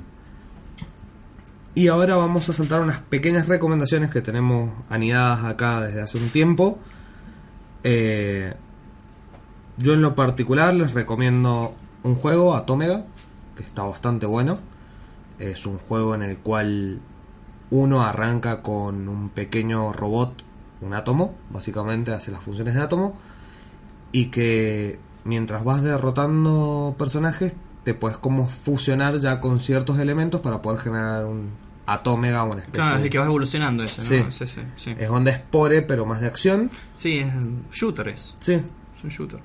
Y 1.76 1.88
ahora 1.88 2.16
vamos 2.16 2.50
a 2.50 2.54
saltar 2.54 2.82
unas 2.82 3.00
pequeñas 3.00 3.48
recomendaciones 3.48 4.10
que 4.10 4.22
tenemos 4.22 4.72
anidadas 4.90 5.46
acá 5.46 5.82
desde 5.82 6.02
hace 6.02 6.18
un 6.18 6.30
tiempo. 6.30 6.80
Eh, 7.84 8.54
yo 9.78 9.94
en 9.94 10.02
lo 10.02 10.16
particular 10.16 10.74
les 10.74 10.94
recomiendo 10.94 11.76
un 12.04 12.16
juego, 12.16 12.56
Atomega, 12.56 13.06
que 13.56 13.64
está 13.64 13.84
bastante 13.84 14.26
bueno. 14.26 14.60
Es 15.38 15.66
un 15.66 15.78
juego 15.78 16.16
en 16.16 16.24
el 16.24 16.40
cual 16.40 17.00
uno 17.70 18.04
arranca 18.04 18.62
con 18.62 19.08
un 19.08 19.30
pequeño 19.30 19.94
robot, 19.94 20.44
un 20.82 20.94
átomo, 20.94 21.36
básicamente 21.50 22.12
hace 22.12 22.32
las 22.32 22.44
funciones 22.44 22.74
de 22.74 22.82
átomo, 22.82 23.18
y 24.12 24.26
que 24.26 25.00
mientras 25.24 25.64
vas 25.64 25.84
derrotando 25.84 26.96
personajes 26.98 27.56
te 27.84 27.94
puedes 27.94 28.18
como 28.18 28.46
fusionar 28.46 29.18
ya 29.20 29.40
con 29.40 29.60
ciertos 29.60 30.00
elementos 30.00 30.42
para 30.42 30.62
poder 30.62 30.80
generar 30.82 31.26
un 31.26 31.50
atómega 31.86 32.44
o 32.44 32.52
una 32.52 32.62
especie 32.62 32.82
Claro, 32.82 32.98
es 32.98 33.04
el 33.06 33.10
que 33.10 33.18
vas 33.18 33.28
evolucionando 33.28 33.84
ese. 33.84 34.20
¿no? 34.20 34.32
Sí, 34.32 34.46
sí, 34.46 34.62
sí. 34.76 34.96
Es 34.98 35.10
onda 35.10 35.32
Spore, 35.34 35.82
pero 35.82 36.06
más 36.06 36.22
de 36.22 36.28
acción. 36.28 36.70
Sí, 36.96 37.20
es 37.20 37.34
shooter 37.72 38.10
es. 38.10 38.36
Sí. 38.40 38.54
Es 38.54 39.04
un 39.04 39.10
shooter. 39.10 39.40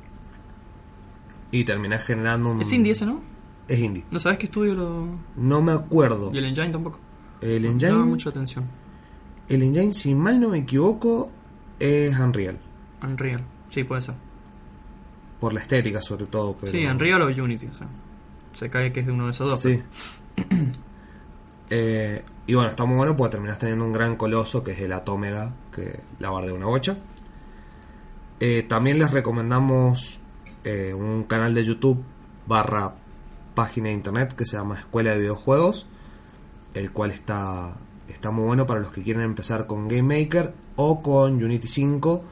Y 1.50 1.64
terminás 1.64 2.04
generando 2.04 2.50
un... 2.50 2.60
Es 2.60 2.72
indie 2.72 2.92
ese, 2.92 3.06
¿no? 3.06 3.20
Es 3.68 3.78
indie. 3.78 4.04
¿No 4.10 4.18
sabes 4.20 4.38
qué 4.38 4.46
estudio 4.46 4.74
lo...? 4.74 5.06
No 5.36 5.62
me 5.62 5.72
acuerdo. 5.72 6.30
Y 6.34 6.38
el 6.38 6.46
engine 6.46 6.70
tampoco. 6.70 6.98
El 7.40 7.62
No 7.62 7.68
engine... 7.70 7.92
llama 7.92 8.04
mucho 8.06 8.28
la 8.28 8.32
atención. 8.32 8.64
El 9.48 9.62
engine, 9.62 9.92
si 9.94 10.14
mal 10.14 10.40
no 10.40 10.48
me 10.50 10.58
equivoco, 10.58 11.30
es 11.78 12.18
Unreal. 12.18 12.58
Unreal. 13.02 13.42
Sí, 13.70 13.84
puede 13.84 14.02
ser. 14.02 14.16
Por 15.44 15.52
la 15.52 15.60
estética, 15.60 16.00
sobre 16.00 16.24
todo. 16.24 16.56
Pero... 16.58 16.72
Sí, 16.72 16.86
Unreal 16.86 17.20
o 17.20 17.26
Unity. 17.26 17.66
O 17.66 17.74
sea, 17.74 17.86
se 18.54 18.70
cae 18.70 18.90
que 18.90 19.00
es 19.00 19.06
de 19.06 19.12
uno 19.12 19.26
de 19.26 19.32
esos 19.32 19.50
dos. 19.50 19.60
Sí. 19.60 19.82
Eh, 21.70 22.22
y 22.46 22.54
bueno, 22.54 22.68
está 22.68 22.84
muy 22.84 22.96
bueno 22.96 23.16
porque 23.16 23.32
terminas 23.32 23.58
teniendo 23.58 23.86
un 23.86 23.92
gran 23.92 24.16
coloso 24.16 24.62
que 24.62 24.72
es 24.72 24.80
el 24.80 24.92
Atómega, 24.92 25.54
que 25.72 26.00
la 26.18 26.30
de 26.42 26.52
una 26.52 26.66
bocha. 26.66 26.96
Eh, 28.38 28.64
también 28.68 28.98
les 28.98 29.10
recomendamos 29.10 30.20
eh, 30.62 30.92
un 30.94 31.24
canal 31.24 31.54
de 31.54 31.64
YouTube 31.64 32.04
barra 32.46 32.94
página 33.54 33.88
de 33.88 33.94
internet 33.94 34.34
que 34.34 34.44
se 34.44 34.56
llama 34.56 34.78
Escuela 34.78 35.12
de 35.12 35.20
Videojuegos, 35.20 35.86
el 36.74 36.92
cual 36.92 37.10
está, 37.10 37.76
está 38.08 38.30
muy 38.30 38.44
bueno 38.44 38.66
para 38.66 38.80
los 38.80 38.92
que 38.92 39.02
quieren 39.02 39.22
empezar 39.22 39.66
con 39.66 39.88
Game 39.88 40.20
Maker 40.20 40.54
o 40.76 41.02
con 41.02 41.42
Unity 41.42 41.66
5, 41.66 42.24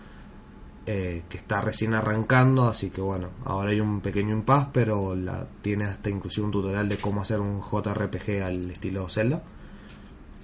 eh, 0.85 1.23
que 1.29 1.39
está 1.39 1.61
recién 1.61 1.95
arrancando, 1.95 2.67
así 2.67 2.91
que 2.91 3.01
bueno, 3.01 3.31
ahora 3.45 3.71
hay 3.71 3.81
un 3.81 4.01
pequeño 4.01 4.33
impasse, 4.33 4.71
pero 4.73 5.15
la, 5.15 5.47
tiene 5.63 5.85
hasta 5.85 6.11
inclusive 6.11 6.45
un 6.45 6.51
tutorial 6.51 6.89
de 6.89 6.97
cómo 6.97 7.23
hacer 7.23 7.41
un 7.41 7.61
JRPG 7.61 8.43
al 8.43 8.71
estilo 8.71 9.09
Zelda. 9.09 9.43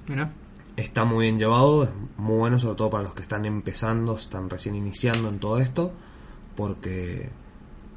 Mira. 0.07 0.33
Está 0.77 1.05
muy 1.05 1.25
bien 1.25 1.41
llevado, 1.41 1.83
es 1.83 1.91
muy 2.19 2.39
bueno 2.39 2.57
sobre 2.61 2.77
todo 2.77 2.89
para 2.89 3.03
los 3.03 3.13
que 3.15 3.23
están 3.23 3.45
empezando, 3.47 4.15
están 4.15 4.49
recién 4.49 4.77
iniciando 4.77 5.29
en 5.29 5.41
todo 5.41 5.59
esto, 5.59 5.91
porque 6.55 7.31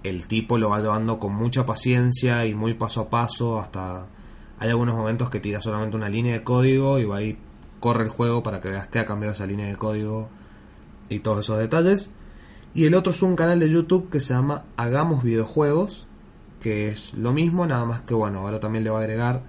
el 0.02 0.26
tipo 0.26 0.58
lo 0.58 0.70
va 0.70 0.80
llevando 0.80 1.20
con 1.20 1.36
mucha 1.36 1.64
paciencia 1.64 2.44
y 2.48 2.56
muy 2.56 2.74
paso 2.74 3.02
a 3.02 3.10
paso 3.12 3.60
hasta 3.60 4.08
hay 4.58 4.70
algunos 4.70 4.96
momentos 4.96 5.30
que 5.30 5.40
tira 5.40 5.62
solamente 5.62 5.96
una 5.96 6.10
línea 6.10 6.34
de 6.34 6.44
código 6.44 6.98
y 6.98 7.06
va 7.06 7.18
ahí 7.18 7.38
corre 7.80 8.04
el 8.04 8.10
juego 8.10 8.42
para 8.42 8.62
que 8.62 8.70
veas 8.70 8.88
que 8.88 8.98
ha 8.98 9.06
cambiado 9.06 9.34
esa 9.34 9.46
línea 9.46 9.68
de 9.68 9.76
código 9.76 10.30
y 11.08 11.20
todos 11.20 11.40
esos 11.42 11.60
detalles 11.60 12.10
y 12.74 12.86
el 12.86 12.94
otro 12.94 13.12
es 13.12 13.22
un 13.22 13.36
canal 13.36 13.60
de 13.60 13.70
YouTube 13.70 14.10
que 14.10 14.22
se 14.22 14.34
llama 14.34 14.64
Hagamos 14.78 15.24
videojuegos 15.24 16.08
que 16.60 16.90
es 16.90 17.14
lo 17.16 17.34
mismo 17.34 17.66
nada 17.66 17.86
más 17.86 18.02
que 18.02 18.14
bueno 18.14 18.40
ahora 18.40 18.60
también 18.60 18.84
le 18.84 18.90
va 18.90 19.00
a 19.00 19.02
agregar 19.02 19.44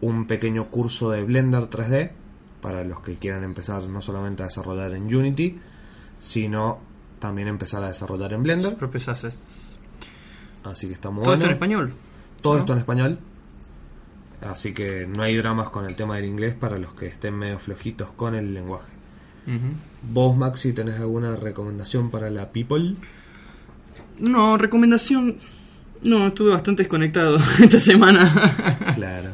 un 0.00 0.26
pequeño 0.26 0.68
curso 0.70 1.10
de 1.10 1.22
Blender 1.22 1.68
3D 1.68 2.12
para 2.60 2.84
los 2.84 3.00
que 3.00 3.16
quieran 3.16 3.44
empezar 3.44 3.82
no 3.84 4.00
solamente 4.00 4.42
a 4.42 4.46
desarrollar 4.46 4.94
en 4.94 5.14
Unity 5.14 5.58
sino 6.18 6.80
también 7.20 7.48
empezar 7.48 7.84
a 7.84 7.88
desarrollar 7.88 8.32
en 8.32 8.42
Blender 8.42 8.70
Sus 8.70 8.78
propios 8.78 9.08
assets. 9.08 9.78
así 10.64 10.88
que 10.88 10.94
está 10.94 11.10
muy 11.10 11.22
Todo 11.24 11.34
esto 11.34 11.46
en 11.46 11.52
español. 11.52 11.90
Todo 12.42 12.54
¿no? 12.54 12.60
esto 12.60 12.72
en 12.72 12.78
español. 12.78 13.18
Así 14.40 14.72
que 14.72 15.06
no 15.06 15.22
hay 15.22 15.36
dramas 15.36 15.68
con 15.68 15.84
el 15.84 15.94
tema 15.94 16.16
del 16.16 16.24
inglés 16.24 16.54
para 16.54 16.78
los 16.78 16.94
que 16.94 17.06
estén 17.06 17.34
medio 17.34 17.58
flojitos 17.58 18.10
con 18.12 18.34
el 18.34 18.54
lenguaje. 18.54 18.99
Ujú. 19.46 20.12
Vos, 20.12 20.36
Maxi, 20.36 20.72
tenés 20.72 20.98
alguna 20.98 21.36
recomendación 21.36 22.10
para 22.10 22.30
la 22.30 22.50
people? 22.50 22.96
No, 24.18 24.56
recomendación. 24.56 25.38
No, 26.02 26.28
estuve 26.28 26.52
bastante 26.52 26.82
desconectado 26.82 27.38
esta 27.62 27.80
semana. 27.80 28.94
Claro. 28.94 29.30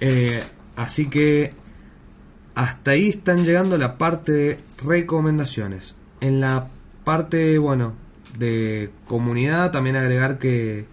Eh, 0.00 0.42
así 0.76 1.08
que 1.08 1.52
hasta 2.54 2.92
ahí 2.92 3.08
están 3.08 3.44
llegando 3.44 3.78
la 3.78 3.98
parte 3.98 4.32
de 4.32 4.58
recomendaciones. 4.84 5.96
En 6.20 6.40
la 6.40 6.68
parte, 7.04 7.58
bueno, 7.58 7.94
de 8.38 8.90
comunidad, 9.06 9.70
también 9.70 9.96
agregar 9.96 10.38
que 10.38 10.86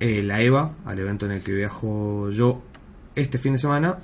eh, 0.00 0.22
la 0.22 0.40
EVA, 0.42 0.72
al 0.84 0.98
evento 0.98 1.26
en 1.26 1.32
el 1.32 1.42
que 1.42 1.52
viajo 1.52 2.30
yo 2.30 2.62
este 3.14 3.38
fin 3.38 3.54
de 3.54 3.58
semana, 3.58 3.98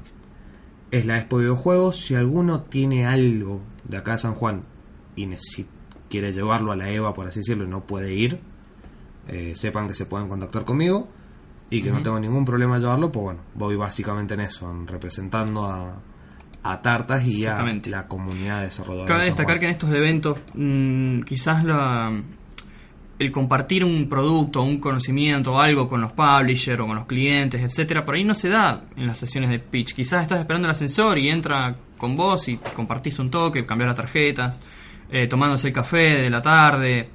es 0.91 1.07
la 1.07 1.19
Expo 1.19 1.39
de 1.39 1.45
Videojuegos. 1.45 2.01
Si 2.01 2.15
alguno 2.15 2.63
tiene 2.63 3.07
algo 3.07 3.61
de 3.85 3.97
acá 3.99 4.13
de 4.13 4.19
San 4.19 4.35
Juan 4.35 4.63
y 5.17 5.27
necesi- 5.27 5.67
quiere 6.09 6.33
llevarlo 6.33 6.73
a 6.73 6.77
la 6.77 6.89
EVA, 6.91 7.13
por 7.15 7.27
así 7.27 7.41
decirlo, 7.41 7.65
y 7.65 7.69
no 7.69 7.85
puede 7.85 8.15
ir, 8.15 8.41
eh, 9.29 9.53
sepan 9.57 9.87
que 9.89 9.95
se 9.95 10.07
pueden 10.07 10.29
contactar 10.29 10.65
conmigo 10.65 11.09
y 11.71 11.83
que 11.83 11.91
no 11.91 12.01
tengo 12.03 12.19
ningún 12.19 12.45
problema 12.47 12.77
en 12.77 12.83
llevarlo, 12.83 13.13
pues 13.13 13.25
bueno, 13.25 13.41
voy 13.55 13.77
básicamente 13.77 14.33
en 14.35 14.41
eso, 14.41 14.71
en 14.71 14.87
representando 14.87 15.67
a, 15.67 15.97
a 16.63 16.81
Tartas 16.81 17.27
y 17.27 17.45
a 17.45 17.63
la 17.87 18.09
comunidad 18.09 18.63
desarrolladora. 18.63 19.07
Cabe 19.09 19.21
de 19.21 19.27
destacar 19.27 19.57
Juan. 19.57 19.61
que 19.61 19.65
en 19.67 19.71
estos 19.73 19.93
eventos 19.93 20.39
mm, 20.55 21.21
quizás 21.23 21.63
la, 21.65 22.19
el 23.19 23.33
compartir 23.33 23.85
un 23.85 24.09
producto, 24.09 24.63
un 24.63 24.79
conocimiento 24.79 25.55
o 25.55 25.61
algo 25.61 25.89
con 25.89 26.01
los 26.01 26.13
publishers 26.13 26.81
o 26.81 26.87
con 26.87 26.97
los 26.97 27.07
clientes, 27.07 27.61
etcétera, 27.61 28.05
por 28.05 28.15
ahí 28.15 28.25
no 28.25 28.35
se 28.35 28.49
da 28.49 28.85
en 28.97 29.07
las 29.07 29.19
sesiones 29.19 29.51
de 29.51 29.59
pitch. 29.59 29.95
Quizás 29.95 30.23
estás 30.23 30.41
esperando 30.41 30.67
el 30.67 30.73
ascensor 30.73 31.19
y 31.19 31.29
entra 31.29 31.77
con 31.97 32.15
vos 32.15 32.49
y 32.49 32.59
compartís 32.59 33.19
un 33.19 33.29
toque, 33.29 33.67
cambiar 33.67 33.89
las 33.91 33.97
tarjetas, 33.97 34.61
eh, 35.11 35.27
tomándose 35.27 35.69
el 35.69 35.75
café 35.75 36.23
de 36.23 36.31
la 36.31 36.41
tarde. 36.41 37.11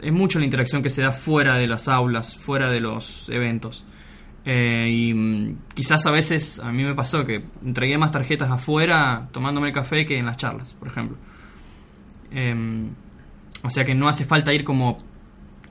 Es 0.00 0.12
mucho 0.12 0.38
la 0.38 0.44
interacción 0.44 0.82
que 0.82 0.90
se 0.90 1.02
da 1.02 1.10
fuera 1.10 1.56
de 1.56 1.66
las 1.66 1.88
aulas, 1.88 2.36
fuera 2.36 2.70
de 2.70 2.80
los 2.80 3.28
eventos. 3.28 3.84
Eh, 4.44 4.86
y 4.88 5.14
mm, 5.14 5.58
quizás 5.74 6.06
a 6.06 6.10
veces 6.10 6.60
a 6.60 6.70
mí 6.70 6.84
me 6.84 6.94
pasó 6.94 7.24
que 7.24 7.42
entregué 7.64 7.98
más 7.98 8.10
tarjetas 8.10 8.50
afuera 8.50 9.28
tomándome 9.32 9.68
el 9.68 9.74
café 9.74 10.04
que 10.04 10.18
en 10.18 10.26
las 10.26 10.36
charlas, 10.36 10.74
por 10.74 10.86
ejemplo. 10.86 11.16
Em, 12.30 12.90
o 13.62 13.70
sea 13.70 13.84
que 13.84 13.94
no 13.94 14.08
hace 14.08 14.24
falta 14.24 14.52
ir 14.52 14.64
como 14.64 14.98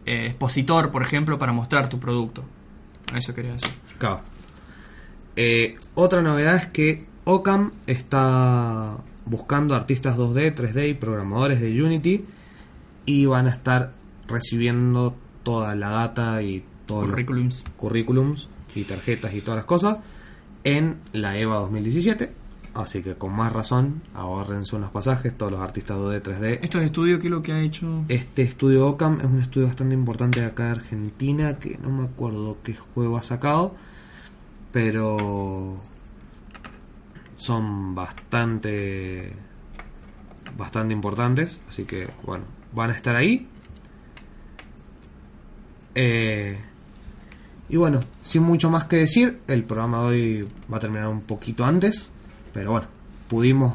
eh, 0.05 0.27
expositor, 0.27 0.91
por 0.91 1.01
ejemplo, 1.01 1.37
para 1.37 1.53
mostrar 1.53 1.89
tu 1.89 1.99
producto. 1.99 2.43
Eso 3.15 3.33
quería 3.33 3.53
decir. 3.53 3.71
Claro. 3.97 4.21
Eh, 5.35 5.75
otra 5.95 6.21
novedad 6.21 6.55
es 6.55 6.67
que 6.67 7.05
Ocam 7.23 7.71
está 7.87 8.97
buscando 9.25 9.75
artistas 9.75 10.17
2D, 10.17 10.55
3D 10.55 10.89
y 10.89 10.93
programadores 10.95 11.61
de 11.61 11.81
Unity 11.81 12.25
y 13.05 13.25
van 13.25 13.47
a 13.47 13.51
estar 13.51 13.93
recibiendo 14.27 15.15
toda 15.43 15.75
la 15.75 15.89
data 15.89 16.41
y 16.41 16.63
todos 16.85 17.03
los 17.03 17.11
Currículums. 17.11 17.63
currículums 17.77 18.49
y 18.75 18.83
tarjetas 18.83 19.33
y 19.33 19.41
todas 19.41 19.57
las 19.57 19.65
cosas 19.65 19.97
en 20.63 20.97
la 21.13 21.37
EVA 21.37 21.59
2017. 21.59 22.40
Así 22.73 23.03
que 23.03 23.15
con 23.15 23.33
más 23.33 23.51
razón, 23.51 24.01
ahorrense 24.13 24.77
unos 24.77 24.91
pasajes, 24.91 25.37
todos 25.37 25.51
los 25.51 25.61
artistas 25.61 25.97
2D, 25.97 26.21
3D. 26.21 26.59
¿Esto 26.61 26.79
es 26.79 26.85
estudio 26.85 27.19
qué 27.19 27.27
es 27.27 27.31
lo 27.31 27.41
que 27.41 27.51
ha 27.51 27.59
hecho? 27.59 28.05
Este 28.07 28.43
estudio 28.43 28.87
Ocam 28.87 29.19
es 29.19 29.25
un 29.25 29.39
estudio 29.39 29.67
bastante 29.67 29.93
importante 29.93 30.39
de 30.39 30.45
acá 30.45 30.65
de 30.65 30.71
Argentina, 30.71 31.59
que 31.59 31.77
no 31.77 31.89
me 31.89 32.05
acuerdo 32.05 32.57
qué 32.63 32.75
juego 32.75 33.17
ha 33.17 33.21
sacado, 33.21 33.75
pero 34.71 35.77
son 37.35 37.93
bastante 37.93 39.33
bastante 40.57 40.93
importantes, 40.93 41.59
así 41.67 41.83
que 41.83 42.07
bueno, 42.23 42.45
van 42.73 42.91
a 42.91 42.93
estar 42.93 43.15
ahí. 43.15 43.47
Eh, 45.95 46.57
y 47.67 47.77
bueno, 47.77 47.99
sin 48.21 48.43
mucho 48.43 48.69
más 48.69 48.85
que 48.85 48.97
decir, 48.97 49.39
el 49.47 49.63
programa 49.63 50.01
de 50.01 50.05
hoy 50.05 50.47
va 50.71 50.77
a 50.77 50.79
terminar 50.79 51.07
un 51.07 51.21
poquito 51.21 51.65
antes, 51.65 52.09
pero 52.53 52.71
bueno, 52.71 52.87
pudimos 53.27 53.73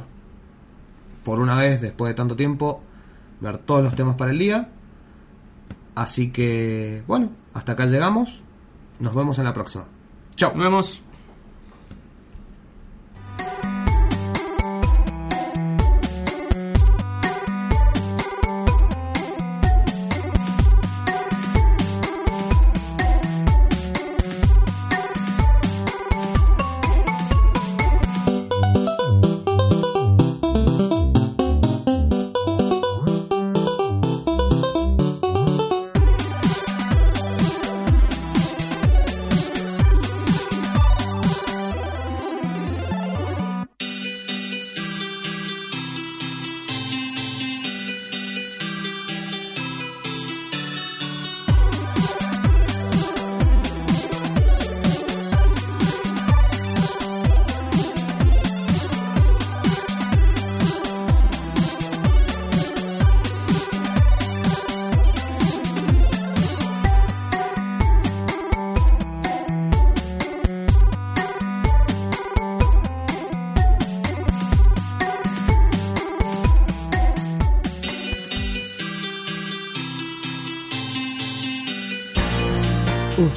por 1.25 1.41
una 1.41 1.57
vez, 1.57 1.81
después 1.81 2.11
de 2.11 2.15
tanto 2.15 2.37
tiempo, 2.37 2.83
ver 3.41 3.59
todos 3.59 3.83
los 3.83 3.95
temas 3.95 4.17
para 4.17 4.31
el 4.31 4.39
día. 4.39 4.71
Así 5.95 6.31
que, 6.31 7.03
bueno, 7.07 7.31
hasta 7.55 7.73
acá 7.73 7.87
llegamos. 7.87 8.45
Nos 9.01 9.15
vemos 9.15 9.39
en 9.39 9.45
la 9.45 9.53
próxima. 9.53 9.87
Chao. 10.37 10.53
Nos 10.55 10.65
vemos. 10.65 11.03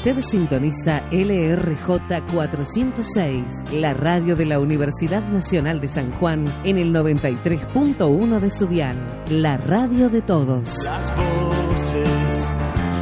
Usted 0.10 0.24
sintoniza 0.24 1.04
LRJ 1.12 2.26
406, 2.32 3.74
la 3.74 3.94
radio 3.94 4.36
de 4.36 4.46
la 4.46 4.60
Universidad 4.60 5.22
Nacional 5.30 5.80
de 5.80 5.88
San 5.88 6.10
Juan, 6.14 6.46
en 6.64 6.80
el 6.80 6.92
93.1 6.92 8.40
de 8.40 8.50
su 8.50 8.66
dial, 8.66 9.24
la 9.30 9.58
radio 9.58 10.10
de 10.10 10.24
todos. 10.24 10.84
Las 10.84 11.16
voces 11.16 12.48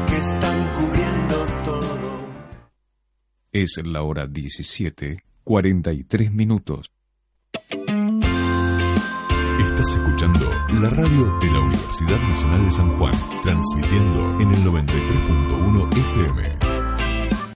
que 0.09 0.17
están 0.17 0.75
cubriendo 0.75 1.45
todo. 1.63 2.27
Es 3.53 3.79
la 3.85 4.03
hora 4.03 4.27
17, 4.27 5.23
43 5.45 6.33
minutos. 6.33 6.91
Estás 9.61 9.95
escuchando 9.95 10.51
la 10.81 10.89
radio 10.89 11.37
de 11.39 11.51
la 11.51 11.59
Universidad 11.61 12.19
Nacional 12.19 12.65
de 12.65 12.71
San 12.73 12.89
Juan, 12.97 13.13
transmitiendo 13.43 14.41
en 14.41 14.51
el 14.51 14.65
93.1 14.65 15.97
FM. 15.97 16.66